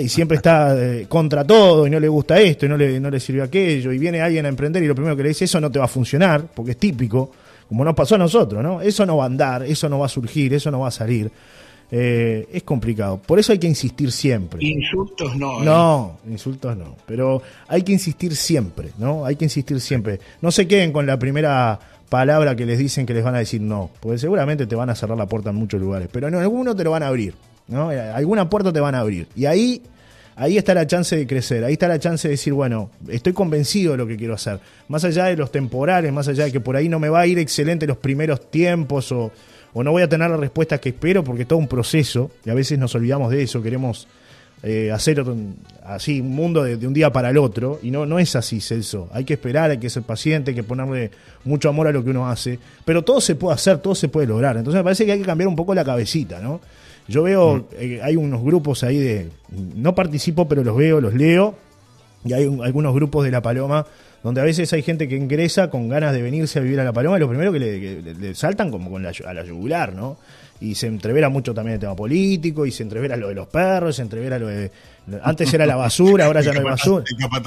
Y 0.00 0.08
siempre 0.08 0.36
está 0.36 0.76
eh, 0.78 1.06
contra 1.08 1.44
todo 1.44 1.86
y 1.86 1.90
no 1.90 1.98
le 1.98 2.08
gusta 2.08 2.38
esto 2.38 2.66
y 2.66 2.68
no 2.68 2.76
le, 2.76 3.00
no 3.00 3.10
le 3.10 3.18
sirve 3.18 3.42
aquello 3.42 3.92
y 3.92 3.98
viene 3.98 4.20
alguien 4.20 4.44
a 4.44 4.48
emprender 4.48 4.82
y 4.82 4.86
lo 4.86 4.94
primero 4.94 5.16
que 5.16 5.22
le 5.22 5.30
dice 5.30 5.46
eso 5.46 5.60
no 5.60 5.70
te 5.70 5.78
va 5.78 5.86
a 5.86 5.88
funcionar 5.88 6.46
porque 6.54 6.72
es 6.72 6.76
típico 6.76 7.30
como 7.68 7.84
nos 7.84 7.94
pasó 7.94 8.16
a 8.16 8.18
nosotros 8.18 8.62
no 8.62 8.82
eso 8.82 9.06
no 9.06 9.16
va 9.16 9.24
a 9.24 9.26
andar 9.26 9.62
eso 9.62 9.88
no 9.88 9.98
va 9.98 10.06
a 10.06 10.10
surgir 10.10 10.52
eso 10.52 10.70
no 10.70 10.80
va 10.80 10.88
a 10.88 10.92
salir 10.92 11.30
Eh, 11.94 12.48
es 12.50 12.62
complicado 12.62 13.18
por 13.18 13.38
eso 13.38 13.52
hay 13.52 13.58
que 13.58 13.66
insistir 13.66 14.10
siempre 14.10 14.58
Insultos 14.64 15.36
no. 15.36 15.60
¿eh? 15.60 15.64
no, 15.64 16.18
insultos 16.26 16.74
no. 16.74 16.96
Pero 17.06 17.42
hay 17.68 17.82
que 17.82 17.92
insistir 17.92 18.34
siempre, 18.34 18.92
¿no? 18.96 19.26
Hay 19.26 19.36
que 19.36 19.44
insistir 19.44 19.78
siempre. 19.78 20.18
No 20.40 20.50
se 20.50 20.66
queden 20.66 20.90
con 20.90 21.04
la 21.04 21.18
primera 21.18 21.78
palabra 22.08 22.54
que 22.56 22.64
les 22.64 22.78
dicen 22.78 23.04
que 23.04 23.12
les 23.14 23.22
van 23.22 23.34
a 23.34 23.38
decir 23.38 23.60
no, 23.60 23.90
porque 24.00 24.18
seguramente 24.18 24.66
te 24.66 24.74
van 24.74 24.88
a 24.90 24.94
cerrar 24.94 25.18
la 25.18 25.26
puerta 25.26 25.50
en 25.50 25.56
muchos 25.56 25.80
lugares, 25.80 26.08
pero 26.12 26.28
en 26.28 26.34
alguno 26.34 26.74
te 26.74 26.84
lo 26.84 26.90
van 26.90 27.02
a 27.02 27.08
abrir, 27.08 27.34
¿no? 27.72 27.90
Eh, 27.90 28.00
Alguna 28.00 28.48
puerta 28.48 28.72
te 28.72 28.80
van 28.80 28.94
a 28.94 29.00
abrir. 29.00 29.26
Y 29.34 29.46
ahí, 29.46 29.82
ahí 30.36 30.58
está 30.58 30.74
la 30.74 30.86
chance 30.86 31.16
de 31.16 31.26
crecer, 31.26 31.64
ahí 31.64 31.72
está 31.72 31.88
la 31.88 31.98
chance 31.98 32.28
de 32.28 32.32
decir, 32.32 32.52
bueno, 32.52 32.90
estoy 33.08 33.32
convencido 33.32 33.92
de 33.92 33.98
lo 33.98 34.06
que 34.06 34.16
quiero 34.16 34.34
hacer. 34.34 34.60
Más 34.88 35.04
allá 35.04 35.24
de 35.24 35.36
los 35.36 35.50
temporales, 35.50 36.12
más 36.12 36.28
allá 36.28 36.44
de 36.44 36.52
que 36.52 36.60
por 36.60 36.76
ahí 36.76 36.88
no 36.88 37.00
me 37.00 37.08
va 37.08 37.20
a 37.20 37.26
ir 37.26 37.38
excelente 37.38 37.86
los 37.86 37.96
primeros 37.96 38.50
tiempos 38.50 39.10
o, 39.12 39.32
o 39.72 39.82
no 39.82 39.90
voy 39.90 40.02
a 40.02 40.08
tener 40.08 40.30
la 40.30 40.36
respuesta 40.36 40.78
que 40.78 40.90
espero, 40.90 41.24
porque 41.24 41.42
es 41.42 41.48
todo 41.48 41.58
un 41.58 41.68
proceso, 41.68 42.30
y 42.44 42.50
a 42.50 42.54
veces 42.54 42.78
nos 42.78 42.94
olvidamos 42.94 43.30
de 43.30 43.42
eso, 43.42 43.62
queremos 43.62 44.06
eh, 44.62 44.90
hacer 44.92 45.24
así 45.84 46.20
un 46.20 46.30
mundo 46.30 46.62
de, 46.62 46.76
de 46.76 46.86
un 46.86 46.94
día 46.94 47.10
para 47.12 47.30
el 47.30 47.38
otro. 47.38 47.78
Y 47.82 47.90
no 47.90 48.06
no 48.06 48.18
es 48.18 48.36
así 48.36 48.60
Celso. 48.60 49.08
Hay 49.12 49.24
que 49.24 49.34
esperar 49.34 49.70
hay 49.70 49.78
que 49.78 49.90
ser 49.90 50.02
paciente 50.02 50.50
hay 50.52 50.54
que 50.54 50.62
ponerle 50.62 51.10
mucho 51.44 51.68
amor 51.68 51.86
a 51.88 51.92
lo 51.92 52.04
que 52.04 52.10
uno 52.10 52.28
hace. 52.28 52.58
Pero 52.84 53.02
todo 53.02 53.20
se 53.20 53.34
puede 53.34 53.54
hacer 53.54 53.78
todo 53.78 53.94
se 53.94 54.08
puede 54.08 54.26
lograr. 54.26 54.56
Entonces 54.56 54.78
me 54.78 54.84
parece 54.84 55.04
que 55.06 55.12
hay 55.12 55.18
que 55.18 55.24
cambiar 55.26 55.48
un 55.48 55.56
poco 55.56 55.74
la 55.74 55.84
cabecita 55.84 56.38
no 56.40 56.60
yo 57.08 57.24
veo 57.24 57.66
eh, 57.72 57.98
hay 58.00 58.14
unos 58.14 58.44
grupos 58.44 58.84
ahí 58.84 58.98
de 58.98 59.28
no 59.74 59.92
participo 59.94 60.46
pero 60.46 60.62
los 60.62 60.76
veo 60.76 61.00
los 61.00 61.14
leo. 61.14 61.56
Y 62.24 62.32
hay 62.32 62.46
un- 62.46 62.62
algunos 62.64 62.94
grupos 62.94 63.24
de 63.24 63.32
La 63.32 63.42
Paloma 63.42 63.84
donde 64.22 64.40
a 64.40 64.44
veces 64.44 64.72
hay 64.72 64.82
gente 64.82 65.08
que 65.08 65.16
ingresa 65.16 65.68
con 65.68 65.88
ganas 65.88 66.12
de 66.12 66.22
venirse 66.22 66.60
a 66.60 66.62
vivir 66.62 66.78
a 66.78 66.84
La 66.84 66.92
Paloma 66.92 67.16
y 67.16 67.20
lo 67.20 67.28
primero 67.28 67.50
que 67.52 67.58
le, 67.58 67.80
que 67.80 68.02
le- 68.02 68.14
le 68.14 68.34
saltan 68.36 68.70
como 68.70 68.88
con 68.88 69.02
la, 69.02 69.10
a 69.26 69.34
la 69.34 69.44
yugular, 69.44 69.92
¿no? 69.92 70.16
Y 70.62 70.76
se 70.76 70.86
entrevera 70.86 71.28
mucho 71.28 71.52
también 71.52 71.74
el 71.74 71.80
tema 71.80 71.96
político 71.96 72.64
y 72.64 72.70
se 72.70 72.84
entrevera 72.84 73.16
lo 73.16 73.28
de 73.28 73.34
los 73.34 73.48
perros, 73.48 73.96
se 73.96 74.02
entrevera 74.02 74.38
lo 74.38 74.46
de... 74.46 74.70
Antes 75.24 75.52
era 75.52 75.66
la 75.66 75.74
basura, 75.76 76.26
ahora 76.26 76.42
ya 76.42 76.52
no 76.52 76.60
hay 76.60 76.64
basura. 76.64 77.04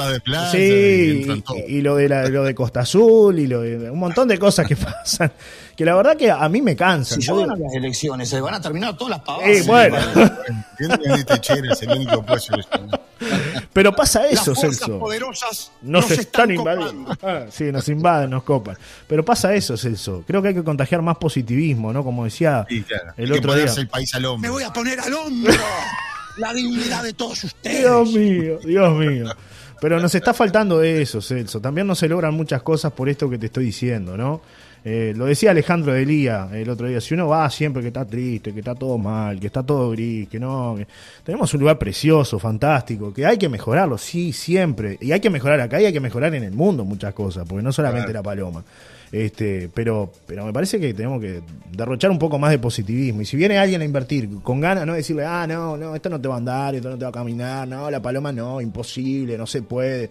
De 0.09 0.19
plaza, 0.19 0.57
y 0.57 1.23
Sí, 1.23 1.43
y, 1.69 1.81
lo 1.81 1.95
de 1.95 2.09
la- 2.09 2.27
lo 2.27 2.43
de 2.43 2.53
Costa 2.53 2.81
Azul 2.81 3.39
y 3.39 3.47
lo 3.47 3.61
de 3.61 3.89
un 3.89 3.97
montón 3.99 4.27
de 4.27 4.37
cosas 4.37 4.67
que 4.67 4.75
pasan, 4.75 5.31
que 5.75 5.85
la 5.85 5.95
verdad 5.95 6.17
que 6.17 6.29
a 6.29 6.47
mí 6.49 6.61
me 6.61 6.75
cansan. 6.75 7.21
Si 7.21 7.27
Yo 7.27 7.37
gano 7.37 7.55
las 7.55 7.73
elecciones, 7.73 8.27
se 8.29 8.41
van 8.41 8.55
a 8.55 8.61
terminar 8.61 8.97
todas 8.97 9.11
las 9.11 9.21
pavadas. 9.21 9.49
eh, 9.49 9.63
bueno, 9.65 9.97
pero 13.73 13.93
pasa 13.95 14.23
Las 14.23 14.33
eso, 14.33 14.55
fuerzas 14.55 14.79
Celso. 14.79 14.99
poderosas 14.99 15.71
Nos, 15.81 16.09
están, 16.11 16.51
invadiendo. 16.51 17.15
Ah, 17.23 17.45
sí, 17.49 17.65
nos 17.71 17.87
invaden, 17.89 18.29
nos 18.29 18.43
copan. 18.43 18.77
Pero 19.07 19.23
pasa 19.23 19.53
eso, 19.53 19.77
Celso. 19.77 20.23
Creo 20.27 20.41
que 20.41 20.49
hay 20.49 20.53
que 20.53 20.63
contagiar 20.63 21.01
más 21.01 21.17
positivismo, 21.17 21.91
¿no? 21.93 22.03
Como 22.03 22.25
decía 22.25 22.65
Sí, 22.69 22.83
claro. 22.83 23.13
el 23.17 23.25
Hay 23.25 23.31
que 23.31 23.37
otro 23.39 23.55
día. 23.55 23.65
el 23.77 23.87
país 23.87 24.13
al 24.15 24.25
hombro. 24.25 24.41
Me 24.41 24.49
voy 24.49 24.63
a 24.63 24.71
poner 24.73 24.99
al 24.99 25.13
hombro 25.13 25.53
la 26.37 26.53
dignidad 26.53 27.03
de 27.03 27.13
todos 27.13 27.43
ustedes. 27.43 27.79
Dios 27.81 28.13
mío, 28.13 28.59
Dios 28.63 28.97
mío. 28.97 29.25
Pero 29.81 29.99
nos 29.99 30.15
está 30.15 30.33
faltando 30.33 30.81
eso, 30.81 31.21
Celso. 31.21 31.59
También 31.59 31.85
no 31.87 31.95
se 31.95 32.07
logran 32.07 32.33
muchas 32.33 32.61
cosas 32.61 32.91
por 32.93 33.09
esto 33.09 33.29
que 33.29 33.37
te 33.37 33.47
estoy 33.47 33.65
diciendo, 33.65 34.15
¿no? 34.17 34.41
Eh, 34.87 35.13
lo 35.15 35.25
decía 35.25 35.49
Alejandro 35.49 35.93
Delía 35.93 36.47
el 36.53 36.69
otro 36.69 36.87
día. 36.87 37.01
Si 37.01 37.13
uno 37.15 37.27
va 37.27 37.49
siempre 37.49 37.81
que 37.81 37.87
está 37.87 38.05
triste, 38.05 38.53
que 38.53 38.59
está 38.59 38.75
todo 38.75 38.97
mal, 38.99 39.39
que 39.39 39.47
está 39.47 39.63
todo 39.63 39.89
gris, 39.91 40.29
que 40.29 40.39
no. 40.39 40.75
que- 40.77 40.87
Tenemos 41.23 41.51
un 41.55 41.59
lugar 41.61 41.77
precioso, 41.79 42.37
fantástico, 42.37 43.11
que 43.13 43.25
hay 43.25 43.37
que 43.37 43.49
mejorarlo, 43.49 43.97
sí, 43.97 44.31
siempre. 44.31 44.97
Y 45.01 45.11
hay 45.11 45.19
que 45.19 45.29
mejorar 45.31 45.59
acá 45.59 45.81
y 45.81 45.85
hay 45.85 45.93
que 45.93 45.99
mejorar 45.99 46.35
en 46.35 46.43
el 46.43 46.51
mundo 46.53 46.85
muchas 46.85 47.13
cosas, 47.15 47.45
porque 47.47 47.63
no 47.63 47.73
solamente 47.73 48.13
la 48.13 48.21
paloma. 48.21 48.63
Este, 49.11 49.69
pero, 49.73 50.11
pero 50.25 50.45
me 50.45 50.53
parece 50.53 50.79
que 50.79 50.93
tenemos 50.93 51.21
que 51.21 51.41
derrochar 51.71 52.11
un 52.11 52.19
poco 52.19 52.37
más 52.39 52.51
de 52.51 52.59
positivismo. 52.59 53.21
Y 53.21 53.25
si 53.25 53.37
viene 53.37 53.57
alguien 53.57 53.81
a 53.81 53.85
invertir 53.85 54.29
con 54.41 54.59
ganas, 54.59 54.85
no 54.85 54.93
decirle, 54.93 55.25
ah, 55.25 55.45
no, 55.47 55.77
no, 55.77 55.95
esto 55.95 56.09
no 56.09 56.19
te 56.19 56.27
va 56.27 56.35
a 56.35 56.37
andar, 56.37 56.75
esto 56.75 56.89
no 56.89 56.97
te 56.97 57.05
va 57.05 57.09
a 57.09 57.13
caminar, 57.13 57.67
no, 57.67 57.89
la 57.89 58.01
paloma 58.01 58.31
no, 58.31 58.61
imposible, 58.61 59.37
no 59.37 59.45
se 59.45 59.61
puede. 59.61 60.09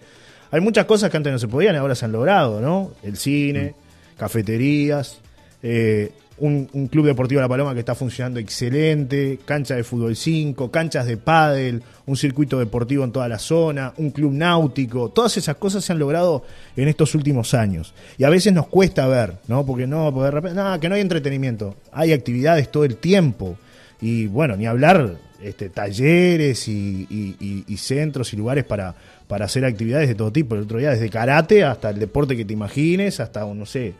Hay 0.51 0.61
muchas 0.61 0.85
cosas 0.85 1.09
que 1.09 1.17
antes 1.17 1.33
no 1.33 1.39
se 1.39 1.47
podían 1.47 1.75
y 1.75 1.77
ahora 1.77 1.95
se 1.95 2.05
han 2.05 2.11
logrado, 2.11 2.61
¿no? 2.61 2.91
El 3.03 3.17
cine, 3.17 3.73
cafeterías, 4.17 5.19
eh, 5.61 6.11
un, 6.37 6.65
club 6.91 7.05
deportivo 7.05 7.39
La 7.41 7.47
Paloma 7.47 7.73
que 7.73 7.79
está 7.79 7.95
funcionando 7.95 8.39
excelente, 8.39 9.39
cancha 9.45 9.75
de 9.75 9.83
fútbol 9.83 10.15
5, 10.15 10.69
canchas 10.69 11.05
de 11.05 11.17
pádel, 11.17 11.81
un 12.05 12.17
circuito 12.17 12.59
deportivo 12.59 13.03
en 13.03 13.11
toda 13.11 13.27
la 13.29 13.39
zona, 13.39 13.93
un 13.97 14.11
club 14.11 14.33
náutico, 14.33 15.09
todas 15.09 15.37
esas 15.37 15.55
cosas 15.55 15.83
se 15.85 15.93
han 15.93 15.99
logrado 15.99 16.43
en 16.75 16.87
estos 16.87 17.15
últimos 17.15 17.53
años. 17.53 17.93
Y 18.17 18.25
a 18.25 18.29
veces 18.29 18.51
nos 18.53 18.67
cuesta 18.67 19.07
ver, 19.07 19.35
¿no? 19.47 19.65
Porque 19.65 19.87
no, 19.87 20.11
porque 20.13 20.25
de 20.25 20.31
repente, 20.31 20.61
no, 20.61 20.79
que 20.79 20.89
no 20.89 20.95
hay 20.95 21.01
entretenimiento, 21.01 21.75
hay 21.91 22.11
actividades 22.13 22.69
todo 22.69 22.83
el 22.85 22.97
tiempo. 22.97 23.57
Y 24.01 24.27
bueno, 24.27 24.57
ni 24.57 24.65
hablar 24.65 25.15
este, 25.41 25.69
talleres 25.69 26.67
y, 26.67 27.07
y- 27.09 27.35
y- 27.39 27.63
y 27.67 27.77
centros 27.77 28.33
y 28.33 28.37
lugares 28.37 28.65
para, 28.65 28.93
para 29.27 29.45
hacer 29.45 29.63
actividades 29.63 30.09
de 30.09 30.15
todo 30.15 30.31
tipo. 30.31 30.55
El 30.55 30.61
otro 30.63 30.79
día, 30.79 30.89
desde 30.91 31.09
karate 31.09 31.63
hasta 31.63 31.91
el 31.91 31.99
deporte 31.99 32.35
que 32.35 32.43
te 32.45 32.53
imagines, 32.53 33.19
hasta, 33.21 33.45
no 33.45 33.65
sé, 33.65 33.93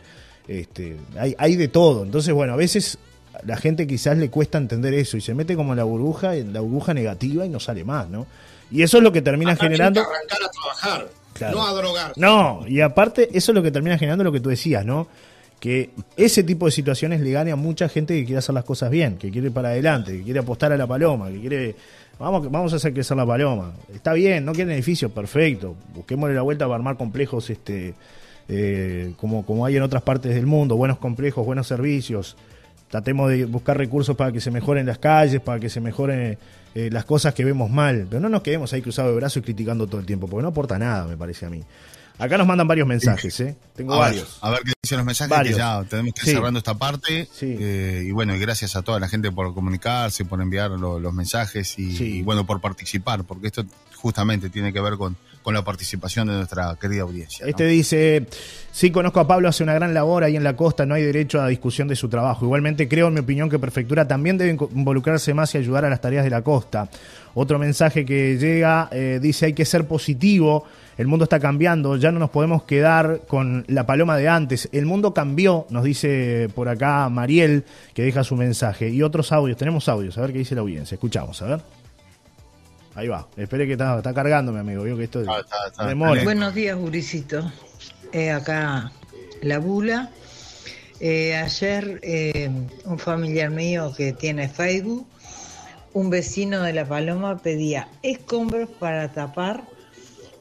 este, 0.47 0.97
hay, 1.17 1.35
hay 1.37 1.55
de 1.55 1.67
todo. 1.67 2.03
Entonces, 2.03 2.33
bueno, 2.33 2.53
a 2.53 2.57
veces 2.57 2.97
la 3.45 3.57
gente 3.57 3.85
quizás 3.87 4.17
le 4.17 4.29
cuesta 4.29 4.57
entender 4.57 4.93
eso 4.93 5.17
y 5.17 5.21
se 5.21 5.33
mete 5.33 5.55
como 5.55 5.73
en 5.73 5.77
la 5.77 5.83
burbuja, 5.83 6.35
en 6.35 6.53
la 6.53 6.61
burbuja 6.61 6.93
negativa 6.93 7.45
y 7.45 7.49
no 7.49 7.59
sale 7.59 7.83
más, 7.83 8.09
¿no? 8.09 8.25
Y 8.71 8.81
eso 8.81 8.97
es 8.97 9.03
lo 9.03 9.11
que 9.11 9.21
termina 9.21 9.51
Acá 9.51 9.63
generando... 9.65 10.01
que 10.01 10.07
arrancar 10.07 10.39
a 10.43 10.49
trabajar, 10.51 11.09
Claro. 11.33 11.57
no 11.57 11.67
a 11.67 11.73
drogar. 11.73 12.13
No, 12.15 12.63
y 12.67 12.79
aparte, 12.81 13.29
eso 13.33 13.51
es 13.51 13.55
lo 13.55 13.61
que 13.61 13.71
termina 13.71 13.97
generando 13.97 14.23
lo 14.23 14.31
que 14.31 14.39
tú 14.39 14.49
decías, 14.49 14.85
¿no? 14.85 15.07
Que 15.59 15.89
ese 16.15 16.43
tipo 16.43 16.65
de 16.65 16.71
situaciones 16.71 17.19
le 17.21 17.31
gane 17.31 17.51
a 17.51 17.55
mucha 17.55 17.89
gente 17.89 18.13
que 18.13 18.23
quiere 18.25 18.39
hacer 18.39 18.55
las 18.55 18.63
cosas 18.63 18.89
bien, 18.89 19.17
que 19.17 19.31
quiere 19.31 19.47
ir 19.47 19.53
para 19.53 19.69
adelante, 19.69 20.13
que 20.17 20.23
quiere 20.23 20.39
apostar 20.39 20.71
a 20.71 20.77
la 20.77 20.87
paloma, 20.87 21.29
que 21.29 21.39
quiere. 21.41 21.75
Vamos, 22.19 22.49
vamos 22.49 22.71
a 22.71 22.77
hacer 22.77 22.93
crecer 22.93 23.17
la 23.17 23.25
paloma. 23.25 23.73
Está 23.93 24.13
bien, 24.13 24.45
no 24.45 24.53
quieren 24.53 24.73
edificios, 24.73 25.11
perfecto. 25.11 25.75
Busquémosle 25.93 26.35
la 26.35 26.41
vuelta 26.41 26.65
para 26.65 26.75
armar 26.75 26.95
complejos 26.97 27.49
este, 27.49 27.93
eh, 28.47 29.13
como, 29.17 29.45
como 29.45 29.65
hay 29.65 29.77
en 29.77 29.83
otras 29.83 30.03
partes 30.03 30.35
del 30.35 30.45
mundo, 30.45 30.75
buenos 30.75 30.97
complejos, 30.97 31.45
buenos 31.45 31.67
servicios. 31.67 32.35
Tratemos 32.89 33.29
de 33.29 33.45
buscar 33.45 33.77
recursos 33.77 34.15
para 34.15 34.31
que 34.31 34.39
se 34.39 34.51
mejoren 34.51 34.85
las 34.85 34.99
calles, 34.99 35.41
para 35.41 35.59
que 35.59 35.69
se 35.69 35.81
mejoren 35.81 36.37
eh, 36.75 36.89
las 36.91 37.05
cosas 37.05 37.33
que 37.33 37.43
vemos 37.43 37.69
mal. 37.69 38.05
Pero 38.09 38.21
no 38.21 38.29
nos 38.29 38.41
quedemos 38.41 38.71
ahí 38.73 38.81
cruzados 38.81 39.11
de 39.11 39.17
brazos 39.17 39.37
y 39.37 39.41
criticando 39.41 39.87
todo 39.87 39.99
el 39.99 40.05
tiempo, 40.05 40.27
porque 40.27 40.43
no 40.43 40.49
aporta 40.49 40.77
nada, 40.77 41.07
me 41.07 41.17
parece 41.17 41.45
a 41.45 41.49
mí. 41.49 41.63
Acá 42.17 42.37
nos 42.37 42.47
mandan 42.47 42.67
varios 42.67 42.87
mensajes, 42.87 43.39
¿eh? 43.41 43.55
Tengo 43.75 43.93
A 43.93 43.97
ver, 43.99 44.07
varios. 44.15 44.37
a 44.41 44.49
ver 44.49 44.59
qué 44.63 44.71
dicen 44.81 44.97
los 44.99 45.05
mensajes, 45.05 45.29
Varios. 45.29 45.55
que 45.55 45.59
ya 45.59 45.83
tenemos 45.83 46.13
que 46.13 46.21
ir 46.21 46.25
Sí. 46.25 46.31
cerrando 46.33 46.57
esta 46.59 46.73
parte. 46.75 47.27
Sí. 47.33 47.57
Eh, 47.59 48.03
y 48.07 48.11
bueno, 48.11 48.33
y 48.35 48.39
gracias 48.39 48.75
a 48.77 48.81
toda 48.83 48.99
la 48.99 49.09
gente 49.09 49.31
por 49.31 49.53
comunicarse, 49.53 50.23
por 50.23 50.41
enviar 50.41 50.71
lo- 50.71 50.99
los 50.99 51.13
mensajes 51.13 51.77
y, 51.77 51.95
Sí. 51.95 52.03
y 52.17 52.21
bueno, 52.21 52.45
por 52.45 52.61
participar, 52.61 53.23
porque 53.25 53.47
esto 53.47 53.65
justamente 53.97 54.49
tiene 54.49 54.71
que 54.71 54.79
ver 54.79 54.93
con, 54.97 55.17
con 55.43 55.53
la 55.53 55.63
participación 55.63 56.27
de 56.27 56.35
nuestra 56.35 56.77
querida 56.79 57.01
audiencia. 57.03 57.43
¿no? 57.45 57.49
Este 57.49 57.65
dice, 57.65 58.25
sí 58.71 58.91
conozco 58.91 59.19
a 59.19 59.27
Pablo, 59.27 59.49
hace 59.49 59.63
una 59.63 59.73
gran 59.73 59.93
labor 59.93 60.23
ahí 60.23 60.35
en 60.37 60.43
la 60.43 60.55
costa, 60.55 60.85
no 60.85 60.95
hay 60.95 61.03
derecho 61.03 61.41
a 61.41 61.47
discusión 61.49 61.87
de 61.87 61.95
su 61.95 62.07
trabajo. 62.07 62.45
Igualmente 62.45 62.87
creo, 62.87 63.07
en 63.09 63.15
mi 63.15 63.19
opinión, 63.19 63.49
que 63.49 63.59
Prefectura 63.59 64.07
también 64.07 64.37
debe 64.37 64.51
involucrarse 64.73 65.33
más 65.33 65.53
y 65.55 65.57
ayudar 65.57 65.83
a 65.85 65.89
las 65.89 65.99
tareas 66.01 66.23
de 66.23 66.29
la 66.29 66.41
costa. 66.43 66.89
Otro 67.33 67.59
mensaje 67.59 68.05
que 68.05 68.37
llega 68.37 68.87
eh, 68.91 69.19
dice, 69.21 69.47
hay 69.47 69.53
que 69.53 69.65
ser 69.65 69.85
positivo, 69.87 70.65
el 70.97 71.07
mundo 71.07 71.23
está 71.23 71.39
cambiando, 71.39 71.97
ya 71.97 72.11
no 72.11 72.19
nos 72.19 72.29
podemos 72.29 72.63
quedar 72.63 73.21
con 73.27 73.65
la 73.67 73.85
paloma 73.85 74.15
de 74.17 74.27
antes. 74.29 74.69
El 74.71 74.85
mundo 74.85 75.13
cambió, 75.13 75.65
nos 75.69 75.83
dice 75.83 76.49
por 76.55 76.69
acá 76.69 77.09
Mariel, 77.09 77.65
que 77.93 78.03
deja 78.03 78.23
su 78.23 78.35
mensaje. 78.35 78.89
Y 78.89 79.03
otros 79.03 79.31
audios, 79.31 79.57
tenemos 79.57 79.89
audios, 79.89 80.17
a 80.17 80.21
ver 80.21 80.31
qué 80.31 80.39
dice 80.39 80.55
la 80.55 80.61
audiencia. 80.61 80.95
Escuchamos, 80.95 81.41
a 81.41 81.45
ver. 81.47 81.61
Ahí 82.95 83.09
va, 83.09 83.27
espere 83.35 83.65
que 83.67 83.73
está, 83.73 83.97
está 83.97 84.13
cargando, 84.13 84.53
mi 84.53 84.59
amigo. 84.59 84.83
Vio 84.83 84.95
que 84.97 85.03
esto 85.03 85.21
Ah, 85.27 85.39
está- 85.41 85.67
está- 85.67 85.85
demora. 85.87 86.23
Buenos 86.23 86.53
días, 86.55 86.77
Guricito. 86.77 87.51
Eh, 88.13 88.31
acá 88.31 88.91
la 89.41 89.59
bula. 89.59 90.11
Eh, 91.01 91.35
ayer 91.35 91.99
eh, 92.03 92.49
un 92.85 92.97
familiar 92.97 93.49
mío 93.49 93.91
que 93.97 94.13
tiene 94.13 94.47
Facebook, 94.47 95.05
un 95.91 96.09
vecino 96.09 96.61
de 96.61 96.71
La 96.71 96.85
Paloma 96.85 97.37
pedía 97.39 97.89
escombros 98.01 98.69
para 98.79 99.11
tapar 99.11 99.63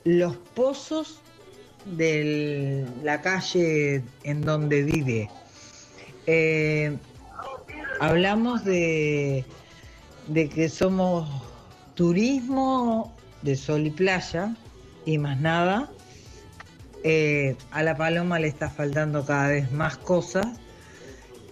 los 0.04 0.36
pozos 0.36 1.20
de 1.84 2.86
la 3.02 3.20
calle 3.20 4.02
en 4.22 4.40
donde 4.42 4.82
vive. 4.82 5.30
Eh, 6.26 6.96
hablamos 8.00 8.64
de, 8.64 9.44
de 10.28 10.48
que 10.48 10.68
somos 10.68 11.28
turismo 11.94 13.14
de 13.42 13.56
sol 13.56 13.86
y 13.86 13.90
playa 13.90 14.54
y 15.04 15.18
más 15.18 15.40
nada. 15.40 15.90
Eh, 17.02 17.56
a 17.70 17.82
la 17.82 17.96
paloma 17.96 18.38
le 18.38 18.48
está 18.48 18.70
faltando 18.70 19.24
cada 19.26 19.48
vez 19.48 19.70
más 19.72 19.98
cosas. 19.98 20.46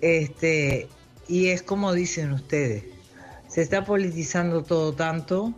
Este, 0.00 0.88
y 1.28 1.48
es 1.48 1.62
como 1.62 1.92
dicen 1.92 2.32
ustedes, 2.32 2.84
se 3.48 3.62
está 3.62 3.84
politizando 3.84 4.62
todo 4.62 4.94
tanto 4.94 5.54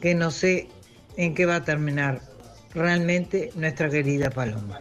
que 0.00 0.14
no 0.14 0.30
sé 0.30 0.68
en 1.16 1.34
qué 1.34 1.46
va 1.46 1.56
a 1.56 1.64
terminar 1.64 2.20
realmente 2.74 3.50
nuestra 3.54 3.90
querida 3.90 4.30
paloma. 4.30 4.80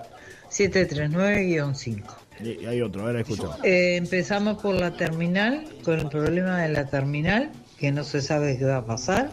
739-5. 0.50 2.04
Y 2.44 2.65
hay 2.65 2.82
otro, 2.82 3.06
ahora 3.06 3.22
escuchamos. 3.22 3.58
Eh, 3.63 3.96
empezamos 3.98 4.62
por 4.62 4.76
la 4.76 4.91
terminal, 4.91 5.65
con 5.84 6.00
el 6.00 6.10
problema 6.10 6.62
de 6.62 6.70
la 6.70 6.88
terminal, 6.88 7.52
que 7.78 7.91
no 7.91 8.04
se 8.04 8.22
sabe 8.22 8.58
qué 8.58 8.65
va 8.65 8.78
a 8.78 8.86
pasar. 8.86 9.32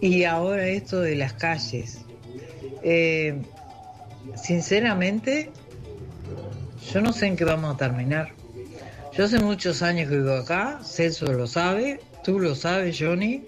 Y 0.00 0.24
ahora 0.24 0.66
esto 0.68 1.00
de 1.00 1.16
las 1.16 1.32
calles. 1.32 2.00
Eh, 2.82 3.40
sinceramente, 4.36 5.50
yo 6.92 7.00
no 7.00 7.12
sé 7.12 7.26
en 7.26 7.36
qué 7.36 7.44
vamos 7.44 7.74
a 7.74 7.76
terminar. 7.76 8.32
Yo 9.16 9.24
hace 9.24 9.40
muchos 9.40 9.82
años 9.82 10.08
que 10.08 10.16
vivo 10.16 10.32
acá, 10.32 10.78
Celso 10.84 11.26
lo 11.32 11.46
sabe, 11.46 12.00
tú 12.22 12.38
lo 12.38 12.54
sabes, 12.54 12.96
Johnny. 13.00 13.44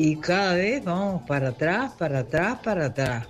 Y 0.00 0.14
cada 0.18 0.54
vez 0.54 0.84
vamos 0.84 1.22
para 1.26 1.48
atrás, 1.48 1.92
para 1.98 2.20
atrás, 2.20 2.60
para 2.62 2.86
atrás. 2.86 3.26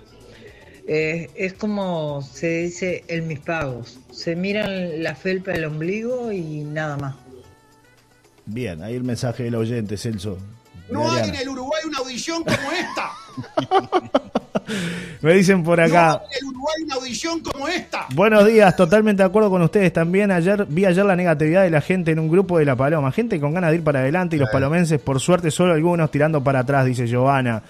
Eh, 0.87 1.27
es 1.33 1.53
como 1.53 2.21
se 2.21 2.61
dice 2.65 3.03
en 3.07 3.27
mis 3.27 3.39
pagos. 3.39 3.99
Se 4.11 4.35
miran 4.35 5.01
la 5.01 5.15
felpa 5.15 5.51
del 5.51 5.65
ombligo 5.65 6.31
y 6.31 6.63
nada 6.63 6.95
más. 6.95 7.15
Bien, 8.45 8.83
ahí 8.83 8.93
el 8.93 9.03
mensaje 9.03 9.45
del 9.45 9.55
oyente, 9.55 9.97
Celso. 9.97 10.37
No 10.91 11.11
hay 11.11 11.29
en 11.29 11.35
el 11.35 11.49
Uruguay 11.49 11.81
una 11.87 11.99
audición 11.99 12.43
como 12.43 12.71
esta. 12.71 13.11
Me 15.21 15.33
dicen 15.33 15.63
por 15.63 15.79
No 15.79 15.85
acá. 15.85 16.11
hay 16.11 16.17
en 16.17 16.37
el 16.43 16.45
Uruguay 16.49 16.75
una 16.85 16.95
audición 16.95 17.39
como 17.41 17.67
esta. 17.67 18.05
Buenos 18.13 18.45
días, 18.45 18.75
totalmente 18.75 19.23
de 19.23 19.27
acuerdo 19.27 19.49
con 19.49 19.61
ustedes 19.61 19.91
también. 19.91 20.31
Ayer 20.31 20.65
vi 20.67 20.85
ayer 20.85 21.05
la 21.05 21.15
negatividad 21.15 21.63
de 21.63 21.69
la 21.69 21.81
gente 21.81 22.11
en 22.11 22.19
un 22.19 22.29
grupo 22.29 22.57
de 22.59 22.65
La 22.65 22.75
Paloma. 22.75 23.11
Gente 23.11 23.39
con 23.39 23.53
ganas 23.53 23.71
de 23.71 23.77
ir 23.77 23.83
para 23.83 23.99
adelante 23.99 24.35
y 24.35 24.39
los 24.39 24.49
palomenses, 24.49 24.99
por 24.99 25.19
suerte, 25.19 25.51
solo 25.51 25.73
algunos 25.73 26.09
tirando 26.11 26.43
para 26.43 26.59
atrás, 26.59 26.85
dice 26.85 27.07
Giovanna. 27.07 27.61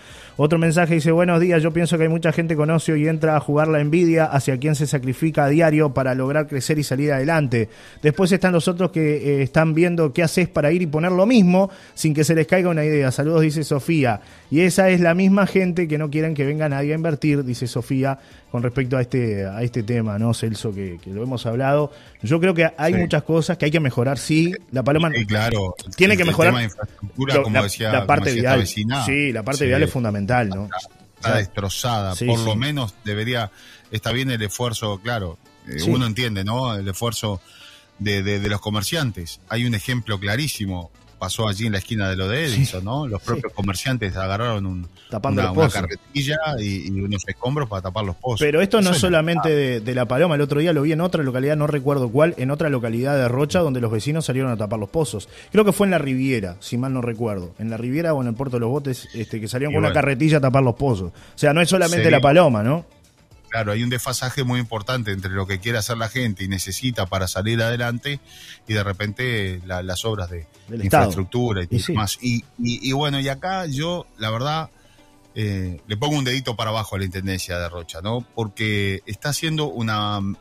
Otro 0.41 0.57
mensaje 0.57 0.93
dice, 0.93 1.11
buenos 1.11 1.41
días, 1.41 1.61
yo 1.61 1.73
pienso 1.73 1.97
que 1.97 2.03
hay 2.03 2.09
mucha 2.09 2.31
gente 2.31 2.55
con 2.55 2.69
ocio 2.69 2.95
y 2.95 3.09
entra 3.09 3.35
a 3.35 3.41
jugar 3.41 3.67
la 3.67 3.81
envidia 3.81 4.23
hacia 4.23 4.57
quien 4.57 4.73
se 4.73 4.87
sacrifica 4.87 5.43
a 5.43 5.49
diario 5.49 5.93
para 5.93 6.15
lograr 6.15 6.47
crecer 6.47 6.79
y 6.79 6.83
salir 6.83 7.11
adelante. 7.11 7.67
Después 8.01 8.31
están 8.31 8.53
los 8.53 8.69
otros 8.69 8.91
que 8.91 9.17
eh, 9.17 9.41
están 9.41 9.73
viendo 9.73 10.13
qué 10.13 10.23
haces 10.23 10.47
para 10.47 10.71
ir 10.71 10.81
y 10.81 10.87
poner 10.87 11.11
lo 11.11 11.25
mismo 11.25 11.69
sin 11.93 12.13
que 12.13 12.23
se 12.23 12.35
les 12.35 12.47
caiga 12.47 12.69
una 12.69 12.85
idea. 12.85 13.11
Saludos, 13.11 13.41
dice 13.41 13.65
Sofía. 13.65 14.21
Y 14.49 14.61
esa 14.61 14.89
es 14.89 15.01
la 15.01 15.13
misma 15.13 15.45
gente 15.45 15.89
que 15.89 15.97
no 15.97 16.09
quieren 16.09 16.35
que 16.35 16.45
venga 16.45 16.69
nadie 16.69 16.93
a 16.93 16.95
invertir, 16.95 17.43
dice 17.43 17.67
Sofía, 17.67 18.19
con 18.51 18.63
respecto 18.63 18.97
a 18.97 19.01
este, 19.01 19.45
a 19.45 19.61
este 19.61 19.83
tema, 19.83 20.17
¿no, 20.17 20.33
Celso? 20.33 20.73
Que, 20.73 20.97
que 21.03 21.09
lo 21.11 21.21
hemos 21.23 21.45
hablado. 21.45 21.91
Yo 22.23 22.39
creo 22.39 22.53
que 22.53 22.71
hay 22.77 22.93
Sí. 22.93 22.99
muchas 22.99 23.23
cosas 23.23 23.57
que 23.57 23.65
hay 23.65 23.71
que 23.71 23.79
mejorar, 23.79 24.17
sí. 24.17 24.53
La 24.71 24.83
Paloma 24.83 25.11
Sí, 25.13 25.25
claro. 25.25 25.75
tiene 25.95 26.13
El- 26.13 26.17
que 26.17 26.23
el 26.23 26.27
mejorar 26.29 26.51
tema 26.51 26.59
de 26.59 26.65
infraestructura, 26.65 27.33
lo- 27.35 27.43
como 27.43 27.55
la, 27.55 27.63
decía, 27.63 27.87
la 27.91 27.93
como 27.99 28.07
parte 28.07 28.29
decía 28.29 28.41
vial. 28.41 28.59
vecina, 28.59 29.05
sí, 29.05 29.31
la 29.31 29.43
parte 29.43 29.59
sí, 29.59 29.65
vial 29.67 29.83
es 29.83 29.91
fundamental, 29.91 30.49
¿no? 30.49 30.69
Está 31.15 31.35
destrozada. 31.37 32.15
Por 32.15 32.39
lo 32.39 32.55
menos 32.55 32.95
debería. 33.03 33.51
Está 33.91 34.11
bien 34.11 34.31
el 34.31 34.41
esfuerzo, 34.41 34.99
claro. 35.03 35.37
eh. 35.67 35.77
Uno 35.87 36.05
entiende, 36.07 36.43
¿no? 36.43 36.75
El 36.75 36.87
esfuerzo 36.87 37.41
de, 37.99 38.23
de- 38.23 38.39
de 38.39 38.49
los 38.49 38.61
comerciantes. 38.61 39.41
Hay 39.49 39.65
un 39.65 39.75
ejemplo 39.75 40.19
clarísimo. 40.19 40.91
Pasó 41.19 41.49
allí 41.49 41.65
en 41.65 41.73
la 41.73 41.79
esquina 41.79 42.09
de 42.09 42.15
lo 42.15 42.29
de 42.29 42.45
Edison, 42.45 42.83
¿no? 42.83 43.05
Los 43.05 43.21
propios 43.21 43.51
comerciantes 43.53 44.15
agarraron 44.15 44.65
un, 44.65 44.87
una, 45.11 45.51
una 45.51 45.69
carretilla 45.69 46.37
y, 46.59 46.87
y 46.87 47.01
unos 47.01 47.27
escombros 47.27 47.67
para 47.67 47.81
tapar 47.81 48.05
los 48.05 48.15
pozos. 48.15 48.39
Pero 48.39 48.61
esto 48.61 48.81
no 48.81 48.91
es 48.91 48.97
solamente 48.97 49.49
de, 49.49 49.81
de 49.81 49.95
La 49.95 50.05
Paloma, 50.05 50.35
el 50.35 50.41
otro 50.41 50.61
día 50.61 50.71
lo 50.71 50.81
vi 50.81 50.93
en 50.93 51.01
otra 51.01 51.21
localidad, 51.21 51.57
no 51.57 51.67
recuerdo 51.67 52.09
cuál, 52.09 52.35
en 52.37 52.51
otra 52.51 52.69
localidad 52.69 53.17
de 53.17 53.27
Rocha, 53.27 53.59
donde 53.59 53.81
los 53.81 53.91
vecinos 53.91 54.25
salieron 54.25 54.49
a 54.49 54.55
tapar 54.57 54.79
los 54.79 54.89
pozos. 54.89 55.27
Creo 55.51 55.65
que 55.65 55.73
fue 55.73 55.87
en 55.87 55.91
la 55.91 55.97
Riviera, 55.97 56.55
si 56.61 56.77
mal 56.77 56.93
no 56.93 57.01
recuerdo. 57.01 57.53
En 57.59 57.69
la 57.69 57.75
Riviera 57.75 58.13
o 58.13 58.21
en 58.21 58.29
el 58.29 58.33
Puerto 58.33 58.55
de 58.55 58.61
los 58.61 58.69
Botes, 58.69 59.09
este, 59.13 59.41
que 59.41 59.49
salieron 59.49 59.73
Y 59.73 59.75
con 59.75 59.83
una 59.83 59.93
carretilla 59.93 60.37
a 60.37 60.41
tapar 60.41 60.63
los 60.63 60.75
pozos. 60.75 61.11
O 61.11 61.37
sea, 61.37 61.53
no 61.53 61.61
es 61.61 61.67
solamente 61.69 62.05
Sí. 62.05 62.11
La 62.11 62.21
Paloma, 62.21 62.63
¿no? 62.63 62.85
Claro, 63.49 63.71
hay 63.71 63.81
un 63.83 63.89
desfasaje 63.89 64.43
muy 64.43 64.59
importante 64.59 65.11
entre 65.11 65.31
lo 65.31 65.47
que 65.47 65.59
quiere 65.59 65.77
hacer 65.79 65.97
la 65.97 66.07
gente 66.09 66.43
y 66.43 66.47
necesita 66.47 67.05
para 67.07 67.27
salir 67.27 67.61
adelante 67.61 68.19
y 68.67 68.73
de 68.73 68.83
repente 68.83 69.59
la- 69.65 69.81
las 69.81 70.05
obras 70.05 70.29
de, 70.29 70.45
Del 70.67 70.79
de 70.79 70.83
Estado. 70.85 71.03
infraestructura 71.05 71.63
y, 71.63 71.67
Y 71.75 71.79
sí. 71.79 71.91
demás. 71.93 72.17
Y, 72.21 72.35
y- 72.59 72.89
y 72.89 72.91
bueno, 72.91 73.19
y 73.19 73.27
acá 73.27 73.65
yo, 73.65 74.05
la 74.19 74.29
verdad, 74.29 74.69
eh, 75.35 75.81
le 75.87 75.97
pongo 75.97 76.17
un 76.17 76.23
dedito 76.25 76.55
para 76.55 76.69
abajo 76.69 76.95
a 76.95 76.99
la 76.99 77.05
Intendencia 77.05 77.57
de 77.57 77.69
Rocha, 77.69 78.01
¿no? 78.01 78.25
Porque 78.35 79.01
está 79.05 79.29
haciendo 79.29 79.65
una... 79.67 80.17
un- 80.19 80.37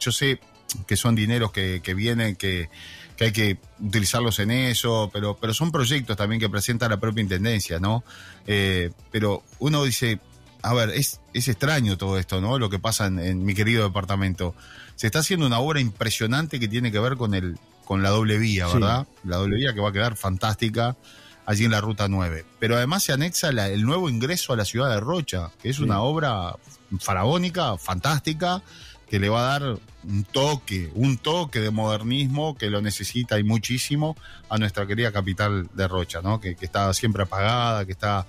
Yo 0.00 0.12
sé 0.12 0.40
que 0.86 0.96
son 0.96 1.14
dineros 1.14 1.50
que, 1.52 1.80
que 1.82 1.94
vienen, 1.94 2.36
que, 2.36 2.68
que 3.16 3.24
hay 3.24 3.32
que 3.32 3.58
utilizarlos 3.80 4.38
en 4.38 4.50
eso, 4.52 5.10
pero, 5.12 5.36
pero 5.40 5.52
son 5.52 5.70
proyectos 5.72 6.16
también 6.16 6.40
que 6.40 6.48
presenta 6.48 6.88
la 6.88 6.98
propia 6.98 7.22
Intendencia, 7.22 7.78
¿no? 7.80 8.02
Eh, 8.46 8.90
pero 9.10 9.42
uno 9.58 9.82
dice, 9.84 10.20
a 10.62 10.74
ver, 10.74 10.90
es, 10.90 11.20
es 11.32 11.48
extraño 11.48 11.96
todo 11.96 12.18
esto, 12.18 12.40
¿no? 12.40 12.58
Lo 12.58 12.70
que 12.70 12.78
pasa 12.78 13.06
en, 13.06 13.18
en 13.18 13.44
mi 13.44 13.54
querido 13.54 13.84
departamento. 13.84 14.54
Se 14.96 15.06
está 15.06 15.20
haciendo 15.20 15.46
una 15.46 15.58
obra 15.60 15.80
impresionante 15.80 16.60
que 16.60 16.68
tiene 16.68 16.92
que 16.92 16.98
ver 17.00 17.16
con 17.16 17.34
el 17.34 17.58
con 17.84 18.02
la 18.04 18.10
doble 18.10 18.38
vía, 18.38 18.66
Sí. 18.68 18.74
¿verdad? 18.74 19.06
La 19.24 19.36
doble 19.38 19.56
vía 19.56 19.74
que 19.74 19.80
va 19.80 19.88
a 19.88 19.92
quedar 19.92 20.16
fantástica 20.16 20.96
allí 21.44 21.64
en 21.64 21.72
la 21.72 21.80
ruta 21.80 22.06
9. 22.06 22.44
Pero 22.60 22.76
además 22.76 23.02
se 23.02 23.12
anexa 23.12 23.50
la- 23.50 23.68
el 23.68 23.82
nuevo 23.82 24.08
ingreso 24.08 24.52
a 24.52 24.56
la 24.56 24.64
ciudad 24.64 24.90
de 24.90 25.00
Rocha, 25.00 25.50
que 25.60 25.70
es 25.70 25.76
Sí. 25.76 25.82
una 25.82 26.00
obra 26.02 26.54
faraónica, 27.00 27.76
fantástica, 27.78 28.62
que 29.08 29.18
le 29.18 29.28
va 29.28 29.40
a 29.40 29.58
dar 29.58 29.78
un 30.04 30.24
toque, 30.24 30.90
un 30.94 31.18
toque 31.18 31.58
de 31.58 31.70
modernismo 31.70 32.56
que 32.56 32.70
lo 32.70 32.80
necesita 32.80 33.38
y 33.40 33.42
muchísimo 33.42 34.16
a 34.48 34.56
nuestra 34.58 34.86
querida 34.86 35.10
capital 35.10 35.68
de 35.74 35.88
Rocha, 35.88 36.20
¿no? 36.22 36.40
Que, 36.40 36.54
que 36.54 36.64
está 36.66 36.92
siempre 36.94 37.24
apagada, 37.24 37.84
que 37.84 37.92
está 37.92 38.26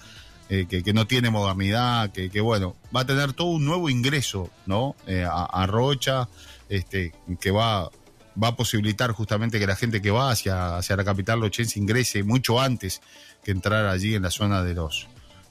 eh, 0.53 0.65
que, 0.69 0.83
que 0.83 0.91
no 0.93 1.07
tiene 1.07 1.29
modernidad, 1.29 2.11
que, 2.11 2.29
que, 2.29 2.41
bueno, 2.41 2.75
va 2.93 3.01
a 3.01 3.05
tener 3.05 3.31
todo 3.31 3.47
un 3.47 3.63
nuevo 3.65 3.89
ingreso, 3.89 4.49
¿no? 4.65 4.95
Eh, 5.07 5.23
a, 5.23 5.45
a 5.45 5.65
Rocha, 5.65 6.27
este, 6.67 7.13
que 7.39 7.51
va, 7.51 7.89
va 8.41 8.47
a 8.49 8.55
posibilitar 8.57 9.11
justamente 9.13 9.59
que 9.59 9.65
la 9.67 9.75
gente 9.77 10.01
que 10.01 10.11
va 10.11 10.29
hacia, 10.31 10.75
hacia 10.77 10.95
la 10.97 11.03
capital 11.05 11.39
lochense 11.39 11.79
ingrese 11.79 12.23
mucho 12.23 12.59
antes 12.59 13.01
que 13.43 13.51
entrar 13.51 13.85
allí 13.85 14.13
en 14.15 14.23
la 14.23 14.29
zona 14.29 14.61
de 14.61 14.73
los, 14.73 15.07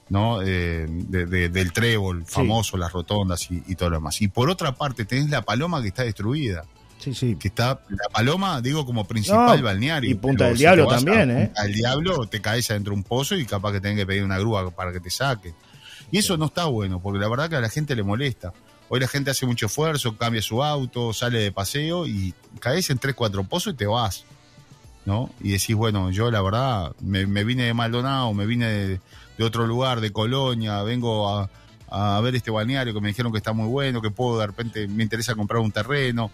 ¿no? 0.09 0.41
Eh, 0.43 0.85
de- 0.87 1.25
de- 1.25 1.49
del 1.49 1.73
trébol 1.73 2.23
famoso, 2.25 2.77
las 2.77 2.91
rotondas 2.91 3.49
y, 3.49 3.63
y 3.67 3.75
todo 3.75 3.89
lo 3.89 3.95
demás. 3.97 4.21
Y 4.21 4.27
por 4.27 4.49
otra 4.51 4.73
parte, 4.75 5.05
tenés 5.05 5.29
la 5.31 5.41
paloma 5.41 5.81
que 5.81 5.87
está 5.87 6.03
destruida. 6.03 6.63
Sí, 7.01 7.13
sí. 7.15 7.35
Que 7.35 7.47
está, 7.47 7.81
la 7.89 8.09
paloma, 8.13 8.61
digo, 8.61 8.85
como 8.85 9.05
principal 9.05 9.57
No, 9.59 9.65
balneario. 9.65 10.09
y 10.09 10.13
Punta 10.13 10.45
del 10.45 10.55
si 10.55 10.61
Diablo 10.61 10.89
a 10.89 10.95
también, 10.95 11.31
¿eh? 11.31 11.51
Del 11.63 11.73
Diablo, 11.73 12.27
te 12.27 12.39
caes 12.41 12.69
adentro 12.69 12.91
de 12.93 12.97
un 12.97 13.03
pozo 13.03 13.35
y 13.35 13.45
capaz 13.45 13.71
que 13.71 13.81
tenés 13.81 13.97
que 13.97 14.05
pedir 14.05 14.23
una 14.23 14.37
grúa 14.37 14.69
para 14.69 14.91
que 14.91 14.99
te 14.99 15.09
saque. 15.09 15.53
Y 16.11 16.19
eso 16.19 16.37
no 16.37 16.45
está 16.45 16.65
bueno, 16.65 17.01
porque 17.01 17.19
la 17.19 17.27
verdad 17.27 17.49
que 17.49 17.55
a 17.55 17.61
la 17.61 17.69
gente 17.69 17.95
le 17.95 18.03
molesta. 18.03 18.53
Hoy 18.89 18.99
la 18.99 19.07
gente 19.07 19.31
hace 19.31 19.45
mucho 19.45 19.65
esfuerzo, 19.67 20.17
cambia 20.17 20.41
su 20.41 20.61
auto, 20.61 21.13
sale 21.13 21.39
de 21.39 21.51
paseo 21.51 22.05
y 22.05 22.33
caes 22.59 22.89
en 22.89 22.97
tres, 22.99 23.15
cuatro 23.15 23.43
pozos 23.45 23.73
y 23.73 23.77
te 23.77 23.87
vas. 23.87 24.25
¿No? 25.03 25.31
Y 25.39 25.49
decís, 25.53 25.75
bueno, 25.75 26.11
yo 26.11 26.29
la 26.29 26.43
verdad 26.43 26.91
me, 26.99 27.25
me 27.25 27.43
vine 27.43 27.63
de 27.63 27.73
Maldonado, 27.73 28.31
me 28.35 28.45
vine 28.45 28.67
de, 28.67 28.99
de 29.37 29.43
otro 29.43 29.65
lugar, 29.65 29.99
de 29.99 30.11
Colonia, 30.11 30.83
vengo 30.83 31.27
a, 31.27 31.49
a 31.89 32.21
ver 32.21 32.35
este 32.35 32.51
balneario 32.51 32.93
que 32.93 33.01
me 33.01 33.07
dijeron 33.07 33.31
que 33.31 33.39
está 33.39 33.51
muy 33.51 33.67
bueno, 33.67 34.01
que 34.01 34.11
puedo 34.11 34.37
de 34.39 34.45
repente, 34.45 34.87
me 34.87 35.01
interesa 35.01 35.33
comprar 35.33 35.59
un 35.61 35.71
terreno. 35.71 36.29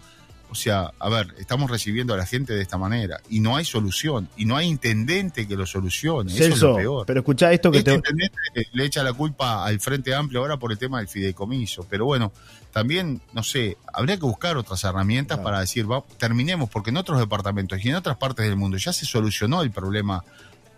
O 0.50 0.54
sea, 0.54 0.92
a 0.98 1.08
ver, 1.08 1.34
estamos 1.38 1.70
recibiendo 1.70 2.14
a 2.14 2.16
la 2.16 2.24
gente 2.24 2.54
de 2.54 2.62
esta 2.62 2.78
manera 2.78 3.20
y 3.28 3.40
no 3.40 3.56
hay 3.56 3.64
solución 3.64 4.28
y 4.36 4.44
no 4.44 4.56
hay 4.56 4.66
intendente 4.66 5.46
que 5.46 5.56
lo 5.56 5.66
solucione. 5.66 6.32
Eso 6.32 6.44
es 6.44 6.60
lo 6.60 6.76
peor. 6.76 7.06
pero 7.06 7.20
escuchá 7.20 7.52
esto 7.52 7.70
que 7.70 7.78
Este 7.78 7.90
te... 7.90 7.96
intendente 7.96 8.36
le 8.72 8.84
echa 8.84 9.02
la 9.02 9.12
culpa 9.12 9.64
al 9.64 9.78
Frente 9.80 10.14
Amplio 10.14 10.40
ahora 10.40 10.56
por 10.56 10.72
el 10.72 10.78
tema 10.78 10.98
del 10.98 11.08
fideicomiso. 11.08 11.86
Pero 11.88 12.06
bueno, 12.06 12.32
también, 12.72 13.20
no 13.32 13.42
sé, 13.42 13.76
habría 13.92 14.16
que 14.16 14.24
buscar 14.24 14.56
otras 14.56 14.82
herramientas 14.84 15.38
para 15.38 15.60
decir, 15.60 15.90
va, 15.90 16.02
terminemos, 16.18 16.70
porque 16.70 16.90
en 16.90 16.96
otros 16.96 17.18
departamentos 17.18 17.84
y 17.84 17.88
en 17.88 17.96
otras 17.96 18.16
partes 18.16 18.46
del 18.46 18.56
mundo 18.56 18.76
ya 18.76 18.92
se 18.92 19.04
solucionó 19.06 19.62
el 19.62 19.70
problema 19.70 20.24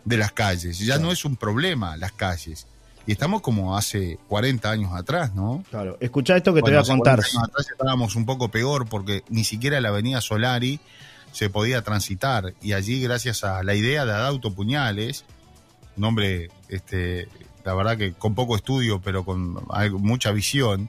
de 0.05 0.17
las 0.17 0.33
calles. 0.33 0.79
Ya 0.79 0.99
no 0.99 1.13
es 1.13 1.25
un 1.25 1.37
problema 1.37 1.97
las 1.97 2.13
calles. 2.13 2.67
Y 3.07 3.13
estamos 3.13 3.41
como 3.41 3.77
hace 3.77 4.19
40 4.29 4.71
años 4.71 4.93
atrás, 4.95 5.35
¿no? 5.35 5.65
Claro, 5.71 5.97
escuchá 6.01 6.37
esto 6.37 6.53
que 6.55 6.61
Bueno, 6.61 6.83
te 6.83 6.89
voy 6.89 6.95
a 6.95 6.97
contar. 6.97 7.17
40 7.19 7.39
años 7.39 7.49
atrás 7.51 7.67
estábamos 7.71 8.15
un 8.17 8.27
poco 8.27 8.49
peor 8.51 8.89
porque 8.89 9.25
ni 9.29 9.45
siquiera 9.45 9.81
la 9.81 9.89
avenida 9.89 10.21
Solari 10.21 10.81
se 11.33 11.49
podía 11.51 11.83
transitar. 11.83 12.55
Y 12.63 12.73
allí, 12.75 13.01
gracias 13.03 13.43
a 13.45 13.63
la 13.63 13.75
idea 13.75 14.05
de 14.05 14.13
Adauto 14.13 14.53
Puñales, 14.55 15.25
un 15.97 16.05
hombre, 16.05 16.51
este, 16.69 17.29
la 17.65 17.75
verdad 17.75 17.97
que 17.97 18.13
con 18.13 18.35
poco 18.35 18.55
estudio, 18.55 19.01
pero 19.01 19.25
con 19.25 19.59
mucha 20.01 20.31
visión, 20.31 20.89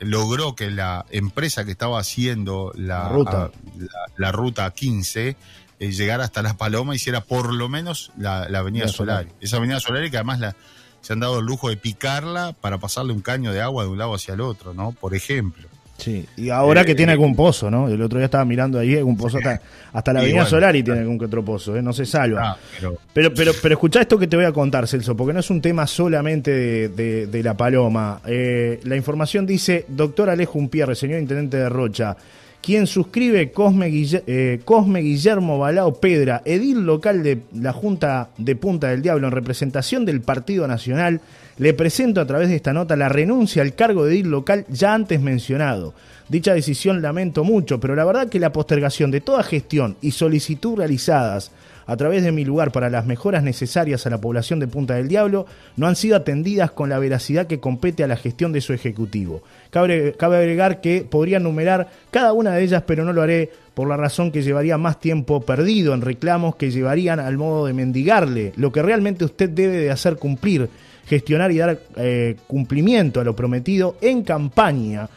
logró 0.00 0.54
que 0.56 0.70
la 0.70 1.04
empresa 1.10 1.64
que 1.64 1.70
estaba 1.72 2.00
haciendo 2.00 2.72
la, 2.74 3.04
La 3.04 3.08
ruta. 3.10 3.42
a- 3.44 3.50
la, 3.78 3.88
la 4.16 4.32
ruta 4.32 4.70
15 4.70 5.36
eh, 5.78 5.92
llegara 5.92 6.24
hasta 6.24 6.42
La 6.42 6.54
Paloma, 6.56 6.94
hiciera 6.96 7.20
por 7.20 7.52
lo 7.54 7.68
menos 7.68 8.12
la, 8.16 8.48
la 8.48 8.60
avenida 8.60 8.86
La 8.86 8.92
Solari. 8.92 9.28
Solari. 9.28 9.44
Esa 9.44 9.56
avenida 9.58 9.78
Solari 9.80 10.10
que 10.10 10.16
además 10.16 10.40
la, 10.40 10.56
se 11.00 11.12
han 11.12 11.20
dado 11.20 11.38
el 11.40 11.46
lujo 11.46 11.68
de 11.70 11.76
picarla 11.76 12.54
para 12.60 12.78
pasarle 12.78 13.12
un 13.12 13.20
caño 13.22 13.52
de 13.52 13.60
agua 13.60 13.84
de 13.84 13.90
un 13.90 13.98
lado 13.98 14.14
hacia 14.14 14.34
el 14.34 14.40
otro, 14.40 14.74
¿no? 14.74 14.92
Por 14.92 15.14
ejemplo. 15.14 15.68
Sí, 15.98 16.26
y 16.38 16.48
ahora 16.48 16.82
que 16.86 16.92
Eh, 16.92 16.94
tiene 16.94 17.12
algún 17.12 17.36
pozo, 17.36 17.70
¿no? 17.70 17.86
El 17.88 18.00
otro 18.00 18.18
día 18.18 18.24
estaba 18.24 18.46
mirando 18.46 18.78
ahí 18.78 18.96
algún 18.96 19.18
pozo, 19.18 19.36
hasta, 19.36 19.60
hasta 19.92 20.12
la 20.14 20.20
Avenida 20.20 20.46
Solari 20.46 20.82
tiene 20.82 21.00
algún 21.00 21.18
que 21.18 21.26
otro 21.26 21.44
pozo, 21.44 21.76
¿eh? 21.76 21.82
No 21.82 21.92
se 21.92 22.06
salva. 22.06 22.52
Ah, 22.52 22.56
pero 22.78 22.96
Pero, 23.12 23.34
pero, 23.34 23.52
pero 23.60 23.74
escuchá 23.74 24.00
esto 24.00 24.18
que 24.18 24.26
te 24.26 24.34
voy 24.34 24.46
a 24.46 24.52
contar, 24.52 24.88
Celso, 24.88 25.14
porque 25.14 25.34
no 25.34 25.40
es 25.40 25.50
un 25.50 25.60
tema 25.60 25.86
solamente 25.86 26.50
de, 26.52 26.88
de- 26.88 27.26
de 27.26 27.42
la 27.42 27.54
paloma. 27.54 28.22
Eh, 28.26 28.80
la 28.84 28.96
información 28.96 29.44
dice, 29.44 29.84
doctor 29.88 30.30
Alejo 30.30 30.58
Umpierre, 30.58 30.94
señor 30.94 31.20
intendente 31.20 31.58
de 31.58 31.68
Rocha, 31.68 32.16
quien 32.62 32.86
suscribe 32.86 33.52
eh, 33.52 34.60
Cosme 34.64 35.00
Guillermo 35.00 35.58
Balao 35.58 35.94
Pedra, 35.94 36.42
edil 36.44 36.84
local 36.84 37.22
de 37.22 37.40
la 37.54 37.72
Junta 37.72 38.30
de 38.36 38.56
Punta 38.56 38.88
del 38.88 39.02
Diablo 39.02 39.28
en 39.28 39.32
representación 39.32 40.04
del 40.04 40.20
Partido 40.20 40.68
Nacional, 40.68 41.20
le 41.58 41.74
presento 41.74 42.20
a 42.20 42.26
través 42.26 42.48
de 42.48 42.56
esta 42.56 42.72
nota 42.72 42.96
la 42.96 43.08
renuncia 43.08 43.62
al 43.62 43.74
cargo 43.74 44.04
de 44.04 44.14
edil 44.14 44.30
local 44.30 44.64
ya 44.68 44.94
antes 44.94 45.20
mencionado. 45.20 45.94
Dicha 46.28 46.54
decisión 46.54 47.02
lamento 47.02 47.44
mucho, 47.44 47.80
pero 47.80 47.94
la 47.96 48.04
verdad 48.04 48.28
que 48.28 48.38
la 48.38 48.52
postergación 48.52 49.10
de 49.10 49.20
toda 49.20 49.42
gestión 49.42 49.96
y 50.00 50.12
solicitud 50.12 50.76
realizadas 50.76 51.50
a 51.90 51.96
través 51.96 52.22
de 52.22 52.30
mi 52.30 52.44
lugar 52.44 52.70
para 52.70 52.88
las 52.88 53.04
mejoras 53.04 53.42
necesarias 53.42 54.06
a 54.06 54.10
la 54.10 54.20
población 54.20 54.60
de 54.60 54.68
Punta 54.68 54.94
del 54.94 55.08
Diablo 55.08 55.46
no 55.76 55.88
han 55.88 55.96
sido 55.96 56.14
atendidas 56.14 56.70
con 56.70 56.88
la 56.88 57.00
veracidad 57.00 57.48
que 57.48 57.58
compete 57.58 58.04
a 58.04 58.06
la 58.06 58.14
gestión 58.14 58.52
de 58.52 58.60
su 58.60 58.72
ejecutivo. 58.72 59.42
Cabe, 59.70 60.14
cabe 60.16 60.36
agregar 60.36 60.80
que 60.80 61.00
podría 61.02 61.38
enumerar 61.38 61.88
cada 62.12 62.32
una 62.32 62.52
de 62.52 62.62
ellas, 62.62 62.84
pero 62.86 63.04
no 63.04 63.12
lo 63.12 63.22
haré 63.22 63.50
por 63.74 63.88
la 63.88 63.96
razón 63.96 64.30
que 64.30 64.42
llevaría 64.42 64.78
más 64.78 65.00
tiempo 65.00 65.40
perdido 65.40 65.92
en 65.92 66.02
reclamos 66.02 66.54
que 66.54 66.70
llevarían 66.70 67.18
al 67.18 67.36
modo 67.36 67.66
de 67.66 67.72
mendigarle 67.72 68.52
lo 68.54 68.70
que 68.70 68.82
realmente 68.82 69.24
usted 69.24 69.50
debe 69.50 69.78
de 69.78 69.90
hacer 69.90 70.14
cumplir, 70.14 70.68
gestionar 71.06 71.50
y 71.50 71.58
dar 71.58 71.80
eh, 71.96 72.36
cumplimiento 72.46 73.18
a 73.18 73.24
lo 73.24 73.34
prometido 73.34 73.96
en 74.00 74.22
campaña. 74.22 75.08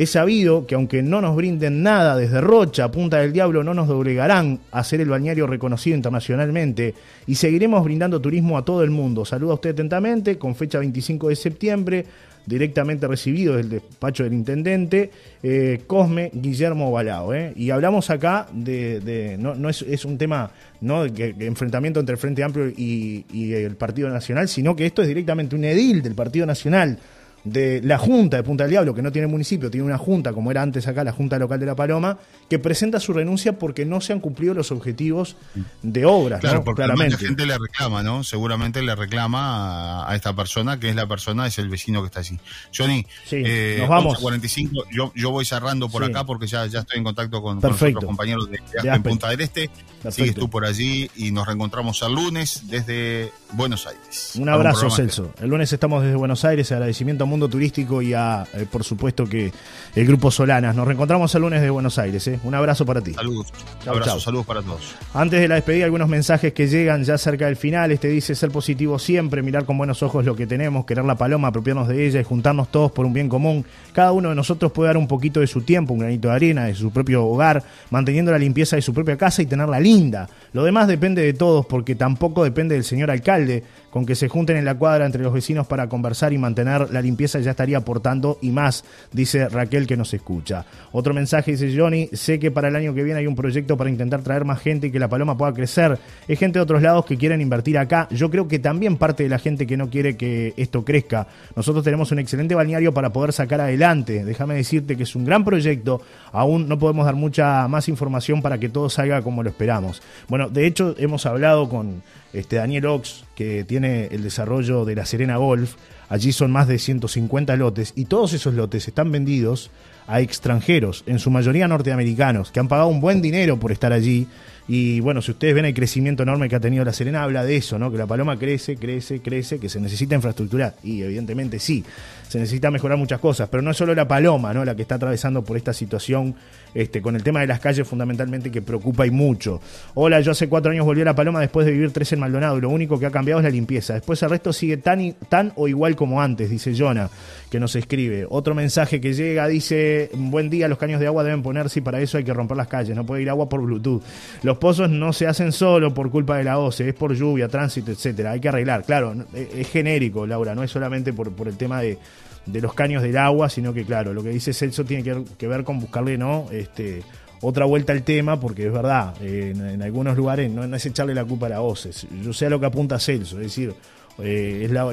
Es 0.00 0.12
sabido 0.12 0.66
que 0.66 0.76
aunque 0.76 1.02
no 1.02 1.20
nos 1.20 1.36
brinden 1.36 1.82
nada 1.82 2.16
desde 2.16 2.40
Rocha, 2.40 2.90
Punta 2.90 3.18
del 3.18 3.34
Diablo, 3.34 3.62
no 3.62 3.74
nos 3.74 3.86
doblegarán 3.86 4.58
a 4.70 4.82
ser 4.82 5.02
el 5.02 5.10
balneario 5.10 5.46
reconocido 5.46 5.94
internacionalmente 5.94 6.94
y 7.26 7.34
seguiremos 7.34 7.84
brindando 7.84 8.18
turismo 8.18 8.56
a 8.56 8.64
todo 8.64 8.82
el 8.82 8.88
mundo. 8.88 9.26
Saluda 9.26 9.52
usted 9.52 9.72
atentamente, 9.72 10.38
con 10.38 10.54
fecha 10.54 10.78
25 10.78 11.28
de 11.28 11.36
septiembre, 11.36 12.06
directamente 12.46 13.06
recibido 13.06 13.56
del 13.56 13.68
despacho 13.68 14.24
del 14.24 14.32
intendente, 14.32 15.10
eh, 15.42 15.82
Cosme 15.86 16.30
Guillermo 16.32 16.90
Balao. 16.90 17.34
¿eh? 17.34 17.52
Y 17.54 17.68
hablamos 17.68 18.08
acá 18.08 18.46
de, 18.54 19.36
no, 19.38 19.54
no 19.54 19.68
es, 19.68 20.04
un 20.06 20.16
tema 20.16 20.50
no 20.80 21.04
de 21.04 21.34
enfrentamiento 21.40 22.00
entre 22.00 22.14
el 22.14 22.18
Frente 22.18 22.42
Amplio 22.42 22.72
y 22.74 23.52
el 23.52 23.76
Partido 23.76 24.08
Nacional, 24.08 24.48
sino 24.48 24.74
que 24.74 24.86
esto 24.86 25.02
es 25.02 25.08
directamente 25.08 25.54
un 25.54 25.64
edil 25.64 26.00
del 26.00 26.14
Partido 26.14 26.46
Nacional 26.46 26.98
de 27.44 27.80
la 27.82 27.96
Junta 27.98 28.36
de 28.36 28.42
Punta 28.42 28.64
del 28.64 28.70
Diablo, 28.72 28.94
que 28.94 29.02
no 29.02 29.10
tiene 29.12 29.26
municipio, 29.26 29.70
tiene 29.70 29.86
una 29.86 29.98
junta, 29.98 30.32
como 30.32 30.50
era 30.50 30.62
antes 30.62 30.86
acá 30.86 31.04
la 31.04 31.12
Junta 31.12 31.38
Local 31.38 31.58
de 31.60 31.66
La 31.66 31.74
Paloma, 31.74 32.18
que 32.48 32.58
presenta 32.58 33.00
su 33.00 33.12
renuncia 33.12 33.58
porque 33.58 33.86
no 33.86 34.00
se 34.00 34.12
han 34.12 34.20
cumplido 34.20 34.52
los 34.54 34.70
objetivos 34.72 35.36
de 35.82 36.04
obras, 36.04 36.40
Claro, 36.40 36.58
¿no? 36.58 36.64
porque 36.64 36.82
claramente. 36.82 37.12
la 37.22 37.28
gente 37.28 37.46
le 37.46 37.56
reclama, 37.58 38.02
¿no? 38.02 38.24
Seguramente 38.24 38.82
le 38.82 38.94
reclama 38.94 40.02
a, 40.04 40.10
a 40.12 40.16
esta 40.16 40.34
persona, 40.34 40.78
que 40.78 40.90
es 40.90 40.96
la 40.96 41.06
persona, 41.06 41.46
es 41.46 41.58
el 41.58 41.68
vecino 41.68 42.00
que 42.02 42.06
está 42.06 42.20
allí. 42.20 42.38
Johnny, 42.76 43.06
Sí, 43.26 43.36
eh, 43.44 43.76
nos 43.80 43.88
vamos. 43.88 44.18
45, 44.18 44.84
yo, 44.92 45.12
yo 45.14 45.30
voy 45.30 45.44
cerrando 45.44 45.88
por 45.88 46.04
Sí. 46.04 46.10
acá 46.10 46.24
porque 46.24 46.46
ya, 46.46 46.66
ya 46.66 46.80
estoy 46.80 46.98
en 46.98 47.04
contacto 47.04 47.40
con, 47.42 47.60
con 47.60 47.70
nuestros 47.70 48.04
compañeros 48.04 48.50
de, 48.50 48.58
de 48.82 48.90
Aspen. 48.90 49.02
Punta 49.02 49.28
del 49.30 49.40
Este. 49.40 49.68
Perfecto. 50.02 50.10
Sigues 50.12 50.34
tú 50.34 50.48
por 50.48 50.64
allí 50.64 51.10
y 51.16 51.30
nos 51.30 51.46
reencontramos 51.46 52.00
el 52.02 52.14
lunes 52.14 52.62
desde 52.68 53.32
Buenos 53.52 53.86
Aires. 53.86 54.32
Un 54.38 54.48
abrazo, 54.48 54.88
Celso. 54.90 55.32
El 55.40 55.50
lunes 55.50 55.72
estamos 55.72 56.02
desde 56.02 56.16
Buenos 56.16 56.44
Aires, 56.44 56.72
agradecimiento 56.72 57.24
a 57.24 57.26
Mundo 57.30 57.48
Turístico 57.48 58.02
y 58.02 58.12
a, 58.12 58.46
eh, 58.54 58.66
por 58.70 58.84
supuesto, 58.84 59.24
que 59.24 59.52
el 59.94 60.06
Grupo 60.06 60.30
Solanas. 60.30 60.76
Nos 60.76 60.86
reencontramos 60.86 61.34
el 61.34 61.42
lunes 61.42 61.62
de 61.62 61.70
Buenos 61.70 61.98
Aires. 61.98 62.26
¿eh? 62.28 62.38
Un 62.44 62.54
abrazo 62.54 62.84
para 62.84 63.00
ti. 63.00 63.14
Saludos. 63.14 63.46
Chau, 63.84 64.00
chau. 64.00 64.20
saludos 64.20 64.46
para 64.46 64.62
todos. 64.62 64.94
Antes 65.14 65.40
de 65.40 65.48
la 65.48 65.54
despedida, 65.54 65.84
algunos 65.84 66.08
mensajes 66.08 66.52
que 66.52 66.66
llegan 66.68 67.04
ya 67.04 67.16
cerca 67.16 67.46
del 67.46 67.56
final. 67.56 67.90
Este 67.92 68.08
dice 68.08 68.34
ser 68.34 68.50
positivo 68.50 68.98
siempre, 68.98 69.42
mirar 69.42 69.64
con 69.64 69.78
buenos 69.78 70.02
ojos 70.02 70.24
lo 70.24 70.36
que 70.36 70.46
tenemos, 70.46 70.84
querer 70.84 71.04
la 71.04 71.16
paloma, 71.16 71.48
apropiarnos 71.48 71.88
de 71.88 72.06
ella 72.06 72.20
y 72.20 72.24
juntarnos 72.24 72.70
todos 72.70 72.92
por 72.92 73.06
un 73.06 73.12
bien 73.12 73.28
común. 73.28 73.64
Cada 73.92 74.12
uno 74.12 74.28
de 74.28 74.34
nosotros 74.34 74.72
puede 74.72 74.88
dar 74.88 74.96
un 74.96 75.08
poquito 75.08 75.40
de 75.40 75.46
su 75.46 75.62
tiempo, 75.62 75.94
un 75.94 76.00
granito 76.00 76.28
de 76.28 76.34
arena, 76.34 76.64
de 76.64 76.74
su 76.74 76.90
propio 76.90 77.24
hogar, 77.26 77.62
manteniendo 77.90 78.32
la 78.32 78.38
limpieza 78.38 78.76
de 78.76 78.82
su 78.82 78.92
propia 78.92 79.16
casa 79.16 79.42
y 79.42 79.46
tenerla 79.46 79.80
linda. 79.80 80.28
Lo 80.52 80.64
demás 80.64 80.88
depende 80.88 81.22
de 81.22 81.32
todos, 81.32 81.66
porque 81.66 81.94
tampoco 81.94 82.44
depende 82.44 82.74
del 82.74 82.84
señor 82.84 83.10
alcalde. 83.10 83.64
Con 83.90 84.06
que 84.06 84.14
se 84.14 84.28
junten 84.28 84.56
en 84.56 84.64
la 84.64 84.76
cuadra 84.76 85.04
entre 85.04 85.22
los 85.22 85.32
vecinos 85.32 85.66
para 85.66 85.88
conversar 85.88 86.32
y 86.32 86.38
mantener 86.38 86.90
la 86.90 87.02
limpieza 87.02 87.40
ya 87.40 87.50
estaría 87.50 87.78
aportando 87.78 88.38
y 88.40 88.50
más, 88.50 88.84
dice 89.12 89.48
Raquel 89.48 89.86
que 89.86 89.96
nos 89.96 90.14
escucha. 90.14 90.64
Otro 90.92 91.12
mensaje 91.12 91.52
dice 91.52 91.76
Johnny, 91.76 92.08
sé 92.12 92.38
que 92.38 92.50
para 92.50 92.68
el 92.68 92.76
año 92.76 92.94
que 92.94 93.02
viene 93.02 93.18
hay 93.20 93.26
un 93.26 93.34
proyecto 93.34 93.76
para 93.76 93.90
intentar 93.90 94.22
traer 94.22 94.44
más 94.44 94.60
gente 94.60 94.86
y 94.86 94.90
que 94.90 94.98
la 94.98 95.08
paloma 95.08 95.36
pueda 95.36 95.52
crecer. 95.52 95.98
Es 96.28 96.38
gente 96.38 96.58
de 96.58 96.62
otros 96.62 96.82
lados 96.82 97.04
que 97.04 97.16
quieren 97.16 97.40
invertir 97.40 97.78
acá. 97.78 98.08
Yo 98.10 98.30
creo 98.30 98.46
que 98.46 98.58
también 98.58 98.96
parte 98.96 99.24
de 99.24 99.28
la 99.28 99.38
gente 99.38 99.66
que 99.66 99.76
no 99.76 99.90
quiere 99.90 100.16
que 100.16 100.54
esto 100.56 100.84
crezca. 100.84 101.26
Nosotros 101.56 101.84
tenemos 101.84 102.12
un 102.12 102.20
excelente 102.20 102.54
balneario 102.54 102.94
para 102.94 103.10
poder 103.10 103.32
sacar 103.32 103.60
adelante. 103.60 104.24
Déjame 104.24 104.54
decirte 104.54 104.96
que 104.96 105.02
es 105.02 105.16
un 105.16 105.24
gran 105.24 105.44
proyecto. 105.44 106.00
Aún 106.32 106.68
no 106.68 106.78
podemos 106.78 107.06
dar 107.06 107.16
mucha 107.16 107.66
más 107.68 107.88
información 107.88 108.42
para 108.42 108.58
que 108.58 108.68
todo 108.68 108.88
salga 108.88 109.22
como 109.22 109.42
lo 109.42 109.50
esperamos. 109.50 110.02
Bueno, 110.28 110.48
de 110.48 110.66
hecho 110.66 110.94
hemos 110.98 111.26
hablado 111.26 111.68
con 111.68 112.02
este 112.32 112.56
Daniel 112.56 112.86
Ox, 112.86 113.24
que 113.34 113.64
tiene 113.64 114.06
el 114.06 114.22
desarrollo 114.22 114.84
de 114.84 114.94
la 114.94 115.06
Serena 115.06 115.36
Golf. 115.36 115.74
Allí 116.08 116.32
son 116.32 116.50
más 116.50 116.68
de 116.68 116.78
150 116.78 117.56
lotes 117.56 117.92
y 117.96 118.06
todos 118.06 118.32
esos 118.32 118.54
lotes 118.54 118.88
están 118.88 119.12
vendidos 119.12 119.70
a 120.06 120.20
extranjeros, 120.20 121.04
en 121.06 121.20
su 121.20 121.30
mayoría 121.30 121.68
norteamericanos, 121.68 122.50
que 122.50 122.58
han 122.58 122.66
pagado 122.66 122.88
un 122.88 123.00
buen 123.00 123.22
dinero 123.22 123.58
por 123.58 123.70
estar 123.70 123.92
allí. 123.92 124.26
Y 124.72 125.00
bueno, 125.00 125.20
si 125.20 125.32
ustedes 125.32 125.52
ven 125.52 125.64
el 125.64 125.74
crecimiento 125.74 126.22
enorme 126.22 126.48
que 126.48 126.54
ha 126.54 126.60
tenido 126.60 126.84
la 126.84 126.92
Serena, 126.92 127.24
habla 127.24 127.42
de 127.42 127.56
eso, 127.56 127.76
¿no? 127.76 127.90
Que 127.90 127.98
la 127.98 128.06
Paloma 128.06 128.38
crece, 128.38 128.76
crece, 128.76 129.18
crece, 129.18 129.58
que 129.58 129.68
se 129.68 129.80
necesita 129.80 130.14
infraestructura. 130.14 130.74
Y 130.84 131.02
evidentemente 131.02 131.58
sí, 131.58 131.84
se 132.28 132.38
necesita 132.38 132.70
mejorar 132.70 132.96
muchas 132.96 133.18
cosas, 133.18 133.48
pero 133.48 133.64
no 133.64 133.72
es 133.72 133.76
solo 133.76 133.96
la 133.96 134.06
Paloma, 134.06 134.54
¿no? 134.54 134.64
La 134.64 134.76
que 134.76 134.82
está 134.82 134.94
atravesando 134.94 135.42
por 135.42 135.56
esta 135.56 135.72
situación 135.72 136.36
este, 136.72 137.02
con 137.02 137.16
el 137.16 137.24
tema 137.24 137.40
de 137.40 137.48
las 137.48 137.58
calles 137.58 137.84
fundamentalmente 137.88 138.52
que 138.52 138.62
preocupa 138.62 139.04
y 139.04 139.10
mucho. 139.10 139.60
Hola, 139.94 140.20
yo 140.20 140.30
hace 140.30 140.48
cuatro 140.48 140.70
años 140.70 140.86
volví 140.86 141.00
a 141.00 141.06
La 141.06 141.16
Paloma 141.16 141.40
después 141.40 141.66
de 141.66 141.72
vivir 141.72 141.90
tres 141.90 142.12
en 142.12 142.20
Maldonado 142.20 142.60
lo 142.60 142.68
único 142.68 142.96
que 142.96 143.06
ha 143.06 143.10
cambiado 143.10 143.40
es 143.40 143.44
la 143.44 143.50
limpieza. 143.50 143.94
Después 143.94 144.22
el 144.22 144.30
resto 144.30 144.52
sigue 144.52 144.76
tan, 144.76 145.16
tan 145.28 145.52
o 145.56 145.66
igual 145.66 145.96
como 145.96 146.22
antes, 146.22 146.48
dice 146.48 146.72
Jonah, 146.78 147.10
que 147.50 147.60
nos 147.60 147.74
escribe. 147.76 148.26
Otro 148.28 148.54
mensaje 148.54 149.00
que 149.00 149.12
llega 149.12 149.46
dice, 149.48 150.10
buen 150.14 150.48
día, 150.50 150.68
los 150.68 150.78
caños 150.78 151.00
de 151.00 151.06
agua 151.06 151.24
deben 151.24 151.42
ponerse 151.42 151.80
y 151.80 151.82
para 151.82 152.00
eso 152.00 152.16
hay 152.16 152.24
que 152.24 152.32
romper 152.32 152.56
las 152.56 152.68
calles, 152.68 152.96
no 152.96 153.04
puede 153.04 153.22
ir 153.22 153.30
agua 153.30 153.48
por 153.48 153.60
Bluetooth. 153.60 154.02
Los 154.42 154.58
pozos 154.58 154.88
no 154.88 155.12
se 155.12 155.26
hacen 155.26 155.52
solo 155.52 155.92
por 155.92 156.10
culpa 156.10 156.38
de 156.38 156.44
la 156.44 156.58
OCE, 156.58 156.88
es 156.88 156.94
por 156.94 157.14
lluvia, 157.14 157.48
tránsito, 157.48 157.90
etcétera. 157.90 158.32
Hay 158.32 158.40
que 158.40 158.48
arreglar, 158.48 158.84
claro, 158.84 159.14
es 159.34 159.68
genérico, 159.68 160.26
Laura, 160.26 160.54
no 160.54 160.62
es 160.62 160.70
solamente 160.70 161.12
por, 161.12 161.32
por 161.32 161.48
el 161.48 161.56
tema 161.56 161.82
de 161.82 161.98
de 162.46 162.60
los 162.60 162.74
caños 162.74 163.02
del 163.02 163.16
agua, 163.16 163.48
sino 163.48 163.72
que 163.72 163.84
claro, 163.84 164.12
lo 164.12 164.22
que 164.22 164.30
dice 164.30 164.52
Celso 164.52 164.84
tiene 164.84 165.24
que, 165.36 165.46
ver 165.46 165.64
con 165.64 165.80
buscarle, 165.80 166.16
¿no? 166.18 166.46
Este, 166.50 167.02
otra 167.42 167.64
vuelta 167.64 167.92
al 167.92 168.02
tema, 168.02 168.38
porque 168.38 168.66
es 168.66 168.72
verdad, 168.72 169.14
en, 169.22 169.82
algunos 169.82 170.16
lugares 170.16 170.50
no, 170.50 170.64
es 170.74 170.86
echarle 170.86 171.14
la 171.14 171.24
culpa 171.24 171.46
a 171.46 171.50
la 171.50 171.62
OCE. 171.62 171.90
Yo 172.22 172.32
sé 172.32 172.46
a 172.46 172.50
lo 172.50 172.60
que 172.60 172.66
apunta 172.66 172.98
Celso, 172.98 173.36
es 173.36 173.44
decir, 173.44 173.74
eh, 174.22 174.62
es 174.64 174.70
la, 174.70 174.84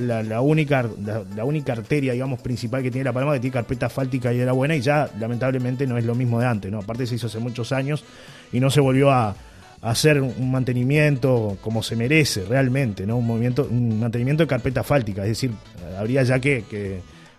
única, 0.41 0.89
la, 1.35 1.43
única 1.43 1.73
arteria, 1.73 2.13
digamos, 2.13 2.39
principal 2.39 2.83
que 2.83 2.91
tiene 2.91 3.05
La 3.05 3.13
Palma, 3.13 3.33
que 3.33 3.39
tiene 3.39 3.53
carpeta 3.53 3.87
asfáltica 3.87 4.33
y 4.33 4.39
era 4.39 4.51
buena, 4.51 4.75
y 4.75 4.81
ya 4.81 5.09
lamentablemente 5.19 5.87
no 5.87 5.97
es 5.97 6.05
lo 6.05 6.15
mismo 6.15 6.39
de 6.39 6.47
antes, 6.47 6.71
¿no? 6.71 6.79
Aparte 6.79 7.05
se 7.05 7.15
hizo 7.15 7.27
hace 7.27 7.39
muchos 7.39 7.71
años 7.71 8.03
y 8.51 8.59
no 8.59 8.69
se 8.69 8.81
volvió 8.81 9.11
a, 9.11 9.35
hacer 9.79 10.19
un 10.21 10.51
mantenimiento 10.51 11.55
como 11.61 11.83
se 11.83 11.95
merece 11.95 12.43
realmente, 12.45 13.05
¿no? 13.05 13.17
Un 13.17 13.27
movimiento, 13.27 13.67
un 13.69 13.99
mantenimiento 13.99 14.43
de 14.43 14.47
carpeta 14.47 14.81
asfáltica, 14.81 15.21
es 15.21 15.29
decir, 15.29 15.51
habría 15.97 16.23
ya 16.23 16.39
que 16.39 16.63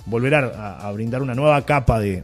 volver 0.09 0.35
a, 0.35 0.91
brindar 0.93 1.23
una 1.23 1.35
nueva 1.35 1.65
capa 1.65 2.01
de, 2.01 2.23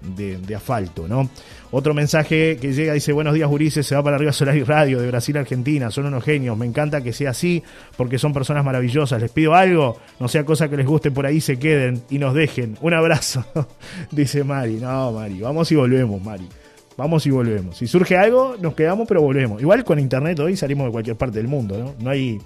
asfalto, 0.54 1.06
¿no? 1.08 1.28
Otro 1.70 1.92
mensaje 1.92 2.56
que 2.60 2.72
llega 2.72 2.92
dice, 2.92 3.12
buenos 3.12 3.34
días 3.34 3.50
Ulises, 3.50 3.84
se 3.84 3.96
va 3.96 4.02
para 4.02 4.14
arriba 4.14 4.32
Solar 4.32 4.56
y 4.56 4.62
Radio 4.62 5.00
de 5.00 5.08
Brasil 5.08 5.36
a 5.36 5.40
Argentina, 5.40 5.90
son 5.90 6.06
unos 6.06 6.22
genios, 6.22 6.56
me 6.56 6.66
encanta 6.66 7.02
que 7.02 7.12
sea 7.12 7.30
así 7.30 7.64
porque 7.96 8.16
son 8.16 8.32
personas 8.32 8.64
maravillosas, 8.64 9.20
les 9.20 9.30
pido 9.30 9.54
algo, 9.54 9.98
no 10.20 10.28
sea 10.28 10.44
cosa 10.44 10.68
que 10.68 10.76
les 10.76 10.86
guste 10.86 11.10
por 11.10 11.26
ahí, 11.26 11.40
se 11.40 11.58
queden 11.58 12.02
y 12.10 12.18
nos 12.18 12.32
dejen. 12.32 12.78
Un 12.80 12.94
abrazo, 12.94 13.44
dice 14.12 14.44
Mari, 14.44 14.74
no 14.74 15.12
Mari, 15.12 15.40
vamos 15.40 15.70
y 15.72 15.74
volvemos 15.74 16.22
Mari. 16.22 16.48
Vamos 16.96 17.26
y 17.26 17.30
volvemos. 17.30 17.76
Si 17.76 17.88
surge 17.88 18.16
algo, 18.16 18.54
nos 18.60 18.74
quedamos, 18.74 19.08
pero 19.08 19.20
volvemos. 19.20 19.60
Igual 19.60 19.82
con 19.82 19.98
internet 19.98 20.38
hoy 20.38 20.56
salimos 20.56 20.86
de 20.86 20.92
cualquier 20.92 21.16
parte 21.16 21.38
del 21.38 21.48
mundo, 21.48 21.76
¿no? 21.76 21.94
No 21.98 22.10
hay, 22.10 22.38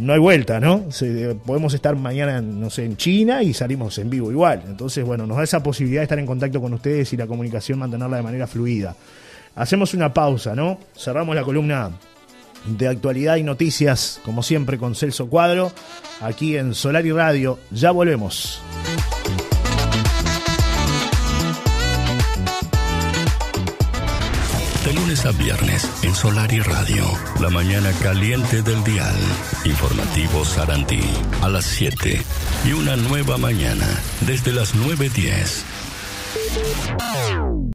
no 0.00 0.12
hay 0.12 0.18
vuelta, 0.18 0.60
¿no? 0.60 0.86
podemos 1.44 1.74
estar 1.74 1.94
mañana, 1.96 2.40
no 2.40 2.70
sé, 2.70 2.84
en 2.84 2.96
China 2.96 3.42
y 3.42 3.52
salimos 3.52 3.98
en 3.98 4.10
vivo 4.10 4.30
igual. 4.30 4.62
Entonces, 4.66 5.04
bueno, 5.04 5.26
nos 5.26 5.36
da 5.36 5.44
esa 5.44 5.62
posibilidad 5.62 6.00
de 6.00 6.04
estar 6.04 6.18
en 6.18 6.26
contacto 6.26 6.60
con 6.60 6.72
ustedes 6.74 7.12
y 7.12 7.16
la 7.16 7.26
comunicación 7.26 7.78
mantenerla 7.78 8.16
de 8.16 8.22
manera 8.22 8.46
fluida. 8.46 8.94
Hacemos 9.54 9.94
una 9.94 10.12
pausa, 10.12 10.54
¿no? 10.54 10.78
Cerramos 10.96 11.34
la 11.34 11.42
columna 11.42 11.90
de 12.66 12.88
actualidad 12.88 13.36
y 13.36 13.42
noticias, 13.42 14.20
como 14.24 14.42
siempre, 14.42 14.78
con 14.78 14.94
Celso 14.94 15.28
Cuadro, 15.28 15.72
aquí 16.20 16.56
en 16.56 16.74
Solar 16.74 17.04
y 17.06 17.12
Radio. 17.12 17.58
Ya 17.70 17.90
volvemos. 17.90 18.60
De 24.90 24.96
lunes 24.96 25.24
a 25.24 25.30
viernes 25.30 25.88
en 26.02 26.16
Solar 26.16 26.52
y 26.52 26.58
Radio, 26.58 27.04
la 27.40 27.48
mañana 27.48 27.92
caliente 28.02 28.60
del 28.60 28.82
dial. 28.82 29.14
Informativo 29.64 30.44
Sarantí 30.44 31.04
a 31.42 31.48
las 31.48 31.64
7 31.64 32.20
y 32.64 32.72
una 32.72 32.96
nueva 32.96 33.38
mañana 33.38 33.86
desde 34.26 34.52
las 34.52 34.74
9.10. 34.74 37.60